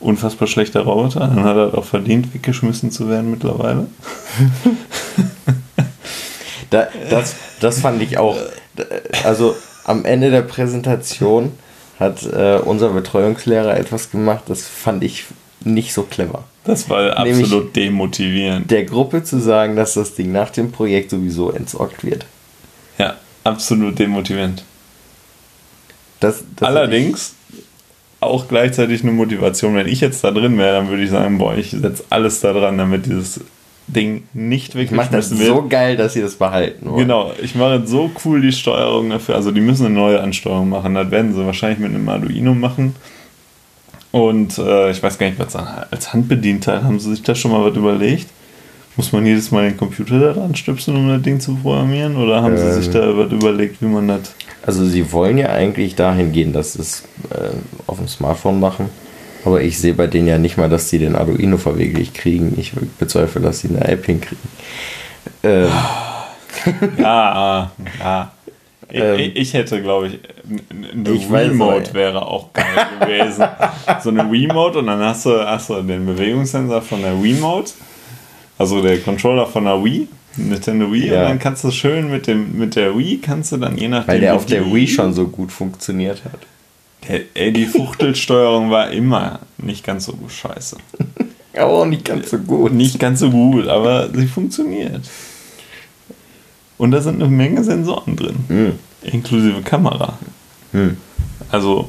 Unfassbar 0.00 0.46
schlechter 0.46 0.82
Roboter, 0.82 1.20
dann 1.20 1.44
hat 1.44 1.56
er 1.56 1.78
auch 1.78 1.84
verdient, 1.84 2.34
weggeschmissen 2.34 2.90
zu 2.90 3.08
werden 3.08 3.30
mittlerweile. 3.30 3.86
Da, 6.70 6.88
das, 7.08 7.36
das 7.60 7.80
fand 7.80 8.02
ich 8.02 8.18
auch. 8.18 8.36
Also 9.22 9.54
am 9.84 10.04
Ende 10.04 10.32
der 10.32 10.42
Präsentation 10.42 11.52
hat 11.98 12.22
äh, 12.24 12.58
unser 12.64 12.90
Betreuungslehrer 12.90 13.76
etwas 13.76 14.10
gemacht, 14.10 14.44
das 14.48 14.66
fand 14.66 15.04
ich 15.04 15.24
nicht 15.64 15.92
so 15.94 16.02
clever. 16.02 16.44
Das 16.64 16.88
war 16.90 17.22
Nämlich- 17.24 17.44
absolut 17.44 17.76
demotivierend. 17.76 18.70
Der 18.70 18.84
Gruppe 18.84 19.22
zu 19.22 19.38
sagen, 19.38 19.76
dass 19.76 19.94
das 19.94 20.14
Ding 20.14 20.32
nach 20.32 20.50
dem 20.50 20.72
Projekt 20.72 21.10
sowieso 21.10 21.50
entsorgt 21.50 22.04
wird. 22.04 22.26
Ja, 22.98 23.16
absolut 23.44 23.98
demotivierend. 23.98 24.64
Das, 26.20 26.42
das 26.56 26.66
Allerdings 26.68 27.34
auch 28.20 28.48
gleichzeitig 28.48 29.02
eine 29.02 29.12
Motivation. 29.12 29.74
Wenn 29.74 29.88
ich 29.88 30.00
jetzt 30.00 30.24
da 30.24 30.30
drin 30.30 30.56
wäre, 30.56 30.76
dann 30.76 30.88
würde 30.88 31.02
ich 31.04 31.10
sagen, 31.10 31.36
boah, 31.38 31.54
ich 31.56 31.70
setze 31.70 32.04
alles 32.08 32.40
da 32.40 32.52
dran, 32.54 32.78
damit 32.78 33.04
dieses 33.06 33.40
Ding 33.86 34.22
nicht 34.32 34.74
Ich 34.74 34.90
mache 34.90 35.10
das 35.12 35.30
weggeschmissen 35.30 35.38
wird. 35.38 35.48
so 35.62 35.68
geil, 35.68 35.96
dass 35.96 36.14
sie 36.14 36.20
das 36.22 36.34
behalten 36.36 36.86
wollen. 36.88 36.98
Genau, 37.00 37.32
ich 37.42 37.54
mache 37.54 37.76
jetzt 37.76 37.90
so 37.90 38.10
cool 38.24 38.40
die 38.40 38.52
Steuerung 38.52 39.10
dafür. 39.10 39.34
Also 39.34 39.50
die 39.50 39.60
müssen 39.60 39.86
eine 39.86 39.94
neue 39.94 40.20
Ansteuerung 40.20 40.68
machen. 40.70 40.94
Das 40.94 41.10
werden 41.10 41.34
sie 41.34 41.44
wahrscheinlich 41.44 41.78
mit 41.80 41.90
einem 41.94 42.08
Arduino 42.08 42.54
machen. 42.54 42.94
Und 44.10 44.58
äh, 44.58 44.90
ich 44.90 45.02
weiß 45.02 45.18
gar 45.18 45.26
nicht, 45.26 45.38
was 45.38 45.52
da- 45.54 45.86
als 45.90 46.12
Handbedienteil 46.12 46.84
haben 46.84 47.00
sie 47.00 47.10
sich 47.10 47.22
da 47.22 47.34
schon 47.34 47.50
mal 47.50 47.68
was 47.68 47.76
überlegt. 47.76 48.28
Muss 48.96 49.10
man 49.12 49.26
jedes 49.26 49.50
Mal 49.50 49.68
den 49.68 49.76
Computer 49.76 50.20
da 50.20 50.32
dran 50.32 50.54
stöpseln, 50.54 50.96
um 50.96 51.08
das 51.08 51.20
Ding 51.22 51.40
zu 51.40 51.56
programmieren? 51.56 52.16
Oder 52.16 52.42
haben 52.42 52.56
sie 52.56 52.72
sich 52.74 52.86
Ähm. 52.86 52.92
da 52.92 53.16
was 53.18 53.32
überlegt, 53.32 53.82
wie 53.82 53.86
man 53.86 54.06
das. 54.06 54.34
Also 54.64 54.84
sie 54.86 55.10
wollen 55.12 55.36
ja 55.36 55.48
eigentlich 55.50 55.96
dahin 55.96 56.30
gehen, 56.32 56.52
dass 56.52 56.74
sie 56.74 56.80
es 56.82 57.02
äh, 57.30 57.48
auf 57.88 57.98
dem 57.98 58.06
Smartphone 58.08 58.60
machen. 58.60 58.88
Aber 59.44 59.60
ich 59.62 59.78
sehe 59.78 59.94
bei 59.94 60.06
denen 60.06 60.26
ja 60.28 60.38
nicht 60.38 60.56
mal, 60.56 60.68
dass 60.68 60.88
sie 60.88 60.98
den 60.98 61.16
Arduino 61.16 61.56
verwirklicht 61.58 62.14
kriegen. 62.14 62.54
Ich 62.58 62.72
bezweifle, 62.98 63.40
dass 63.42 63.60
sie 63.60 63.68
eine 63.68 63.84
App 63.86 64.06
hinkriegen. 64.06 64.38
Ähm, 65.42 65.68
Ja, 66.98 67.70
ja. 68.00 68.32
Ich, 68.90 69.00
Ähm. 69.00 69.32
ich- 69.34 69.52
hätte, 69.54 69.82
glaube 69.82 70.06
ich, 70.08 70.18
eine 70.94 71.10
Ich 71.10 71.30
weiß, 71.30 71.50
Remote 71.50 71.90
aber- 71.90 71.94
wäre 71.94 72.26
auch 72.26 72.52
geil 72.52 72.64
gewesen. 73.00 73.44
so 74.02 74.10
eine 74.10 74.30
Remote 74.30 74.78
und 74.78 74.86
dann 74.86 75.00
hast 75.00 75.26
du, 75.26 75.30
hast 75.46 75.68
du 75.70 75.82
den 75.82 76.06
Bewegungssensor 76.06 76.80
von 76.80 77.02
der 77.02 77.12
Remote, 77.20 77.72
also 78.56 78.80
der 78.82 78.98
Controller 79.00 79.46
von 79.46 79.64
der 79.64 79.82
Wii, 79.82 80.06
Nintendo 80.36 80.92
Wii, 80.92 81.08
Ja. 81.08 81.22
und 81.22 81.28
dann 81.30 81.38
kannst 81.38 81.64
du 81.64 81.70
schön 81.70 82.10
mit, 82.10 82.26
dem, 82.26 82.56
mit 82.56 82.76
der 82.76 82.96
Wii, 82.96 83.18
kannst 83.18 83.52
du 83.52 83.56
dann 83.56 83.76
je 83.76 83.88
nachdem. 83.88 84.08
weil 84.08 84.20
der 84.20 84.36
auf 84.36 84.46
der 84.46 84.62
die- 84.62 84.72
Wii 84.74 84.86
schon 84.86 85.12
so 85.12 85.26
gut 85.28 85.50
funktioniert 85.50 86.22
hat. 86.24 86.40
Ey, 87.34 87.52
die 87.52 87.66
Fuchtelsteuerung 87.66 88.70
war 88.70 88.90
immer 88.90 89.40
nicht 89.58 89.84
ganz 89.84 90.06
so 90.06 90.12
gut 90.12 90.32
scheiße. 90.32 90.76
Aber 91.56 91.72
auch 91.72 91.86
nicht 91.86 92.04
ganz 92.04 92.30
so 92.30 92.38
gut. 92.38 92.72
Nicht 92.72 92.98
ganz 92.98 93.20
so 93.20 93.30
gut, 93.30 93.68
aber 93.68 94.08
sie 94.12 94.26
funktioniert. 94.26 95.02
Und 96.78 96.90
da 96.90 97.00
sind 97.00 97.22
eine 97.22 97.30
Menge 97.30 97.62
Sensoren 97.62 98.16
drin, 98.16 98.36
Hm. 98.48 98.72
inklusive 99.02 99.62
Kamera. 99.62 100.18
Hm. 100.72 100.96
Also 101.50 101.88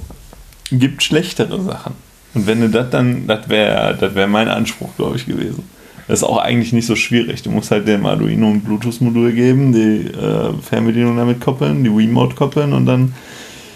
gibt 0.71 1.01
schlechtere 1.01 1.59
Sachen. 1.63 1.93
Und 2.35 2.45
wenn 2.45 2.61
du 2.61 2.69
das 2.69 2.91
dann, 2.91 3.25
das 3.25 3.49
wäre 3.49 3.97
das 3.99 4.13
wär 4.13 4.27
mein 4.27 4.49
Anspruch, 4.49 4.89
glaube 4.97 5.15
ich, 5.15 5.25
gewesen. 5.25 5.63
Das 6.07 6.19
ist 6.19 6.23
auch 6.23 6.37
eigentlich 6.37 6.71
nicht 6.71 6.85
so 6.85 6.95
schwierig. 6.95 7.41
Du 7.41 7.49
musst 7.49 7.71
halt 7.71 7.87
dem 7.87 8.05
Arduino 8.05 8.47
ein 8.51 8.61
Bluetooth-Modul 8.61 9.31
geben, 9.31 9.71
die 9.73 10.11
äh, 10.11 10.53
Fernbedienung 10.61 11.17
damit 11.17 11.41
koppeln, 11.41 11.83
die 11.83 11.89
Remote 11.89 12.35
koppeln 12.35 12.73
und 12.73 12.85
dann 12.85 13.15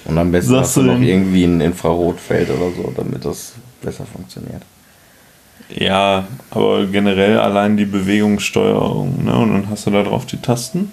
Und 0.09 0.17
am 0.17 0.31
besten 0.31 0.51
Sagst 0.51 0.69
hast 0.69 0.77
du 0.77 0.81
du 0.81 0.87
noch 0.87 1.01
irgendwie 1.01 1.43
ein 1.43 1.61
Infrarotfeld 1.61 2.49
oder 2.49 2.71
so, 2.75 2.91
damit 2.97 3.23
das 3.23 3.53
besser 3.81 4.05
funktioniert. 4.05 4.63
Ja, 5.69 6.27
aber 6.49 6.87
generell 6.87 7.37
allein 7.37 7.77
die 7.77 7.85
Bewegungssteuerung, 7.85 9.23
ne? 9.23 9.35
Und 9.37 9.53
dann 9.53 9.69
hast 9.69 9.85
du 9.85 9.91
da 9.91 10.01
drauf 10.01 10.25
die 10.25 10.37
Tasten. 10.37 10.91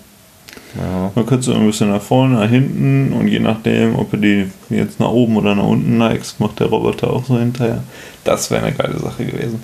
Ja. 0.79 1.11
Dann 1.15 1.25
kannst 1.25 1.49
du 1.49 1.55
ein 1.55 1.65
bisschen 1.67 1.89
nach 1.89 2.03
vorne, 2.03 2.35
nach 2.35 2.51
hinten 2.51 3.15
und 3.15 3.29
je 3.29 3.39
nachdem, 3.39 3.97
ob 3.97 4.11
du 4.11 4.19
die 4.19 4.51
jetzt 4.69 5.01
nach 5.01 5.09
oben 5.09 5.39
oder 5.39 5.55
nach 5.55 5.65
unten 5.65 5.97
neigst, 5.97 6.39
macht 6.39 6.61
der 6.61 6.67
Roboter 6.67 7.11
auch 7.11 7.25
so 7.25 7.39
hinterher. 7.39 7.83
Das 8.25 8.51
wäre 8.51 8.67
eine 8.67 8.77
geile 8.77 8.99
Sache 8.99 9.25
gewesen. 9.25 9.63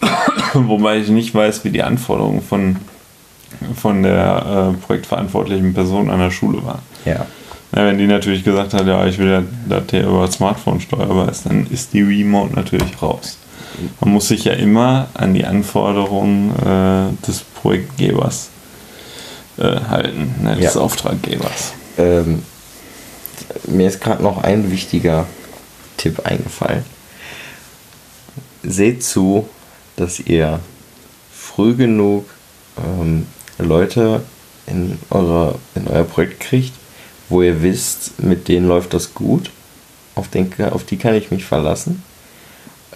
Wobei 0.54 0.98
ich 0.98 1.08
nicht 1.10 1.32
weiß, 1.32 1.64
wie 1.64 1.70
die 1.70 1.84
Anforderungen 1.84 2.42
von 2.42 2.76
von 3.74 4.02
der 4.02 4.74
äh, 4.74 4.76
projektverantwortlichen 4.84 5.74
Person 5.74 6.10
an 6.10 6.18
der 6.18 6.30
Schule 6.30 6.64
war. 6.64 6.80
Ja. 7.04 7.26
Ja, 7.74 7.84
wenn 7.84 7.98
die 7.98 8.06
natürlich 8.06 8.44
gesagt 8.44 8.72
hat, 8.72 8.86
ja, 8.86 9.06
ich 9.06 9.18
will 9.18 9.28
ja, 9.28 9.42
dass 9.68 9.86
der 9.88 10.06
über 10.06 10.30
Smartphone 10.30 10.80
steuerbar 10.80 11.28
ist, 11.28 11.44
dann 11.46 11.66
ist 11.70 11.92
die 11.92 12.02
Remote 12.02 12.54
natürlich 12.54 13.00
raus. 13.02 13.36
Man 14.00 14.12
muss 14.14 14.28
sich 14.28 14.44
ja 14.44 14.54
immer 14.54 15.08
an 15.14 15.34
die 15.34 15.44
Anforderungen 15.44 16.50
äh, 16.56 17.26
des 17.26 17.40
Projektgebers 17.40 18.48
äh, 19.58 19.80
halten, 19.88 20.34
ne, 20.42 20.56
des 20.56 20.74
Ja. 20.74 20.80
Auftraggebers. 20.80 21.74
Ähm, 21.98 22.42
mir 23.66 23.86
ist 23.88 24.00
gerade 24.00 24.22
noch 24.22 24.42
ein 24.42 24.70
wichtiger 24.70 25.26
Tipp 25.96 26.20
eingefallen. 26.24 26.84
Seht 28.62 29.04
zu, 29.04 29.48
dass 29.96 30.18
ihr 30.20 30.60
früh 31.32 31.74
genug 31.74 32.26
ähm, 32.78 33.26
Leute 33.58 34.22
in, 34.66 34.98
eure, 35.10 35.56
in 35.74 35.86
euer 35.88 36.04
Projekt 36.04 36.40
kriegt, 36.40 36.72
wo 37.28 37.42
ihr 37.42 37.62
wisst, 37.62 38.22
mit 38.22 38.48
denen 38.48 38.66
läuft 38.68 38.94
das 38.94 39.14
gut. 39.14 39.50
Auf, 40.14 40.28
den, 40.28 40.52
auf 40.72 40.84
die 40.84 40.96
kann 40.96 41.14
ich 41.14 41.30
mich 41.30 41.44
verlassen. 41.44 42.02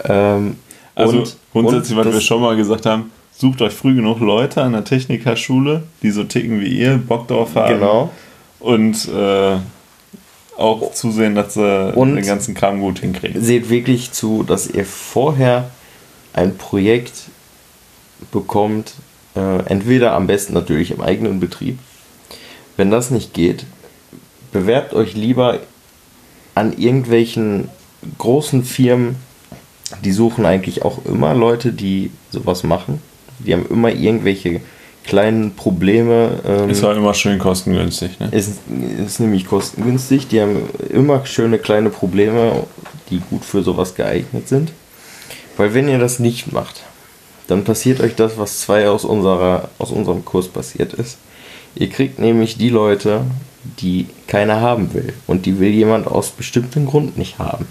Ähm, 0.04 0.56
Also 0.94 1.18
und- 1.18 1.36
grundsätzlich, 1.52 1.98
und 1.98 2.04
was 2.06 2.14
wir 2.14 2.20
schon 2.20 2.40
mal 2.40 2.56
gesagt 2.56 2.86
haben, 2.86 3.10
sucht 3.36 3.62
euch 3.62 3.72
früh 3.72 3.94
genug 3.94 4.20
Leute 4.20 4.62
an 4.62 4.72
der 4.72 4.84
Technikerschule, 4.84 5.82
die 6.02 6.10
so 6.10 6.24
ticken 6.24 6.60
wie 6.60 6.68
ihr, 6.78 6.96
Bock 6.98 7.28
drauf 7.28 7.54
haben. 7.54 7.74
Genau. 7.74 8.10
Und 8.60 9.08
äh, 9.08 9.56
auch 10.56 10.92
zusehen, 10.92 11.34
dass 11.34 11.54
sie 11.54 11.92
Und- 11.94 12.16
den 12.16 12.26
ganzen 12.26 12.54
Kram 12.54 12.80
gut 12.80 12.98
hinkriegen. 13.00 13.42
seht 13.42 13.70
wirklich 13.70 14.12
zu, 14.12 14.42
dass 14.42 14.66
ihr 14.68 14.84
vorher 14.84 15.70
ein 16.34 16.56
Projekt 16.56 17.12
bekommt, 18.30 18.94
äh, 19.34 19.58
entweder 19.66 20.12
am 20.14 20.26
besten 20.26 20.52
natürlich 20.54 20.90
im 20.90 21.00
eigenen 21.00 21.40
Betrieb. 21.40 21.78
Wenn 22.76 22.90
das 22.90 23.10
nicht 23.10 23.34
geht, 23.34 23.64
bewerbt 24.52 24.94
euch 24.94 25.14
lieber 25.14 25.58
an 26.54 26.76
irgendwelchen 26.76 27.68
großen 28.18 28.64
Firmen, 28.64 29.16
die 30.04 30.12
suchen 30.12 30.46
eigentlich 30.46 30.82
auch 30.82 31.04
immer 31.04 31.34
Leute, 31.34 31.72
die 31.72 32.10
sowas 32.30 32.62
machen. 32.62 33.00
Die 33.38 33.52
haben 33.52 33.66
immer 33.68 33.90
irgendwelche 33.90 34.60
kleinen 35.04 35.54
Probleme. 35.54 36.40
ähm, 36.46 36.70
Ist 36.70 36.82
halt 36.82 36.96
immer 36.96 37.14
schön 37.14 37.38
kostengünstig, 37.38 38.20
ne? 38.20 38.28
ist, 38.30 38.60
ist 39.04 39.20
nämlich 39.20 39.46
kostengünstig. 39.46 40.28
Die 40.28 40.40
haben 40.40 40.68
immer 40.90 41.26
schöne 41.26 41.58
kleine 41.58 41.90
Probleme, 41.90 42.64
die 43.10 43.20
gut 43.30 43.44
für 43.44 43.62
sowas 43.62 43.94
geeignet 43.94 44.48
sind. 44.48 44.72
Weil 45.56 45.74
wenn 45.74 45.88
ihr 45.88 45.98
das 45.98 46.18
nicht 46.18 46.52
macht, 46.52 46.82
dann 47.48 47.64
passiert 47.64 48.00
euch 48.00 48.14
das, 48.14 48.38
was 48.38 48.60
zwei 48.60 48.88
aus, 48.88 49.04
unserer, 49.04 49.68
aus 49.78 49.90
unserem 49.90 50.24
Kurs 50.24 50.48
passiert 50.48 50.94
ist. 50.94 51.18
Ihr 51.74 51.88
kriegt 51.90 52.18
nämlich 52.18 52.56
die 52.56 52.68
Leute, 52.68 53.22
die 53.64 54.06
keiner 54.26 54.60
haben 54.60 54.94
will. 54.94 55.12
Und 55.26 55.46
die 55.46 55.58
will 55.60 55.70
jemand 55.70 56.06
aus 56.06 56.30
bestimmten 56.30 56.86
Grund 56.86 57.18
nicht 57.18 57.38
haben. 57.38 57.66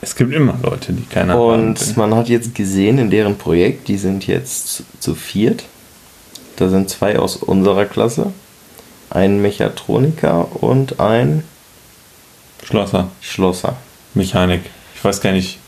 Es 0.00 0.16
gibt 0.16 0.32
immer 0.32 0.58
Leute, 0.62 0.92
die 0.92 1.04
keiner 1.04 1.34
haben. 1.34 1.70
Und 1.70 1.80
will. 1.80 1.94
man 1.96 2.14
hat 2.14 2.28
jetzt 2.28 2.54
gesehen 2.54 2.98
in 2.98 3.10
deren 3.10 3.38
Projekt, 3.38 3.88
die 3.88 3.96
sind 3.96 4.26
jetzt 4.26 4.82
zu 5.00 5.14
viert. 5.14 5.64
Da 6.56 6.68
sind 6.68 6.90
zwei 6.90 7.18
aus 7.18 7.36
unserer 7.36 7.86
Klasse. 7.86 8.32
Ein 9.10 9.40
Mechatroniker 9.42 10.62
und 10.62 11.00
ein 11.00 11.44
Schlosser, 12.64 13.10
Schlosser. 13.20 13.76
Mechanik. 14.14 14.62
Ich 14.94 15.04
weiß 15.04 15.20
gar 15.20 15.32
nicht. 15.32 15.58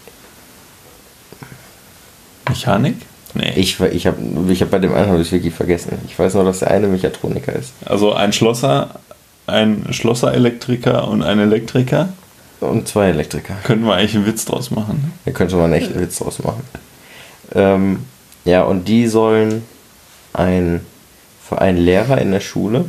Mechanik? 2.48 2.96
Nee. 3.34 3.52
Ich, 3.56 3.80
ich 3.80 4.06
habe 4.06 4.18
ich 4.48 4.62
hab 4.62 4.70
bei 4.70 4.78
dem 4.78 4.94
einen 4.94 5.10
habe 5.10 5.20
ich 5.20 5.32
wirklich 5.32 5.54
vergessen. 5.54 5.98
Ich 6.06 6.18
weiß 6.18 6.34
nur, 6.34 6.44
dass 6.44 6.60
der 6.60 6.70
eine 6.70 6.86
Mechatroniker 6.86 7.52
ist. 7.52 7.72
Also 7.84 8.12
ein 8.12 8.32
Schlosser, 8.32 9.00
ein 9.46 9.86
Schlosserelektriker 9.90 11.08
und 11.08 11.22
ein 11.22 11.38
Elektriker. 11.40 12.10
Und 12.60 12.88
zwei 12.88 13.08
Elektriker. 13.08 13.54
Könnten 13.64 13.84
wir 13.84 13.94
eigentlich 13.94 14.14
einen 14.14 14.26
Witz 14.26 14.44
draus 14.44 14.70
machen. 14.70 15.12
Da 15.24 15.32
könnte 15.32 15.56
man 15.56 15.72
echt 15.72 15.90
einen 15.90 16.00
Witz 16.00 16.18
draus 16.18 16.42
machen. 16.42 16.62
Ähm, 17.54 18.04
ja, 18.44 18.62
und 18.62 18.88
die 18.88 19.06
sollen 19.08 19.64
ein, 20.32 20.80
für 21.42 21.60
einen 21.60 21.78
Lehrer 21.78 22.20
in 22.20 22.30
der 22.30 22.40
Schule 22.40 22.86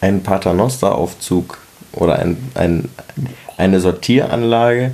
einen 0.00 0.22
Paternosteraufzug 0.22 1.58
oder 1.92 2.18
ein, 2.18 2.36
ein, 2.54 2.88
eine 3.56 3.80
Sortieranlage 3.80 4.92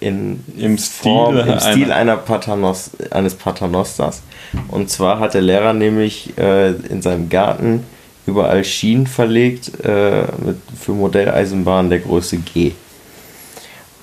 in 0.00 0.44
Im 0.56 0.78
Form, 0.78 1.38
Stil 1.40 1.52
im 1.52 1.60
Stil 1.60 1.84
einer- 1.84 1.94
einer 1.94 2.16
Paternos, 2.16 2.90
eines 3.10 3.34
Paternosters. 3.34 4.22
Und 4.68 4.90
zwar 4.90 5.20
hat 5.20 5.34
der 5.34 5.42
Lehrer 5.42 5.72
nämlich 5.72 6.36
äh, 6.38 6.70
in 6.70 7.02
seinem 7.02 7.28
Garten 7.28 7.84
überall 8.26 8.64
Schienen 8.64 9.06
verlegt 9.06 9.72
äh, 9.84 10.22
mit, 10.44 10.56
für 10.78 10.92
Modelleisenbahnen 10.92 11.90
der 11.90 12.00
Größe 12.00 12.38
G. 12.38 12.72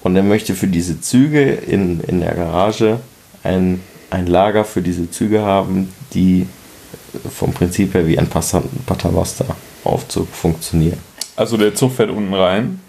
Und 0.03 0.15
er 0.15 0.23
möchte 0.23 0.53
für 0.53 0.67
diese 0.67 1.01
Züge 1.01 1.43
in, 1.51 1.99
in 2.01 2.19
der 2.21 2.33
Garage 2.35 2.99
ein, 3.43 3.81
ein 4.11 4.27
Lager 4.27 4.63
für 4.65 4.81
diese 4.81 5.09
Züge 5.09 5.41
haben, 5.41 5.91
die 6.13 6.47
vom 7.33 7.53
Prinzip 7.53 7.93
her 7.93 8.05
wie 8.07 8.17
ein 8.19 8.27
Paternoster-Aufzug 8.27 10.27
funktionieren. 10.29 10.97
Also 11.35 11.57
der 11.57 11.73
Zug 11.75 11.93
fährt 11.93 12.09
unten 12.09 12.33
rein 12.33 12.79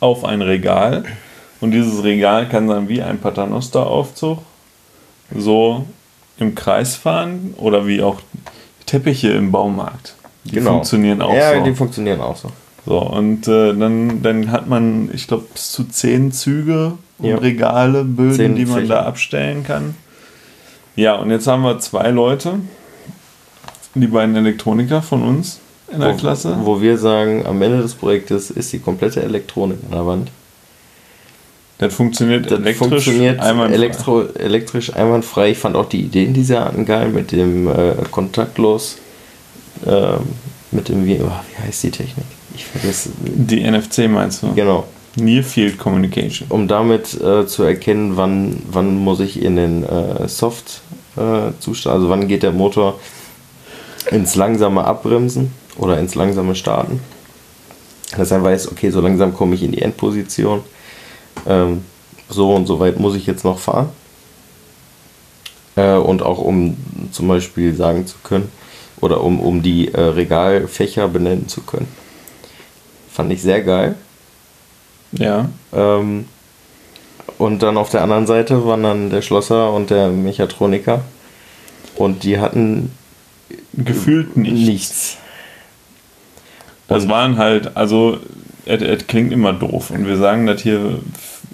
auf 0.00 0.24
ein 0.24 0.42
Regal 0.42 1.04
und 1.60 1.70
dieses 1.70 2.02
Regal 2.04 2.48
kann 2.48 2.68
dann 2.68 2.88
wie 2.88 3.02
ein 3.02 3.18
Paternosteraufzug 3.18 4.38
so 5.34 5.84
im 6.38 6.54
Kreis 6.54 6.94
fahren 6.96 7.54
oder 7.58 7.86
wie 7.86 8.02
auch 8.02 8.16
Teppiche 8.86 9.30
im 9.30 9.50
Baumarkt. 9.50 10.14
Die 10.44 10.60
funktionieren 10.60 11.22
auch 11.22 11.30
Genau. 11.30 11.40
ja, 11.40 11.58
so. 11.58 11.64
die 11.64 11.74
funktionieren 11.74 12.20
auch 12.20 12.36
so. 12.36 12.50
So, 12.84 12.98
und 13.00 13.48
äh, 13.48 13.74
dann, 13.74 14.22
dann 14.22 14.52
hat 14.52 14.68
man, 14.68 15.10
ich 15.12 15.26
glaube, 15.26 15.46
bis 15.52 15.72
zu 15.72 15.84
zehn 15.84 16.30
Züge 16.30 16.92
und 17.18 17.26
Ja. 17.28 17.36
Regale, 17.38 18.04
Böden, 18.04 18.34
Zehn 18.36 18.54
die 18.54 18.64
man 18.64 18.82
Fächer. 18.82 18.94
da 18.94 19.02
abstellen 19.06 19.64
kann. 19.64 19.96
Ja, 20.94 21.16
und 21.16 21.30
jetzt 21.32 21.48
haben 21.48 21.62
wir 21.62 21.80
zwei 21.80 22.10
Leute, 22.10 22.60
die 23.94 24.06
beiden 24.06 24.36
Elektroniker 24.36 25.02
von 25.02 25.22
uns 25.24 25.58
in 25.92 25.98
der 26.00 26.12
wo, 26.12 26.16
Klasse. 26.16 26.58
Wo 26.62 26.80
wir 26.80 26.96
sagen, 26.96 27.44
am 27.44 27.60
Ende 27.60 27.82
des 27.82 27.94
Projektes 27.94 28.50
ist 28.52 28.72
die 28.72 28.78
komplette 28.78 29.20
Elektronik 29.22 29.78
an 29.86 29.90
der 29.90 30.06
Wand. 30.06 30.30
Das 31.78 31.94
funktioniert 31.94 32.46
Das 32.46 32.58
elektrisch 32.58 32.76
funktioniert 32.78 33.40
einwandfrei. 33.40 33.74
elektro, 33.74 34.22
elektrisch 34.22 34.94
einwandfrei. 34.94 35.50
Ich 35.50 35.58
fand 35.58 35.76
auch 35.76 35.88
die 35.88 36.00
Ideen, 36.00 36.32
die 36.32 36.42
sie 36.42 36.58
hatten, 36.58 36.86
geil 36.86 37.08
mit 37.10 37.32
dem 37.32 37.68
äh, 37.68 37.94
kontaktlos. 38.10 38.96
ähm, 39.86 40.20
mit 40.72 40.88
dem, 40.88 41.04
wie, 41.06 41.20
oh, 41.22 41.30
wie 41.30 41.62
heißt 41.66 41.82
die 41.84 41.90
Technik? 41.90 42.24
Ich 42.54 42.64
vergesse. 42.64 43.10
Die 43.20 43.62
NFC 43.70 44.08
meinst 44.08 44.42
du? 44.42 44.54
Genau. 44.54 44.84
Near 45.16 45.42
Field 45.42 45.78
Communication. 45.78 46.46
Um 46.50 46.66
damit 46.68 47.14
äh, 47.20 47.46
zu 47.46 47.62
erkennen, 47.62 48.16
wann, 48.16 48.62
wann 48.70 48.96
muss 48.96 49.20
ich 49.20 49.42
in 49.42 49.56
den 49.56 49.84
äh, 49.84 50.26
Soft-Zustand, 50.28 51.94
also 51.94 52.08
wann 52.10 52.26
geht 52.28 52.42
der 52.42 52.52
Motor 52.52 52.98
ins 54.10 54.34
langsame 54.34 54.84
Abbremsen 54.84 55.52
oder 55.78 55.98
ins 55.98 56.14
langsame 56.14 56.54
Starten. 56.54 57.00
Dass 58.16 58.30
er 58.30 58.42
weiß, 58.42 58.70
okay, 58.72 58.90
so 58.90 59.00
langsam 59.00 59.34
komme 59.34 59.54
ich 59.54 59.62
in 59.62 59.72
die 59.72 59.82
Endposition. 59.82 60.60
Ähm, 61.46 61.84
so 62.28 62.54
und 62.54 62.66
so 62.66 62.80
weit 62.80 62.98
muss 62.98 63.14
ich 63.14 63.26
jetzt 63.26 63.44
noch 63.44 63.58
fahren. 63.58 63.88
Äh, 65.76 65.96
und 65.96 66.22
auch 66.22 66.38
um 66.38 66.76
zum 67.12 67.28
Beispiel 67.28 67.74
sagen 67.74 68.06
zu 68.06 68.16
können, 68.22 68.50
oder 69.00 69.22
um, 69.22 69.40
um 69.40 69.62
die 69.62 69.92
äh, 69.92 70.00
Regalfächer 70.00 71.08
benennen 71.08 71.48
zu 71.48 71.62
können. 71.62 71.88
Fand 73.10 73.32
ich 73.32 73.42
sehr 73.42 73.62
geil. 73.62 73.94
Ja. 75.12 75.48
Ähm, 75.72 76.26
und 77.38 77.62
dann 77.62 77.76
auf 77.76 77.90
der 77.90 78.02
anderen 78.02 78.26
Seite 78.26 78.64
waren 78.66 78.82
dann 78.82 79.10
der 79.10 79.22
Schlosser 79.22 79.72
und 79.72 79.90
der 79.90 80.08
Mechatroniker. 80.08 81.02
Und 81.96 82.24
die 82.24 82.38
hatten 82.38 82.92
Gefühlt 83.72 84.36
nicht. 84.36 84.52
nichts. 84.52 85.16
Das 86.88 87.08
waren 87.08 87.36
halt, 87.36 87.76
also, 87.76 88.18
es 88.66 89.06
klingt 89.06 89.32
immer 89.32 89.52
doof. 89.52 89.90
Und 89.90 90.06
wir 90.06 90.16
sagen 90.16 90.46
das 90.46 90.62
hier 90.62 90.98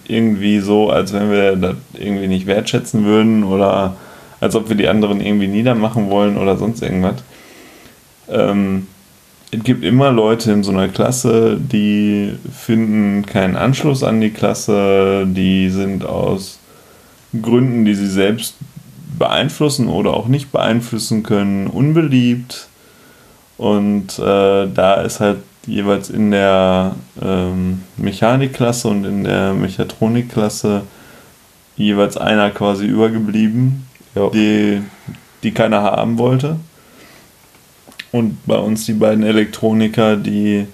irgendwie 0.08 0.60
so, 0.60 0.90
als 0.90 1.12
wenn 1.12 1.30
wir 1.30 1.56
das 1.56 1.76
irgendwie 1.94 2.28
nicht 2.28 2.46
wertschätzen 2.46 3.04
würden 3.04 3.44
oder 3.44 3.96
als 4.40 4.56
ob 4.56 4.68
wir 4.68 4.76
die 4.76 4.88
anderen 4.88 5.20
irgendwie 5.20 5.46
niedermachen 5.46 6.10
wollen 6.10 6.36
oder 6.36 6.56
sonst 6.56 6.82
irgendwas. 6.82 7.22
Ähm, 8.28 8.88
es 9.52 9.62
gibt 9.62 9.84
immer 9.84 10.10
Leute 10.10 10.50
in 10.50 10.64
so 10.64 10.72
einer 10.72 10.88
Klasse, 10.88 11.58
die 11.60 12.32
finden 12.50 13.26
keinen 13.26 13.54
Anschluss 13.54 14.02
an 14.02 14.20
die 14.20 14.30
Klasse, 14.30 15.26
die 15.26 15.68
sind 15.68 16.06
aus 16.06 16.58
Gründen, 17.40 17.84
die 17.84 17.94
sie 17.94 18.08
selbst 18.08 18.54
beeinflussen 19.18 19.88
oder 19.88 20.14
auch 20.14 20.26
nicht 20.26 20.52
beeinflussen 20.52 21.22
können, 21.22 21.66
unbeliebt. 21.66 22.68
Und 23.58 24.18
äh, 24.18 24.66
da 24.72 25.02
ist 25.04 25.20
halt 25.20 25.38
jeweils 25.66 26.10
in 26.10 26.30
der 26.30 26.96
ähm, 27.20 27.82
Mechanikklasse 27.96 28.88
und 28.88 29.04
in 29.04 29.24
der 29.24 29.54
Mechatronikklasse 29.54 30.82
jeweils 31.76 32.16
einer 32.16 32.50
quasi 32.50 32.86
übergeblieben, 32.86 33.86
Ja. 34.14 34.28
die, 34.30 34.82
die 35.42 35.52
keiner 35.52 35.82
haben 35.82 36.18
wollte. 36.18 36.56
Und 38.10 38.44
bei 38.46 38.56
uns 38.56 38.84
die 38.84 38.92
beiden 38.92 39.24
Elektroniker, 39.24 40.16
die 40.16 40.66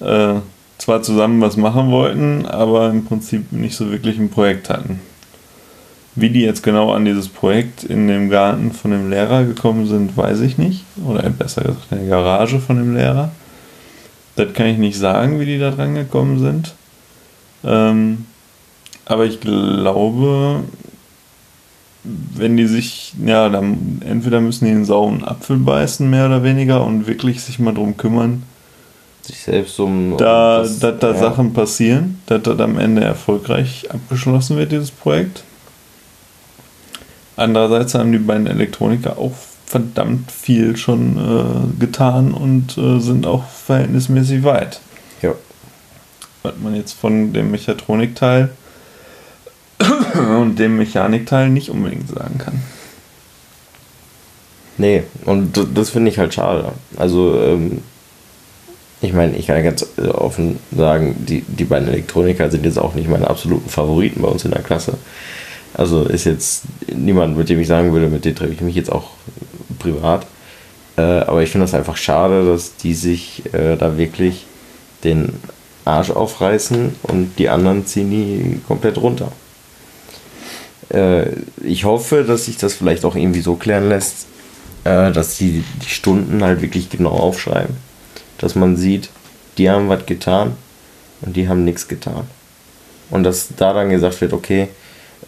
äh, 0.00 0.34
zwar 0.78 1.02
zusammen 1.02 1.40
was 1.40 1.56
machen 1.56 1.90
wollten, 1.90 2.46
aber 2.46 2.90
im 2.90 3.04
Prinzip 3.04 3.50
nicht 3.50 3.76
so 3.76 3.90
wirklich 3.90 4.18
ein 4.18 4.30
Projekt 4.30 4.70
hatten. 4.70 5.00
Wie 6.14 6.30
die 6.30 6.42
jetzt 6.42 6.62
genau 6.62 6.92
an 6.92 7.04
dieses 7.04 7.28
Projekt 7.28 7.82
in 7.84 8.06
dem 8.08 8.30
Garten 8.30 8.72
von 8.72 8.90
dem 8.90 9.10
Lehrer 9.10 9.44
gekommen 9.44 9.86
sind, 9.86 10.16
weiß 10.16 10.40
ich 10.40 10.56
nicht. 10.56 10.84
Oder 11.04 11.28
besser 11.30 11.62
gesagt 11.62 11.90
in 11.90 11.98
der 11.98 12.08
Garage 12.08 12.58
von 12.60 12.76
dem 12.76 12.94
Lehrer. 12.94 13.30
Das 14.36 14.52
kann 14.52 14.66
ich 14.66 14.78
nicht 14.78 14.98
sagen, 14.98 15.40
wie 15.40 15.46
die 15.46 15.58
da 15.58 15.70
dran 15.70 15.94
gekommen 15.94 16.38
sind. 16.38 16.74
Ähm, 17.64 18.26
aber 19.06 19.24
ich 19.24 19.40
glaube, 19.40 20.62
wenn 22.04 22.56
die 22.56 22.66
sich, 22.66 23.14
ja, 23.24 23.48
dann 23.48 24.02
entweder 24.06 24.40
müssen 24.40 24.66
die 24.66 24.70
einen 24.70 24.84
sauren 24.84 25.24
Apfel 25.24 25.56
beißen, 25.56 26.08
mehr 26.08 26.26
oder 26.26 26.42
weniger, 26.42 26.84
und 26.84 27.06
wirklich 27.06 27.42
sich 27.42 27.58
mal 27.58 27.74
drum 27.74 27.96
kümmern, 27.96 28.42
sich 29.22 29.38
selbst 29.40 29.80
um. 29.80 30.16
da, 30.16 30.60
das, 30.60 30.78
da, 30.78 30.92
da 30.92 31.12
ja. 31.12 31.18
Sachen 31.18 31.52
passieren, 31.52 32.20
dass 32.26 32.42
das 32.42 32.60
am 32.60 32.78
Ende 32.78 33.02
erfolgreich 33.02 33.90
abgeschlossen 33.90 34.56
wird, 34.56 34.70
dieses 34.70 34.90
Projekt. 34.90 35.42
Andererseits 37.36 37.94
haben 37.94 38.12
die 38.12 38.18
beiden 38.18 38.46
Elektroniker 38.46 39.18
auch 39.18 39.34
verdammt 39.66 40.30
viel 40.30 40.76
schon 40.76 41.16
äh, 41.16 41.80
getan 41.80 42.32
und 42.32 42.78
äh, 42.78 43.00
sind 43.00 43.26
auch 43.26 43.44
verhältnismäßig 43.46 44.44
weit. 44.44 44.80
Ja. 45.22 45.32
Was 46.42 46.54
man 46.62 46.76
jetzt 46.76 46.92
von 46.92 47.32
dem 47.32 47.50
Mechatronikteil 47.50 48.50
und 50.38 50.58
dem 50.58 50.76
Mechanikteil 50.76 51.50
nicht 51.50 51.70
unbedingt 51.70 52.08
sagen 52.08 52.38
kann. 52.38 52.62
Nee, 54.78 55.02
und 55.24 55.58
das 55.74 55.90
finde 55.90 56.10
ich 56.10 56.18
halt 56.18 56.34
schade. 56.34 56.72
Also, 56.96 57.40
ähm, 57.40 57.82
ich 59.00 59.12
meine, 59.12 59.36
ich 59.36 59.46
kann 59.46 59.62
ganz 59.62 59.86
offen 60.12 60.58
sagen, 60.74 61.16
die, 61.18 61.42
die 61.42 61.64
beiden 61.64 61.88
Elektroniker 61.88 62.50
sind 62.50 62.64
jetzt 62.64 62.78
auch 62.78 62.94
nicht 62.94 63.08
meine 63.08 63.28
absoluten 63.28 63.68
Favoriten 63.68 64.22
bei 64.22 64.28
uns 64.28 64.44
in 64.44 64.50
der 64.50 64.62
Klasse. 64.62 64.98
Also 65.74 66.04
ist 66.04 66.24
jetzt 66.24 66.62
niemand, 66.94 67.36
mit 67.36 67.48
dem 67.48 67.60
ich 67.60 67.68
sagen 67.68 67.92
würde, 67.92 68.08
mit 68.08 68.24
dem 68.24 68.34
treffe 68.34 68.52
ich 68.52 68.62
mich 68.62 68.74
jetzt 68.74 68.90
auch 68.90 69.10
privat. 69.78 70.26
Äh, 70.96 71.02
aber 71.02 71.42
ich 71.42 71.50
finde 71.50 71.64
das 71.64 71.74
einfach 71.74 71.96
schade, 71.96 72.46
dass 72.46 72.76
die 72.76 72.94
sich 72.94 73.42
äh, 73.52 73.76
da 73.76 73.98
wirklich 73.98 74.46
den 75.04 75.34
Arsch 75.84 76.10
aufreißen 76.10 76.96
und 77.02 77.38
die 77.38 77.48
anderen 77.48 77.86
ziehen 77.86 78.10
die 78.10 78.60
komplett 78.66 78.98
runter. 78.98 79.30
Äh, 80.92 81.26
ich 81.62 81.84
hoffe, 81.84 82.24
dass 82.24 82.46
sich 82.46 82.56
das 82.56 82.74
vielleicht 82.74 83.04
auch 83.04 83.14
irgendwie 83.14 83.42
so 83.42 83.56
klären 83.56 83.88
lässt, 83.88 84.26
dass 84.84 85.36
die 85.36 85.64
die 85.82 85.88
Stunden 85.88 86.44
halt 86.44 86.62
wirklich 86.62 86.88
genau 86.88 87.10
aufschreiben. 87.10 87.74
Dass 88.38 88.54
man 88.54 88.76
sieht, 88.76 89.10
die 89.58 89.68
haben 89.68 89.88
was 89.88 90.06
getan 90.06 90.52
und 91.22 91.34
die 91.34 91.48
haben 91.48 91.64
nichts 91.64 91.88
getan. 91.88 92.28
Und 93.10 93.24
dass 93.24 93.48
da 93.56 93.72
dann 93.72 93.90
gesagt 93.90 94.20
wird, 94.20 94.32
okay, 94.32 94.68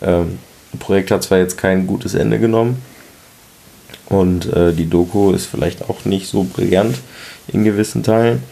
ähm, 0.00 0.38
das 0.70 0.78
Projekt 0.78 1.10
hat 1.10 1.24
zwar 1.24 1.38
jetzt 1.38 1.58
kein 1.58 1.88
gutes 1.88 2.14
Ende 2.14 2.38
genommen 2.38 2.80
und 4.08 4.52
äh, 4.52 4.72
die 4.72 4.88
Doku 4.88 5.32
ist 5.32 5.46
vielleicht 5.46 5.88
auch 5.88 6.04
nicht 6.04 6.28
so 6.28 6.44
brillant 6.44 6.96
in 7.48 7.64
gewissen 7.64 8.02
Teilen, 8.02 8.42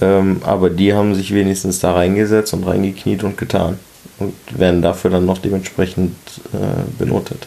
ähm, 0.00 0.40
aber 0.44 0.70
die 0.70 0.94
haben 0.94 1.14
sich 1.14 1.34
wenigstens 1.34 1.80
da 1.80 1.92
reingesetzt 1.92 2.52
und 2.54 2.64
reingekniet 2.64 3.24
und 3.24 3.36
getan 3.36 3.78
und 4.18 4.34
werden 4.58 4.82
dafür 4.82 5.10
dann 5.10 5.26
noch 5.26 5.38
dementsprechend 5.38 6.14
äh, 6.52 6.82
benotet. 6.98 7.46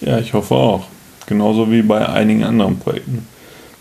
Ja, 0.00 0.18
ich 0.18 0.32
hoffe 0.32 0.54
auch. 0.54 0.86
Genauso 1.26 1.70
wie 1.70 1.82
bei 1.82 2.08
einigen 2.08 2.42
anderen 2.42 2.78
Projekten. 2.78 3.26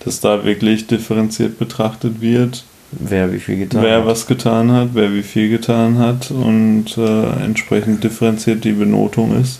Dass 0.03 0.19
da 0.19 0.45
wirklich 0.45 0.87
differenziert 0.87 1.57
betrachtet 1.57 2.21
wird, 2.21 2.63
wer 2.91 3.31
wie 3.33 3.39
viel 3.39 3.57
getan 3.57 3.83
wer 3.83 3.99
hat. 3.99 4.05
was 4.05 4.27
getan 4.27 4.71
hat, 4.71 4.89
wer 4.93 5.13
wie 5.13 5.23
viel 5.23 5.49
getan 5.49 5.97
hat 5.97 6.31
und 6.31 6.97
äh, 6.97 7.43
entsprechend 7.43 8.03
differenziert 8.03 8.63
die 8.63 8.71
Benotung 8.71 9.39
ist. 9.39 9.59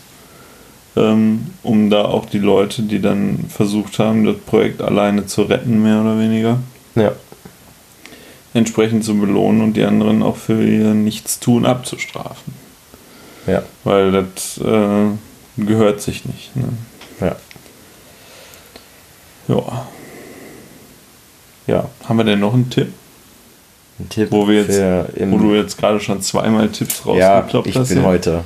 Ähm, 0.95 1.47
um 1.63 1.89
da 1.89 2.05
auch 2.05 2.25
die 2.25 2.39
Leute, 2.39 2.81
die 2.81 3.01
dann 3.01 3.45
versucht 3.47 3.99
haben, 3.99 4.25
das 4.25 4.37
Projekt 4.37 4.81
alleine 4.81 5.25
zu 5.27 5.43
retten, 5.43 5.81
mehr 5.81 6.01
oder 6.01 6.19
weniger. 6.19 6.59
Ja 6.95 7.11
entsprechend 8.53 9.03
zu 9.03 9.17
belohnen 9.17 9.61
und 9.61 9.73
die 9.73 9.83
anderen 9.83 10.23
auch 10.23 10.37
für 10.37 10.63
ihr 10.63 10.93
Nichtstun 10.93 11.65
abzustrafen. 11.65 12.53
Ja. 13.47 13.63
Weil 13.83 14.11
das 14.11 14.57
äh, 14.57 15.63
gehört 15.63 16.01
sich 16.01 16.25
nicht. 16.25 16.55
Ne? 16.55 16.69
Ja. 17.21 17.35
Ja. 19.47 19.87
Ja. 21.67 21.89
Haben 22.07 22.17
wir 22.17 22.23
denn 22.23 22.39
noch 22.39 22.53
einen 22.53 22.69
Tipp? 22.69 22.91
Ein 23.99 24.09
Tipp, 24.09 24.31
wo, 24.31 24.47
wir 24.47 24.61
jetzt, 24.61 24.79
wo 25.31 25.37
du 25.37 25.53
jetzt 25.55 25.77
gerade 25.77 25.99
schon 25.99 26.21
zweimal 26.21 26.69
Tipps 26.69 27.05
rausgekloppt 27.05 27.67
ja, 27.67 27.71
ich 27.71 27.75
hast. 27.75 27.89
Ich 27.89 27.95
bin 27.95 28.03
ja? 28.03 28.09
heute. 28.09 28.43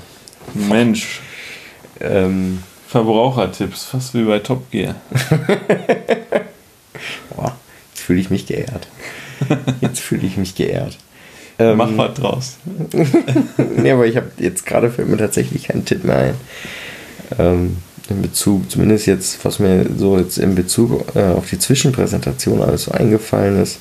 Mensch. 0.53 1.21
Ähm, 1.99 2.63
Verbrauchertipps, 2.87 3.85
fast 3.85 4.13
wie 4.13 4.23
bei 4.23 4.39
Top 4.39 4.69
Gear. 4.71 4.95
Boah, 7.29 7.55
jetzt 7.91 8.03
fühle 8.03 8.19
ich 8.19 8.29
mich 8.29 8.45
geehrt. 8.45 8.87
Jetzt 9.81 9.99
fühle 9.99 10.27
ich 10.27 10.37
mich 10.37 10.55
geehrt. 10.55 10.97
Ähm, 11.59 11.77
Mach 11.77 11.89
was 11.97 12.13
draus. 12.13 12.57
nee, 13.77 13.91
aber 13.91 14.05
ich 14.05 14.15
habe 14.17 14.31
jetzt 14.37 14.65
gerade 14.65 14.89
fällt 14.89 15.09
mir 15.09 15.17
tatsächlich 15.17 15.67
keinen 15.67 15.85
Tipp 15.85 16.03
mehr 16.03 16.17
ein. 16.17 16.35
Ähm, 17.39 17.77
in 18.09 18.21
Bezug, 18.21 18.69
zumindest 18.69 19.07
jetzt, 19.07 19.43
was 19.45 19.59
mir 19.59 19.85
so 19.97 20.17
jetzt 20.17 20.37
in 20.37 20.55
Bezug 20.55 21.15
äh, 21.15 21.23
auf 21.23 21.49
die 21.49 21.59
Zwischenpräsentation 21.59 22.61
alles 22.61 22.83
so 22.83 22.91
eingefallen 22.91 23.61
ist, 23.61 23.79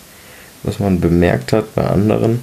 was 0.63 0.79
man 0.79 1.01
bemerkt 1.01 1.53
hat 1.53 1.75
bei 1.75 1.85
anderen. 1.85 2.41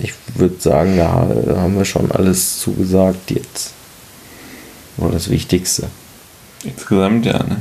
Ich 0.00 0.12
würde 0.34 0.56
sagen, 0.58 0.96
da 0.96 1.28
haben 1.56 1.76
wir 1.76 1.84
schon 1.84 2.10
alles 2.10 2.60
zugesagt 2.60 3.30
jetzt. 3.30 3.72
War 4.96 5.10
das 5.10 5.30
Wichtigste. 5.30 5.88
Insgesamt 6.64 7.26
ja, 7.26 7.38
ne? 7.38 7.56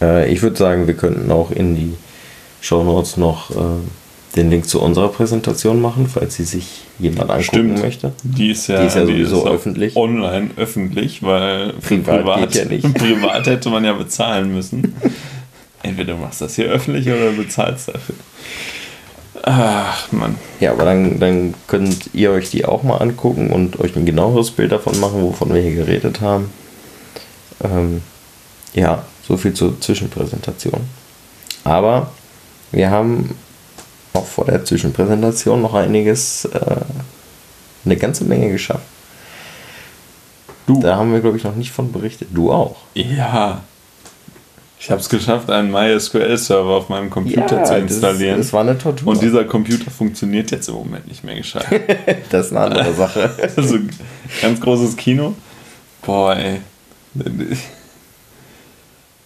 Äh, 0.00 0.32
ich 0.32 0.42
würde 0.42 0.56
sagen, 0.56 0.86
wir 0.86 0.94
könnten 0.94 1.30
auch 1.30 1.50
in 1.50 1.74
die 1.74 1.94
Show 2.60 2.84
Notes 2.84 3.16
noch 3.16 3.50
äh, 3.50 3.54
den 4.36 4.50
Link 4.50 4.68
zu 4.68 4.80
unserer 4.80 5.08
Präsentation 5.08 5.80
machen, 5.80 6.08
falls 6.08 6.36
sie 6.36 6.44
sich 6.44 6.82
jemand 6.98 7.30
angucken 7.30 7.42
Stimmt. 7.42 7.80
möchte. 7.80 8.12
Die 8.22 8.50
ist 8.50 8.66
ja, 8.66 8.80
die 8.80 8.86
ist 8.86 8.96
ja 8.96 9.06
sowieso 9.06 9.44
ist 9.44 9.50
öffentlich. 9.50 9.96
Online 9.96 10.50
öffentlich, 10.56 11.22
weil 11.22 11.72
privat, 11.74 12.24
privat, 12.24 12.54
ja 12.54 12.64
privat 12.94 13.46
hätte 13.46 13.70
man 13.70 13.84
ja 13.84 13.92
bezahlen 13.92 14.52
müssen. 14.52 14.94
Entweder 15.82 16.14
du 16.14 16.20
machst 16.20 16.40
das 16.40 16.56
hier 16.56 16.66
öffentlich 16.66 17.06
oder 17.08 17.30
bezahlst 17.32 17.88
dafür. 17.88 18.16
Ach, 19.42 20.10
Mann. 20.12 20.36
Ja, 20.60 20.72
aber 20.72 20.84
dann, 20.84 21.20
dann 21.20 21.54
könnt 21.66 22.14
ihr 22.14 22.30
euch 22.30 22.50
die 22.50 22.64
auch 22.64 22.82
mal 22.82 22.98
angucken 22.98 23.50
und 23.50 23.78
euch 23.80 23.94
ein 23.96 24.06
genaueres 24.06 24.50
Bild 24.50 24.72
davon 24.72 24.98
machen, 25.00 25.22
wovon 25.22 25.52
wir 25.52 25.60
hier 25.60 25.74
geredet 25.74 26.20
haben. 26.20 26.52
Ähm, 27.62 28.02
ja, 28.74 29.04
so 29.26 29.36
viel 29.36 29.54
zur 29.54 29.80
Zwischenpräsentation. 29.80 30.80
Aber 31.64 32.10
wir 32.72 32.90
haben 32.90 33.34
auch 34.14 34.26
vor 34.26 34.46
der 34.46 34.64
Zwischenpräsentation 34.64 35.62
noch 35.62 35.74
einiges, 35.74 36.44
äh, 36.46 36.76
eine 37.84 37.96
ganze 37.96 38.24
Menge 38.24 38.50
geschafft. 38.50 38.86
Du. 40.66 40.80
Da 40.80 40.96
haben 40.96 41.12
wir, 41.12 41.20
glaube 41.20 41.36
ich, 41.36 41.44
noch 41.44 41.56
nicht 41.56 41.72
von 41.72 41.92
berichtet. 41.92 42.28
Du 42.32 42.52
auch. 42.52 42.76
Ja. 42.94 43.62
Ich 44.80 44.90
habe 44.90 45.00
es 45.00 45.08
geschafft, 45.08 45.50
einen 45.50 45.72
MySQL-Server 45.72 46.70
auf 46.70 46.88
meinem 46.88 47.10
Computer 47.10 47.56
ja, 47.56 47.64
zu 47.64 47.76
installieren. 47.76 48.36
Das, 48.36 48.46
das, 48.46 48.52
war 48.52 48.60
eine 48.60 48.78
Tortur. 48.78 49.08
Und 49.08 49.22
dieser 49.22 49.44
Computer 49.44 49.90
funktioniert 49.90 50.50
jetzt 50.52 50.68
im 50.68 50.74
Moment 50.74 51.08
nicht 51.08 51.24
mehr 51.24 51.34
gescheit. 51.34 51.66
das 52.30 52.46
ist 52.46 52.52
eine 52.52 52.60
andere 52.60 52.94
Sache. 52.94 53.30
also 53.56 53.78
ganz 54.40 54.60
großes 54.60 54.96
Kino. 54.96 55.34
Boah, 56.02 56.36
ey. 56.36 56.60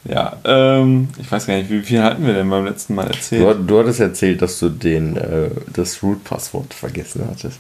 Ja, 0.04 0.36
ähm, 0.44 1.08
ich 1.20 1.30
weiß 1.30 1.46
gar 1.46 1.54
nicht, 1.54 1.70
wie 1.70 1.82
viel 1.82 2.02
hatten 2.02 2.26
wir 2.26 2.32
denn 2.32 2.48
beim 2.48 2.64
letzten 2.64 2.94
Mal 2.94 3.06
erzählt? 3.06 3.42
Du, 3.42 3.62
du 3.62 3.78
hattest 3.78 4.00
erzählt, 4.00 4.40
dass 4.40 4.58
du 4.58 4.70
den, 4.70 5.16
äh, 5.16 5.50
das 5.72 6.02
Root-Passwort 6.02 6.72
vergessen 6.72 7.26
hattest. 7.30 7.58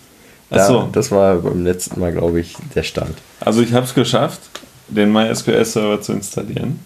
Da, 0.48 0.56
Achso. 0.56 0.88
Das 0.92 1.10
war 1.10 1.36
beim 1.36 1.62
letzten 1.62 2.00
Mal, 2.00 2.12
glaube 2.12 2.40
ich, 2.40 2.56
der 2.74 2.82
Stand. 2.82 3.16
Also 3.40 3.62
ich 3.62 3.74
habe 3.74 3.84
es 3.84 3.94
geschafft, 3.94 4.40
den 4.88 5.12
MySQL-Server 5.12 6.00
zu 6.00 6.12
installieren. 6.14 6.80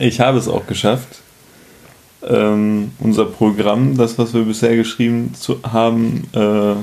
Ich 0.00 0.18
habe 0.18 0.38
es 0.38 0.48
auch 0.48 0.66
geschafft, 0.66 1.20
ähm, 2.26 2.92
unser 3.00 3.26
Programm, 3.26 3.96
das, 3.96 4.18
was 4.18 4.32
wir 4.32 4.42
bisher 4.42 4.74
geschrieben 4.74 5.34
zu, 5.34 5.60
haben, 5.62 6.24
äh, 6.32 6.74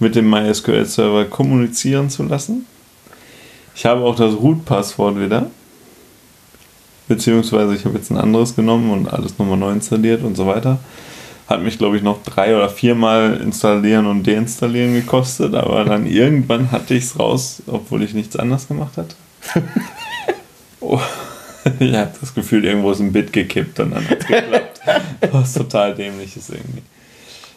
mit 0.00 0.16
dem 0.16 0.28
MySQL-Server 0.28 1.26
kommunizieren 1.26 2.10
zu 2.10 2.24
lassen. 2.24 2.66
Ich 3.74 3.86
habe 3.86 4.02
auch 4.02 4.16
das 4.16 4.34
Root-Passwort 4.34 5.20
wieder 5.20 5.46
beziehungsweise 7.10 7.74
ich 7.74 7.84
habe 7.84 7.98
jetzt 7.98 8.10
ein 8.10 8.16
anderes 8.16 8.54
genommen 8.54 8.90
und 8.92 9.12
alles 9.12 9.36
nochmal 9.36 9.56
neu 9.56 9.72
installiert 9.72 10.22
und 10.22 10.36
so 10.36 10.46
weiter. 10.46 10.78
Hat 11.48 11.60
mich, 11.60 11.76
glaube 11.76 11.96
ich, 11.96 12.04
noch 12.04 12.22
drei 12.22 12.56
oder 12.56 12.68
viermal 12.68 13.40
installieren 13.42 14.06
und 14.06 14.24
deinstallieren 14.24 14.94
gekostet, 14.94 15.54
aber 15.56 15.84
dann 15.84 16.06
irgendwann 16.06 16.70
hatte 16.70 16.94
ich 16.94 17.04
es 17.04 17.18
raus, 17.18 17.62
obwohl 17.66 18.04
ich 18.04 18.14
nichts 18.14 18.36
anderes 18.36 18.68
gemacht 18.68 18.96
hatte. 18.96 19.16
oh. 20.80 21.00
Ich 21.78 21.94
habe 21.94 22.12
das 22.20 22.34
Gefühl, 22.34 22.64
irgendwo 22.64 22.90
ist 22.90 23.00
ein 23.00 23.12
Bit 23.12 23.32
gekippt 23.32 23.80
und 23.80 23.92
dann 23.92 24.08
hat 24.08 24.20
es 24.20 24.26
geklappt. 24.26 24.80
Was 25.32 25.54
total 25.54 25.94
dämlich 25.94 26.36
ist 26.36 26.50
irgendwie. 26.50 26.82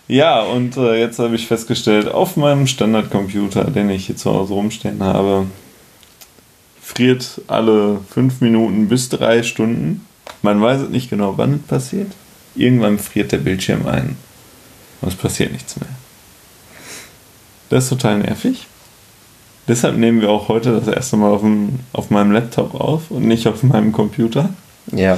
Ja, 0.08 0.42
und 0.42 0.76
äh, 0.78 1.00
jetzt 1.00 1.20
habe 1.20 1.36
ich 1.36 1.48
festgestellt, 1.48 2.10
auf 2.10 2.36
meinem 2.36 2.68
Standardcomputer, 2.68 3.66
den 3.66 3.90
ich 3.90 4.08
hier 4.08 4.18
zu 4.18 4.34
Hause 4.34 4.54
rumstehen 4.54 5.02
habe, 5.02 5.48
friert 6.82 7.42
alle 7.48 8.02
fünf 8.10 8.42
Minuten 8.42 8.90
bis 8.90 9.10
drei 9.10 9.44
Stunden. 9.44 10.06
Man 10.42 10.62
weiß 10.62 10.90
nicht 10.90 11.10
genau, 11.10 11.38
wann 11.38 11.56
es 11.56 11.62
passiert. 11.68 12.12
Irgendwann 12.56 13.00
friert 13.00 13.32
der 13.32 13.38
Bildschirm 13.38 13.88
ein 13.88 14.18
und 15.02 15.08
es 15.08 15.16
passiert 15.16 15.54
nichts 15.54 15.78
mehr. 15.80 15.90
Das 17.70 17.86
ist 17.86 17.90
total 17.90 18.20
nervig. 18.20 18.68
Deshalb 19.68 19.98
nehmen 19.98 20.20
wir 20.20 20.30
auch 20.30 20.50
heute 20.50 20.80
das 20.80 20.94
erste 20.94 21.16
Mal 21.16 21.32
auf, 21.32 21.42
dem, 21.42 21.80
auf 21.94 22.10
meinem 22.10 22.32
Laptop 22.32 22.76
auf 22.76 23.12
und 23.12 23.26
nicht 23.26 23.48
auf 23.48 23.64
meinem 23.64 23.94
Computer. 23.94 24.50
Ja. 24.92 25.18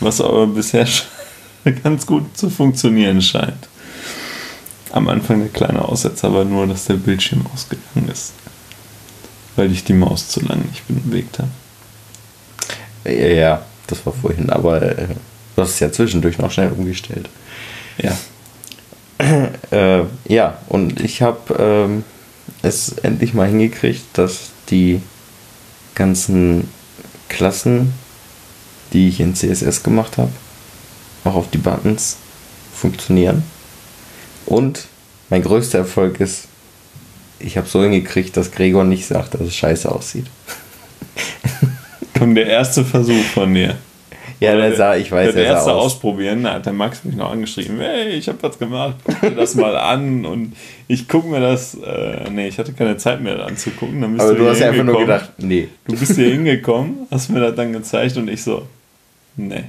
Was 0.00 0.20
aber 0.20 0.46
bisher 0.46 0.86
ganz 1.82 2.06
gut 2.06 2.36
zu 2.36 2.48
funktionieren 2.48 3.20
scheint. 3.20 3.68
Am 4.92 5.08
Anfang 5.08 5.40
der 5.40 5.48
kleine 5.48 5.84
Aussetzer 5.84 6.32
war 6.32 6.44
nur, 6.44 6.66
dass 6.68 6.84
der 6.84 6.94
Bildschirm 6.94 7.44
ausgegangen 7.52 8.08
ist. 8.08 8.34
Weil 9.56 9.72
ich 9.72 9.82
die 9.82 9.94
Maus 9.94 10.28
zu 10.28 10.40
lange 10.40 10.62
nicht 10.62 10.86
bewegt 10.86 11.38
habe. 11.38 11.50
Ja, 13.04 13.28
ja, 13.28 13.62
das 13.88 14.04
war 14.06 14.12
vorhin, 14.12 14.50
aber 14.50 14.82
äh, 14.82 15.08
du 15.56 15.62
hast 15.62 15.70
es 15.70 15.80
ja 15.80 15.90
zwischendurch 15.90 16.38
noch 16.38 16.50
schnell 16.50 16.70
umgestellt. 16.70 17.28
Ja. 17.98 18.16
äh, 19.70 20.04
ja, 20.28 20.58
und 20.68 21.00
ich 21.00 21.22
habe 21.22 21.54
ähm, 21.58 22.04
es 22.66 22.90
endlich 23.02 23.34
mal 23.34 23.48
hingekriegt, 23.48 24.04
dass 24.14 24.50
die 24.70 25.00
ganzen 25.94 26.68
Klassen, 27.28 27.92
die 28.92 29.08
ich 29.08 29.20
in 29.20 29.34
CSS 29.34 29.82
gemacht 29.82 30.18
habe, 30.18 30.32
auch 31.24 31.34
auf 31.34 31.50
die 31.50 31.58
Buttons 31.58 32.16
funktionieren. 32.74 33.42
Und 34.44 34.86
mein 35.30 35.42
größter 35.42 35.78
Erfolg 35.78 36.20
ist, 36.20 36.44
ich 37.38 37.56
habe 37.56 37.68
so 37.68 37.82
hingekriegt, 37.82 38.36
dass 38.36 38.52
Gregor 38.52 38.84
nicht 38.84 39.06
sagt, 39.06 39.34
dass 39.34 39.42
es 39.42 39.54
scheiße 39.54 39.90
aussieht. 39.90 40.26
Komm, 42.18 42.34
der 42.34 42.46
erste 42.46 42.84
Versuch 42.84 43.24
von 43.34 43.52
dir. 43.54 43.76
Ja, 44.40 44.54
der 44.54 44.76
sah, 44.76 44.96
ich 44.96 45.10
weiß, 45.10 45.34
der 45.34 45.44
er 45.44 45.52
sah 45.52 45.56
erste 45.56 45.72
aus. 45.72 45.84
ausprobieren, 45.86 46.44
da 46.44 46.54
hat 46.54 46.66
der 46.66 46.72
Max 46.72 47.04
mich 47.04 47.16
noch 47.16 47.30
angeschrieben, 47.30 47.78
hey, 47.78 48.10
ich 48.10 48.28
habe 48.28 48.38
was 48.42 48.58
gemacht, 48.58 48.96
guck 49.04 49.20
dir 49.20 49.30
das 49.30 49.54
mal 49.54 49.76
an 49.76 50.26
und 50.26 50.54
ich 50.88 51.08
gucke 51.08 51.28
mir 51.28 51.40
das, 51.40 51.74
äh, 51.74 52.28
nee, 52.30 52.48
ich 52.48 52.58
hatte 52.58 52.72
keine 52.72 52.96
Zeit 52.98 53.22
mehr 53.22 53.44
anzugucken. 53.46 54.00
Dann 54.00 54.12
bist 54.12 54.24
Aber 54.24 54.34
du, 54.34 54.44
du 54.44 54.50
hast 54.50 54.60
ja 54.60 54.68
einfach 54.68 54.84
nur 54.84 55.00
gedacht, 55.00 55.30
nee. 55.38 55.68
Du 55.86 55.98
bist 55.98 56.16
hier 56.16 56.30
hingekommen, 56.30 57.06
hast 57.10 57.30
mir 57.30 57.40
das 57.40 57.54
dann 57.54 57.72
gezeigt 57.72 58.16
und 58.18 58.28
ich 58.28 58.42
so, 58.42 58.66
nee, 59.36 59.64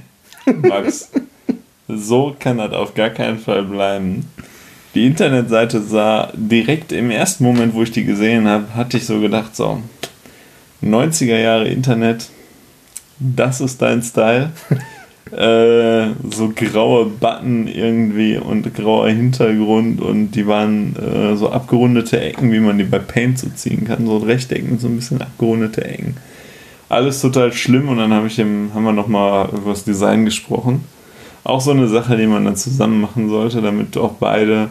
Max, 0.62 1.10
so 1.88 2.36
kann 2.38 2.58
das 2.58 2.72
auf 2.72 2.94
gar 2.94 3.10
keinen 3.10 3.38
Fall 3.38 3.62
bleiben. 3.62 4.30
Die 4.94 5.06
Internetseite 5.06 5.80
sah 5.80 6.30
direkt 6.34 6.92
im 6.92 7.10
ersten 7.10 7.44
Moment, 7.44 7.74
wo 7.74 7.82
ich 7.82 7.90
die 7.90 8.04
gesehen 8.04 8.46
habe, 8.46 8.74
hatte 8.74 8.96
ich 8.96 9.06
so 9.06 9.20
gedacht, 9.20 9.56
so, 9.56 9.82
90er 10.82 11.38
Jahre 11.38 11.68
Internet, 11.68 12.28
das 13.18 13.60
ist 13.60 13.80
dein 13.82 14.02
Style. 14.02 14.50
äh, 15.32 16.14
so 16.30 16.52
graue 16.54 17.06
Button 17.06 17.66
irgendwie 17.68 18.38
und 18.38 18.72
grauer 18.74 19.08
Hintergrund 19.08 20.00
und 20.00 20.32
die 20.32 20.46
waren 20.46 20.96
äh, 20.96 21.36
so 21.36 21.50
abgerundete 21.50 22.20
Ecken, 22.20 22.52
wie 22.52 22.60
man 22.60 22.78
die 22.78 22.84
bei 22.84 22.98
Paint 22.98 23.38
so 23.38 23.48
ziehen 23.50 23.84
kann, 23.84 24.06
so 24.06 24.18
Rechtecken 24.18 24.78
so 24.78 24.88
ein 24.88 24.96
bisschen 24.96 25.20
abgerundete 25.20 25.84
Ecken. 25.84 26.16
Alles 26.88 27.20
total 27.20 27.52
schlimm 27.52 27.88
und 27.88 27.98
dann 27.98 28.12
hab 28.12 28.24
ich 28.24 28.36
dem, 28.36 28.70
haben 28.74 28.84
wir 28.84 28.92
nochmal 28.92 29.50
über 29.52 29.70
das 29.70 29.84
Design 29.84 30.24
gesprochen. 30.24 30.84
Auch 31.44 31.60
so 31.60 31.70
eine 31.70 31.88
Sache, 31.88 32.16
die 32.16 32.26
man 32.26 32.44
dann 32.44 32.56
zusammen 32.56 33.00
machen 33.00 33.28
sollte, 33.28 33.60
damit 33.60 33.96
auch 33.96 34.12
beide 34.12 34.70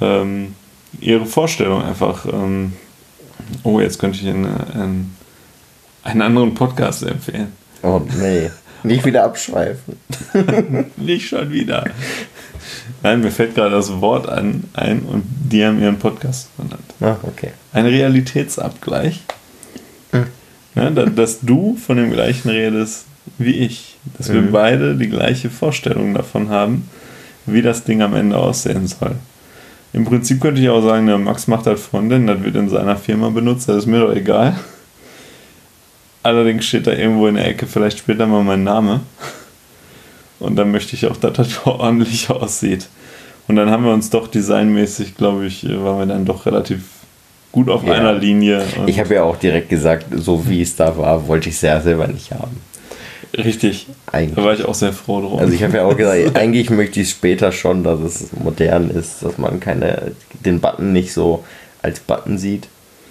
ähm, 0.00 0.54
ihre 1.00 1.26
Vorstellung 1.26 1.82
einfach. 1.82 2.26
Ähm, 2.26 2.74
oh, 3.64 3.80
jetzt 3.80 3.98
könnte 3.98 4.18
ich 4.20 4.28
einen, 4.28 4.46
einen, 4.46 5.16
einen 6.04 6.22
anderen 6.22 6.54
Podcast 6.54 7.02
empfehlen. 7.02 7.52
Oh 7.82 8.00
nee. 8.18 8.50
Nicht 8.84 9.04
wieder 9.04 9.24
abschweifen. 9.24 9.96
Nicht 10.96 11.28
schon 11.28 11.50
wieder. 11.52 11.84
Nein, 13.02 13.20
mir 13.20 13.30
fällt 13.30 13.54
gerade 13.54 13.74
das 13.76 14.00
Wort 14.00 14.28
an, 14.28 14.64
ein 14.74 15.00
und 15.00 15.24
die 15.26 15.64
haben 15.64 15.80
ihren 15.80 15.98
Podcast 15.98 16.48
benannt. 16.56 16.82
Ah, 17.00 17.16
okay. 17.22 17.50
Ein 17.72 17.86
Realitätsabgleich. 17.86 19.20
Hm. 20.12 20.26
Ja, 20.74 20.90
da, 20.90 21.06
dass 21.06 21.40
du 21.40 21.76
von 21.76 21.96
dem 21.96 22.10
gleichen 22.10 22.48
redest 22.50 23.04
wie 23.38 23.52
ich. 23.52 23.96
Dass 24.18 24.32
wir 24.32 24.40
Mhm. 24.40 24.52
beide 24.52 24.96
die 24.96 25.08
gleiche 25.08 25.48
Vorstellung 25.50 26.14
davon 26.14 26.48
haben, 26.48 26.88
wie 27.46 27.62
das 27.62 27.84
Ding 27.84 28.02
am 28.02 28.14
Ende 28.16 28.36
aussehen 28.36 28.86
soll. 28.88 29.16
Im 29.92 30.04
Prinzip 30.04 30.40
könnte 30.40 30.60
ich 30.60 30.68
auch 30.70 30.82
sagen, 30.82 31.06
der 31.06 31.18
Max 31.18 31.46
macht 31.46 31.66
halt 31.66 31.78
Frontend, 31.78 32.28
das 32.28 32.42
wird 32.42 32.56
in 32.56 32.68
seiner 32.68 32.96
Firma 32.96 33.28
benutzt, 33.28 33.68
das 33.68 33.76
ist 33.78 33.86
mir 33.86 34.00
doch 34.00 34.14
egal. 34.14 34.56
Allerdings 36.22 36.66
steht 36.66 36.86
da 36.86 36.92
irgendwo 36.92 37.26
in 37.26 37.34
der 37.34 37.46
Ecke 37.48 37.66
vielleicht 37.66 37.98
später 37.98 38.26
mal 38.26 38.42
mein 38.44 38.62
Name. 38.64 39.00
Und 40.38 40.56
dann 40.56 40.70
möchte 40.70 40.94
ich 40.96 41.06
auch, 41.06 41.16
dass 41.16 41.32
das 41.34 41.60
ordentlich 41.66 42.30
aussieht. 42.30 42.86
Und 43.48 43.56
dann 43.56 43.70
haben 43.70 43.84
wir 43.84 43.92
uns 43.92 44.10
doch 44.10 44.28
designmäßig, 44.28 45.16
glaube 45.16 45.46
ich, 45.46 45.64
waren 45.68 45.98
wir 45.98 46.06
dann 46.06 46.24
doch 46.24 46.46
relativ 46.46 46.80
gut 47.50 47.68
auf 47.68 47.84
Ja. 47.84 47.94
einer 47.94 48.12
Linie. 48.14 48.62
Ich 48.86 48.98
habe 49.00 49.14
ja 49.14 49.24
auch 49.24 49.36
direkt 49.36 49.68
gesagt, 49.68 50.06
so 50.14 50.48
wie 50.48 50.62
es 50.62 50.76
da 50.76 50.96
war, 50.96 51.26
wollte 51.28 51.48
ich 51.48 51.56
es 51.56 51.60
ja 51.62 51.80
selber 51.80 52.06
nicht 52.06 52.30
haben. 52.32 52.56
richtig, 53.36 53.86
da 54.06 54.18
Eigentlich. 54.18 54.44
war 54.44 54.54
ich 54.54 54.64
auch 54.64 54.74
sehr 54.74 54.92
froh 54.92 55.20
drum. 55.22 55.38
Also 55.38 55.52
ich 55.52 55.62
habe 55.62 55.76
ja 55.76 55.84
auch 55.84 55.96
gesagt, 55.96 56.34
eigentlich 56.36 56.70
möchte 56.70 57.00
ich 57.00 57.10
später 57.10 57.50
schon, 57.52 57.82
dass 57.82 58.00
es 58.00 58.32
modern 58.32 58.90
ist, 58.90 59.22
dass 59.22 59.38
man 59.38 59.58
keine, 59.60 60.12
den 60.44 60.60
Button 60.60 60.92
nicht 60.92 61.12
so 61.12 61.44
als 61.82 62.00
Button 62.00 62.38
sieht, 62.38 62.68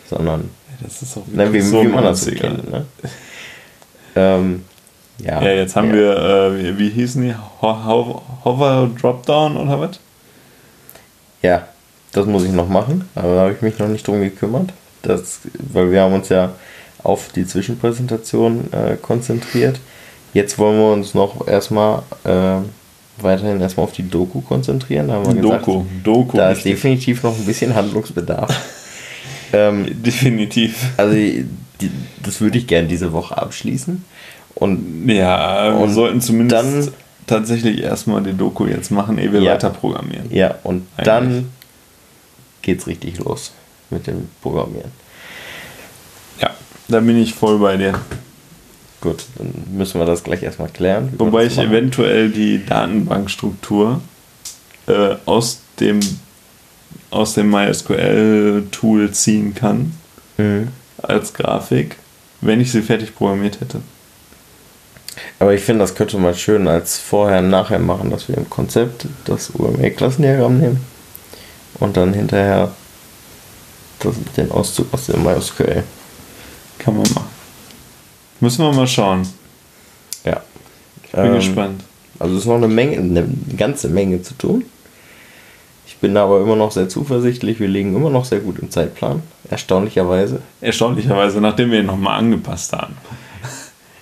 sondern 0.10 0.50
das 0.84 1.02
ist 1.02 1.18
auch 1.18 1.28
ne, 1.28 1.52
wie, 1.54 1.62
so 1.62 1.84
wie 1.84 1.88
man 1.88 2.04
das 2.04 2.22
so 2.22 2.32
90er. 2.32 2.40
kennt. 2.40 2.72
Ne? 2.72 2.86
Ähm, 4.16 4.66
ja, 5.20 5.42
Ja, 5.42 5.52
jetzt 5.52 5.76
haben 5.76 5.90
ja. 5.90 5.94
wir, 5.94 6.18
äh, 6.18 6.58
wie, 6.64 6.80
wie 6.80 6.90
hießen 6.90 7.22
die? 7.22 7.34
Ho 7.62 7.86
Ho 7.86 8.22
Hover 8.44 8.90
Dropdown 9.00 9.58
oder 9.58 9.80
was? 9.80 10.00
Ja, 11.42 11.68
das 12.12 12.26
muss 12.26 12.44
ich 12.44 12.52
noch 12.52 12.68
machen, 12.68 13.10
aber 13.16 13.36
da 13.36 13.42
habe 13.42 13.54
ich 13.54 13.62
mich 13.62 13.80
noch 13.80 13.88
nicht 13.88 14.08
drum 14.08 14.22
gekümmert. 14.22 14.74
Das, 15.02 15.40
weil 15.74 15.92
wir 15.92 16.02
haben 16.02 16.14
uns 16.14 16.30
ja 16.30 16.52
auf 17.04 17.30
die 17.34 17.48
Zwischenpräsentation 17.48 18.72
äh, 18.72 18.96
konzentriert. 19.02 19.80
Jetzt 20.34 20.60
wollen 20.60 20.78
wir 20.78 20.92
uns 20.94 21.14
noch 21.14 21.48
erstmal 21.48 22.04
äh, 22.24 22.58
weiterhin 23.18 23.60
erstmal 23.60 23.86
auf 23.86 23.92
die 23.94 24.08
Doku 24.08 24.42
konzentrieren. 24.42 25.08
Da 25.08 25.16
haben 25.16 25.26
wir 25.26 25.42
gesagt, 25.42 25.68
Doku, 25.68 25.86
Doku. 26.04 26.38
da 26.38 26.52
ist 26.52 26.64
definitiv 26.66 27.24
noch 27.24 27.36
ein 27.36 27.46
bisschen 27.46 27.74
Handlungsbedarf. 27.74 28.50
ähm, 29.54 29.86
definitiv. 30.04 30.76
also 30.98 31.14
die, 31.14 31.46
das 32.24 32.42
würde 32.42 32.58
ich 32.58 32.68
gerne 32.68 32.88
diese 32.88 33.12
Woche 33.14 33.38
abschließen. 33.38 34.04
Und 34.56 35.08
Ja, 35.10 35.74
wir 35.74 35.80
Und 35.80 35.94
sollten 35.94 36.22
zumindest 36.22 36.88
dann- 36.88 36.94
tatsächlich 37.28 37.82
erstmal 37.82 38.22
die 38.22 38.34
Doku 38.34 38.66
jetzt 38.66 38.92
machen, 38.92 39.18
ehe 39.18 39.32
wir 39.32 39.42
Ja. 39.42 39.54
weiter 39.54 39.70
programmieren. 39.70 40.32
ja, 40.34 40.56
und 40.64 40.86
Eigentlich. 40.98 41.06
dann 41.06 41.50
geht's 42.62 42.88
richtig 42.88 43.20
los 43.20 43.54
mit 43.90 44.08
dem 44.08 44.28
Programmieren. 44.42 44.92
Ja, 46.42 46.52
da 46.90 47.00
bin 47.00 47.18
ich 47.22 47.34
voll 47.34 47.58
bei 47.60 47.78
dir. 47.78 47.94
Gut, 49.00 49.24
dann 49.38 49.52
müssen 49.76 50.00
wir 50.00 50.06
das 50.06 50.24
gleich 50.24 50.44
erstmal 50.44 50.70
klären. 50.70 51.14
Wobei 51.18 51.46
ich 51.46 51.56
machen. 51.56 51.70
eventuell 51.70 52.30
die 52.30 52.64
Datenbankstruktur 52.66 54.02
äh, 54.88 55.16
aus 55.26 55.62
dem 55.80 56.00
aus 57.12 57.34
dem 57.34 57.50
MySQL-Tool 57.52 59.12
ziehen 59.12 59.54
kann 59.54 59.94
Mhm. 60.38 60.70
als 61.02 61.34
Grafik, 61.34 61.98
wenn 62.42 62.60
ich 62.62 62.72
sie 62.72 62.82
fertig 62.82 63.16
programmiert 63.16 63.60
hätte. 63.62 63.82
Aber 65.40 65.54
ich 65.54 65.62
finde, 65.62 65.82
das 65.84 65.94
könnte 65.94 66.18
man 66.18 66.34
schön 66.36 66.68
als 66.68 66.98
vorher 66.98 67.40
und 67.40 67.50
nachher 67.50 67.80
machen, 67.80 68.10
dass 68.10 68.28
wir 68.30 68.38
im 68.38 68.50
Konzept 68.50 69.06
das 69.26 69.50
UML-Klassendiagramm 69.52 70.58
nehmen 70.60 70.80
und 71.80 71.98
dann 71.98 72.14
hinterher 72.14 72.72
das, 74.00 74.16
den 74.38 74.50
Auszug 74.52 74.88
aus 74.94 75.08
dem 75.08 75.24
MySQL. 75.24 75.84
Kann 76.80 76.96
man 76.96 77.04
machen. 77.14 77.30
Müssen 78.40 78.64
wir 78.64 78.72
mal 78.74 78.88
schauen. 78.88 79.28
Ja. 80.24 80.42
Bin 81.12 81.26
Ähm, 81.26 81.34
gespannt. 81.36 81.84
Also 82.18 82.36
es 82.36 82.42
ist 82.42 82.48
noch 82.48 82.56
eine 82.56 82.68
Menge, 82.68 82.98
eine 82.98 83.28
ganze 83.58 83.90
Menge 83.90 84.22
zu 84.24 84.34
tun. 84.36 84.64
Ich 85.92 85.98
bin 85.98 86.16
aber 86.16 86.40
immer 86.40 86.56
noch 86.56 86.72
sehr 86.72 86.88
zuversichtlich. 86.88 87.60
Wir 87.60 87.68
liegen 87.68 87.94
immer 87.94 88.10
noch 88.10 88.24
sehr 88.24 88.40
gut 88.40 88.60
im 88.60 88.72
Zeitplan. 88.72 89.22
Erstaunlicherweise. 89.50 90.42
Erstaunlicherweise, 90.62 91.42
nachdem 91.42 91.70
wir 91.70 91.82
ihn 91.82 91.86
nochmal 91.86 92.18
angepasst 92.20 92.74
haben. 92.74 92.96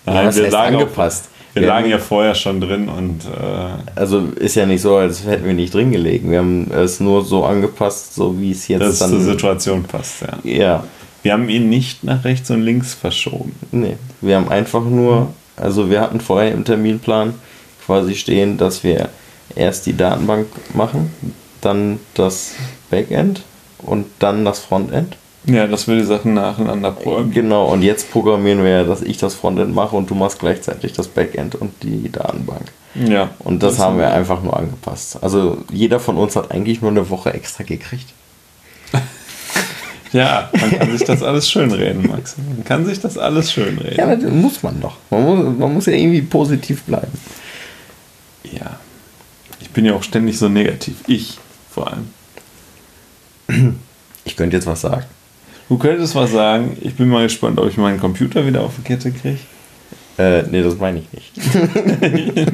Ja, 0.06 0.26
was 0.26 0.40
heißt 0.40 0.52
lagen 0.52 0.78
angepasst? 0.78 1.26
Auf, 1.26 1.56
Wir 1.56 1.68
lagen 1.68 1.90
ja 1.90 2.00
vorher 2.00 2.34
schon 2.34 2.62
drin 2.62 2.90
und. 2.90 3.26
Äh, 3.26 4.00
also 4.00 4.22
ist 4.40 4.56
ja 4.56 4.66
nicht 4.66 4.82
so, 4.82 4.96
als 4.96 5.24
hätten 5.26 5.46
wir 5.46 5.54
nicht 5.54 5.74
drin 5.74 5.92
gelegen. 5.92 6.32
Wir 6.32 6.40
haben 6.40 6.72
es 6.72 7.00
nur 7.00 7.24
so 7.24 7.44
angepasst, 7.44 8.16
so 8.16 8.40
wie 8.40 8.52
es 8.52 8.68
jetzt 8.70 8.82
dass 8.82 9.00
dann. 9.00 9.12
Dass 9.12 9.24
zur 9.24 9.32
Situation 9.34 9.84
passt, 9.84 10.22
ja. 10.22 10.52
Ja. 10.52 10.84
Wir 11.22 11.34
haben 11.34 11.50
ihn 11.50 11.70
nicht 11.70 12.04
nach 12.04 12.24
rechts 12.24 12.50
und 12.50 12.62
links 12.62 12.96
verschoben. 12.96 13.54
Nee, 13.72 13.98
wir 14.22 14.38
haben 14.38 14.50
einfach 14.50 14.84
nur, 14.84 15.34
also 15.58 15.92
wir 15.92 16.02
hatten 16.02 16.22
vorher 16.22 16.54
im 16.54 16.64
Terminplan 16.64 17.36
quasi 17.86 18.16
stehen, 18.16 18.58
dass 18.58 18.84
wir 18.84 19.10
erst 19.56 19.86
die 19.86 19.96
Datenbank 19.96 20.48
machen, 20.74 21.14
dann 21.62 22.00
das 22.14 22.56
Backend 22.90 23.44
und 23.80 24.06
dann 24.20 24.46
das 24.46 24.60
Frontend. 24.60 25.18
Ja, 25.46 25.68
dass 25.68 25.88
wir 25.88 25.96
die 25.96 26.04
Sachen 26.04 26.34
nacheinander 26.34 26.92
programmieren. 26.92 27.32
Genau, 27.32 27.72
und 27.72 27.82
jetzt 27.82 28.12
programmieren 28.12 28.64
wir, 28.64 28.84
dass 28.84 29.02
ich 29.02 29.18
das 29.18 29.36
Frontend 29.36 29.74
mache 29.74 29.96
und 29.96 30.10
du 30.10 30.16
machst 30.16 30.40
gleichzeitig 30.40 30.94
das 30.94 31.08
Backend 31.08 31.56
und 31.56 31.72
die 31.82 32.12
Datenbank. 32.12 32.72
Ja. 32.96 33.32
Und 33.40 33.64
das, 33.64 33.76
das 33.76 33.86
haben 33.86 33.98
wir 33.98 34.12
einfach 34.12 34.44
nur 34.44 34.58
angepasst. 34.58 35.22
Also 35.24 35.58
jeder 35.72 36.00
von 36.00 36.18
uns 36.18 36.36
hat 36.36 36.52
eigentlich 36.52 36.82
nur 36.82 36.92
eine 36.92 37.10
Woche 37.10 37.34
extra 37.34 37.64
gekriegt. 37.64 38.14
ja, 40.12 40.50
man 40.60 40.72
kann 40.72 40.92
sich 40.92 41.06
das 41.06 41.24
alles 41.24 41.50
schönreden, 41.50 42.08
Max. 42.08 42.36
Man 42.38 42.66
kann 42.66 42.86
sich 42.86 43.00
das 43.00 43.18
alles 43.18 43.52
schönreden. 43.52 43.98
Ja, 43.98 44.16
das 44.16 44.32
muss 44.32 44.62
man 44.62 44.82
doch. 44.82 44.98
Man 45.10 45.24
muss, 45.24 45.58
man 45.58 45.74
muss 45.74 45.86
ja 45.86 45.94
irgendwie 45.94 46.22
positiv 46.22 46.84
bleiben. 46.84 47.14
Ja. 48.44 48.80
Ich 49.62 49.70
bin 49.70 49.86
ja 49.86 49.94
auch 49.94 50.04
ständig 50.04 50.38
so 50.38 50.50
negativ. 50.50 50.96
Ich 51.08 51.38
vor 51.80 51.92
allem. 51.92 53.78
Ich 54.26 54.36
könnte 54.36 54.58
jetzt 54.58 54.68
was 54.68 54.82
sagen. 54.82 55.06
Du 55.70 55.78
könntest 55.80 56.14
was 56.14 56.32
sagen. 56.32 56.78
Ich 56.82 56.94
bin 56.94 57.08
mal 57.10 57.24
gespannt, 57.24 57.58
ob 57.58 57.68
ich 57.68 57.78
meinen 57.78 58.00
Computer 58.00 58.46
wieder 58.46 58.62
auf 58.62 58.74
die 58.78 58.84
Kette 58.84 59.12
kriege. 59.12 59.40
Äh, 60.20 60.44
nee, 60.44 60.62
das 60.62 60.78
meine 60.78 61.00
ich 61.00 61.12
nicht. 61.12 61.32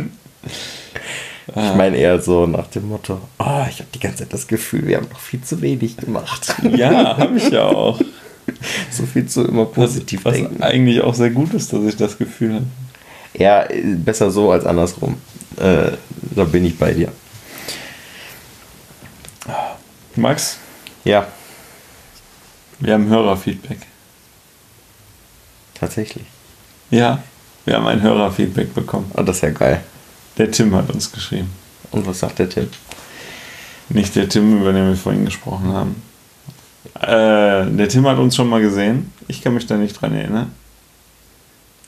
ich 1.47 1.75
meine 1.75 1.97
eher 1.97 2.21
so 2.21 2.45
nach 2.45 2.67
dem 2.67 2.87
Motto, 2.87 3.19
oh, 3.39 3.65
ich 3.69 3.79
habe 3.79 3.89
die 3.93 3.99
ganze 3.99 4.19
Zeit 4.19 4.31
das 4.31 4.47
Gefühl, 4.47 4.87
wir 4.87 4.97
haben 4.97 5.09
noch 5.11 5.19
viel 5.19 5.41
zu 5.41 5.61
wenig 5.61 5.97
gemacht. 5.97 6.55
ja, 6.77 7.17
habe 7.17 7.35
ich 7.35 7.49
ja 7.49 7.63
auch. 7.63 7.99
So 8.89 9.05
viel 9.05 9.25
zu 9.25 9.43
immer 9.43 9.65
positiv 9.65 10.23
was, 10.23 10.35
denken. 10.35 10.55
Was 10.59 10.69
eigentlich 10.69 11.01
auch 11.01 11.15
sehr 11.15 11.31
gut 11.31 11.53
ist, 11.55 11.73
dass 11.73 11.83
ich 11.83 11.97
das 11.97 12.17
Gefühl 12.17 12.53
habe. 12.53 12.65
Ja, 13.37 13.65
besser 13.97 14.31
so 14.31 14.51
als 14.51 14.65
andersrum. 14.65 15.15
Äh, 15.57 15.91
da 16.35 16.43
bin 16.45 16.63
ich 16.63 16.77
bei 16.77 16.93
dir. 16.93 17.11
Max? 20.17 20.57
Ja. 21.03 21.27
Wir 22.79 22.93
haben 22.93 23.07
Hörerfeedback. 23.07 23.79
Tatsächlich. 25.73 26.25
Ja, 26.89 27.23
wir 27.65 27.75
haben 27.75 27.87
ein 27.87 28.01
Hörerfeedback 28.01 28.73
bekommen. 28.73 29.11
Oh, 29.15 29.21
das 29.21 29.37
ist 29.37 29.41
ja 29.43 29.49
geil. 29.49 29.83
Der 30.37 30.51
Tim 30.51 30.75
hat 30.75 30.89
uns 30.89 31.11
geschrieben. 31.11 31.49
Und 31.91 32.05
was 32.05 32.19
sagt 32.19 32.39
der 32.39 32.49
Tim? 32.49 32.69
Nicht 33.89 34.15
der 34.15 34.27
Tim, 34.27 34.59
über 34.59 34.73
den 34.73 34.89
wir 34.89 34.95
vorhin 34.95 35.25
gesprochen 35.25 35.71
haben. 35.73 36.01
Äh, 37.01 37.71
der 37.75 37.89
Tim 37.89 38.07
hat 38.07 38.17
uns 38.17 38.35
schon 38.35 38.49
mal 38.49 38.61
gesehen. 38.61 39.11
Ich 39.27 39.41
kann 39.41 39.53
mich 39.53 39.65
da 39.65 39.77
nicht 39.77 39.99
dran 39.99 40.13
erinnern. 40.13 40.51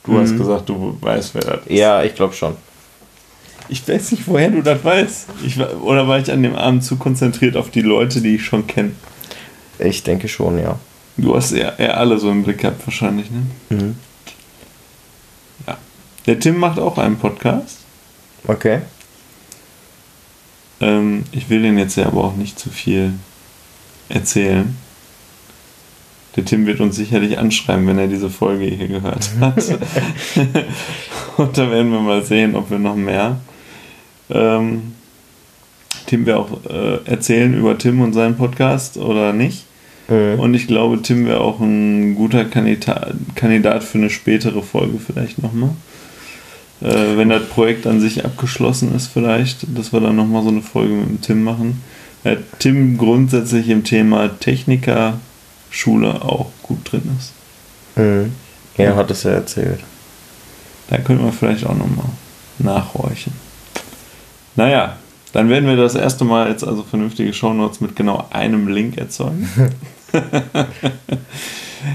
Du 0.04 0.12
mhm. 0.12 0.20
hast 0.20 0.36
gesagt, 0.36 0.68
du 0.68 0.96
weißt, 1.00 1.34
wer 1.34 1.42
das 1.42 1.66
ist. 1.66 1.70
Ja, 1.70 2.02
ich 2.02 2.14
glaube 2.14 2.34
schon. 2.34 2.56
Ich 3.68 3.86
weiß 3.86 4.12
nicht, 4.12 4.26
woher 4.26 4.50
du 4.50 4.62
das 4.62 4.82
weißt. 4.82 5.28
Ich, 5.44 5.58
oder 5.60 6.08
war 6.08 6.18
ich 6.18 6.32
an 6.32 6.42
dem 6.42 6.56
Abend 6.56 6.84
zu 6.84 6.96
konzentriert 6.96 7.56
auf 7.56 7.70
die 7.70 7.82
Leute, 7.82 8.20
die 8.20 8.36
ich 8.36 8.44
schon 8.44 8.66
kenne? 8.66 8.92
Ich 9.78 10.02
denke 10.02 10.28
schon, 10.28 10.58
ja. 10.58 10.78
Du 11.16 11.36
hast 11.36 11.52
eher, 11.52 11.78
eher 11.78 11.98
alle 11.98 12.18
so 12.18 12.30
im 12.30 12.44
Blick 12.44 12.58
gehabt, 12.58 12.86
wahrscheinlich, 12.86 13.30
ne? 13.30 13.42
Mhm. 13.70 13.96
Ja. 15.66 15.76
Der 16.26 16.40
Tim 16.40 16.56
macht 16.56 16.78
auch 16.78 16.96
einen 16.96 17.18
Podcast. 17.18 17.78
Okay. 18.46 18.80
Ähm, 20.80 21.24
ich 21.32 21.50
will 21.50 21.62
den 21.62 21.76
jetzt 21.76 21.96
ja 21.96 22.06
aber 22.06 22.24
auch 22.24 22.36
nicht 22.36 22.58
zu 22.58 22.70
viel 22.70 23.14
erzählen. 24.08 24.76
Der 26.36 26.44
Tim 26.44 26.66
wird 26.66 26.80
uns 26.80 26.96
sicherlich 26.96 27.38
anschreiben, 27.38 27.86
wenn 27.86 27.98
er 27.98 28.06
diese 28.06 28.30
Folge 28.30 28.66
hier 28.66 28.88
gehört 28.88 29.28
hat. 29.40 29.56
Und 31.36 31.58
da 31.58 31.70
werden 31.70 31.90
wir 31.90 32.00
mal 32.00 32.24
sehen, 32.24 32.54
ob 32.54 32.70
wir 32.70 32.78
noch 32.78 32.96
mehr 32.96 33.40
ähm, 34.30 34.94
Tim 36.06 36.26
wir 36.26 36.38
auch 36.38 36.64
äh, 36.64 37.04
erzählen 37.04 37.54
über 37.54 37.76
Tim 37.76 38.00
und 38.00 38.12
seinen 38.12 38.36
Podcast 38.36 38.96
oder 38.96 39.32
nicht. 39.32 39.64
Mhm. 40.08 40.40
Und 40.40 40.54
ich 40.54 40.66
glaube, 40.66 41.02
Tim 41.02 41.26
wäre 41.26 41.40
auch 41.40 41.60
ein 41.60 42.14
guter 42.14 42.44
Kandidat, 42.44 43.14
Kandidat 43.34 43.84
für 43.84 43.98
eine 43.98 44.10
spätere 44.10 44.62
Folge 44.62 44.98
vielleicht 44.98 45.42
nochmal. 45.42 45.70
Äh, 46.80 47.16
wenn 47.16 47.28
das 47.28 47.44
Projekt 47.46 47.86
an 47.86 48.00
sich 48.00 48.24
abgeschlossen 48.24 48.94
ist 48.94 49.08
vielleicht, 49.08 49.66
dass 49.76 49.92
wir 49.92 50.00
dann 50.00 50.16
nochmal 50.16 50.42
so 50.42 50.48
eine 50.48 50.62
Folge 50.62 50.94
mit 50.94 51.08
dem 51.08 51.20
Tim 51.20 51.44
machen. 51.44 51.82
Äh, 52.24 52.36
Tim 52.58 52.96
grundsätzlich 52.96 53.68
im 53.68 53.84
Thema 53.84 54.28
Techniker 54.40 55.20
Schule 55.70 56.22
auch 56.22 56.50
gut 56.62 56.90
drin 56.90 57.02
ist. 57.18 57.32
Mhm. 57.96 58.32
Ja, 58.76 58.84
ja, 58.84 58.96
hat 58.96 59.10
es 59.10 59.24
ja 59.24 59.32
erzählt. 59.32 59.80
Da 60.88 60.98
könnten 60.98 61.24
wir 61.24 61.32
vielleicht 61.32 61.66
auch 61.66 61.76
nochmal 61.76 62.06
nachhorchen. 62.58 63.32
Naja, 64.58 64.96
dann 65.32 65.48
werden 65.50 65.68
wir 65.68 65.76
das 65.76 65.94
erste 65.94 66.24
Mal 66.24 66.50
jetzt 66.50 66.64
also 66.64 66.82
vernünftige 66.82 67.32
Shownotes 67.32 67.80
mit 67.80 67.94
genau 67.94 68.26
einem 68.30 68.66
Link 68.66 68.98
erzeugen. 68.98 69.48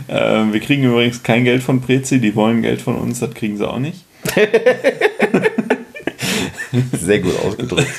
ähm, 0.08 0.54
wir 0.54 0.62
kriegen 0.62 0.86
übrigens 0.86 1.22
kein 1.24 1.44
Geld 1.44 1.62
von 1.62 1.82
Prezi, 1.82 2.22
die 2.22 2.34
wollen 2.38 2.62
Geld 2.62 2.82
von 2.82 2.96
uns, 2.96 3.20
das 3.20 3.34
kriegen 3.34 3.58
sie 3.58 3.68
auch 3.68 3.80
nicht. 3.80 4.06
Sehr 6.94 7.20
gut 7.20 7.38
ausgedrückt. 7.46 7.92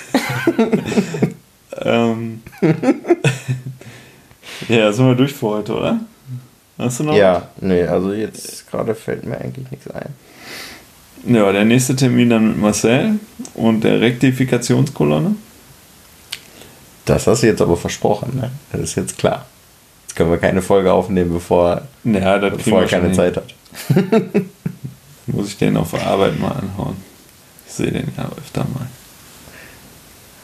ähm, 1.82 2.40
ja, 4.70 4.90
sind 4.94 5.06
wir 5.08 5.14
durch 5.14 5.34
für 5.34 5.48
heute, 5.48 5.74
oder? 5.74 6.00
Hast 6.78 7.00
du 7.00 7.04
noch? 7.04 7.14
Ja, 7.14 7.48
nee, 7.60 7.82
also 7.82 8.14
jetzt 8.14 8.70
gerade 8.70 8.94
fällt 8.94 9.26
mir 9.26 9.36
eigentlich 9.36 9.70
nichts 9.70 9.90
ein. 9.90 10.14
Ja, 11.26 11.52
der 11.52 11.64
nächste 11.64 11.96
Termin 11.96 12.30
dann 12.30 12.48
mit 12.48 12.58
Marcel 12.58 13.18
und 13.54 13.82
der 13.82 14.00
Rektifikationskolonne. 14.00 15.36
Das 17.04 17.26
hast 17.26 17.42
du 17.42 17.46
jetzt 17.46 17.62
aber 17.62 17.76
versprochen, 17.76 18.36
ne? 18.36 18.50
Das 18.72 18.80
ist 18.80 18.94
jetzt 18.96 19.18
klar. 19.18 19.46
Jetzt 20.06 20.16
können 20.16 20.30
wir 20.30 20.38
keine 20.38 20.62
Folge 20.62 20.92
aufnehmen, 20.92 21.32
bevor, 21.32 21.82
ja, 22.04 22.38
bevor 22.38 22.82
er 22.82 22.88
keine 22.88 23.12
Zeit 23.12 23.36
hat. 23.36 23.54
Muss 25.26 25.48
ich 25.48 25.58
den 25.58 25.76
auf 25.76 25.90
der 25.90 26.06
Arbeit 26.06 26.38
mal 26.38 26.52
anhauen. 26.52 26.96
Ich 27.66 27.72
sehe 27.72 27.90
den 27.90 28.12
ja 28.16 28.30
öfter 28.36 28.64
mal. 28.64 28.86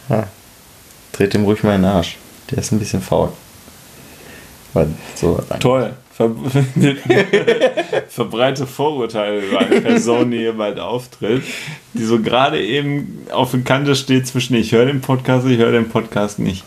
Ja. 0.08 0.26
Dreht 1.12 1.34
ihm 1.34 1.44
ruhig 1.44 1.62
mal 1.62 1.76
in 1.76 1.82
den 1.82 1.90
Arsch. 1.90 2.16
Der 2.50 2.58
ist 2.58 2.72
ein 2.72 2.78
bisschen 2.78 3.02
faul. 3.02 3.30
So 5.14 5.42
Toll. 5.58 5.94
Ver 6.20 6.30
verbreite 8.08 8.66
Vorurteile 8.66 9.40
über 9.40 9.60
eine 9.60 9.80
Person, 9.80 10.30
die 10.30 10.38
hier 10.38 10.52
bald 10.52 10.78
auftritt, 10.78 11.42
die 11.94 12.04
so 12.04 12.20
gerade 12.20 12.62
eben 12.62 13.26
auf 13.30 13.52
der 13.52 13.62
Kante 13.62 13.96
steht 13.96 14.26
zwischen 14.26 14.54
ich 14.54 14.72
höre 14.72 14.84
den 14.84 15.00
Podcast, 15.00 15.46
ich 15.46 15.56
höre 15.56 15.72
den 15.72 15.88
Podcast 15.88 16.38
nicht. 16.38 16.64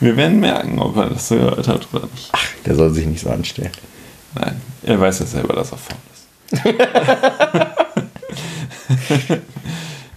Wir 0.00 0.16
werden 0.16 0.40
merken, 0.40 0.80
ob 0.80 0.96
er 0.96 1.10
das 1.10 1.28
so 1.28 1.36
gehört 1.36 1.68
hat 1.68 1.86
oder 1.92 2.08
nicht. 2.12 2.30
Ach, 2.32 2.44
der 2.66 2.74
soll 2.74 2.92
sich 2.92 3.06
nicht 3.06 3.20
so 3.20 3.30
anstellen. 3.30 3.70
Nein, 4.34 4.60
er 4.82 5.00
weiß 5.00 5.20
ja 5.20 5.26
selber, 5.26 5.54
dass 5.54 5.70
er 5.70 5.78
faul 5.78 5.96
ist. 6.10 6.26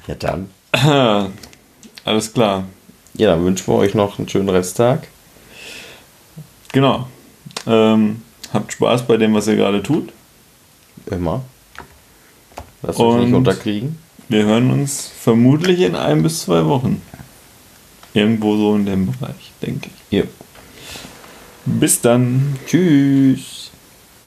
ja, 0.08 0.16
dann. 0.16 0.50
Alles 2.06 2.34
klar. 2.34 2.64
Ja, 3.14 3.36
dann 3.36 3.46
wünschen 3.46 3.68
wir 3.68 3.76
euch 3.78 3.94
noch 3.94 4.18
einen 4.18 4.28
schönen 4.28 4.50
Resttag. 4.50 5.08
Genau. 6.72 7.08
Ähm, 7.68 8.24
habt 8.54 8.74
Spaß 8.74 9.08
bei 9.08 9.18
dem, 9.18 9.34
was 9.34 9.48
ihr 9.48 9.56
gerade 9.56 9.84
tut. 9.84 10.14
Immer. 11.10 11.44
Lasst 12.82 13.00
euch 13.00 13.26
nicht 13.26 13.34
unterkriegen. 13.34 13.98
Wir 14.30 14.46
hören 14.46 14.72
uns 14.72 15.12
vermutlich 15.20 15.82
in 15.82 15.96
ein 15.96 16.22
bis 16.22 16.42
zwei 16.42 16.66
Wochen. 16.66 17.02
Irgendwo 18.14 18.58
so 18.58 18.76
in 18.76 18.86
dem 18.86 19.12
Bereich, 19.12 19.52
denke 19.62 19.90
ich. 19.90 20.18
Ja. 20.18 20.24
Bis 21.66 22.02
dann. 22.02 22.58
Tschüss. 22.66 23.57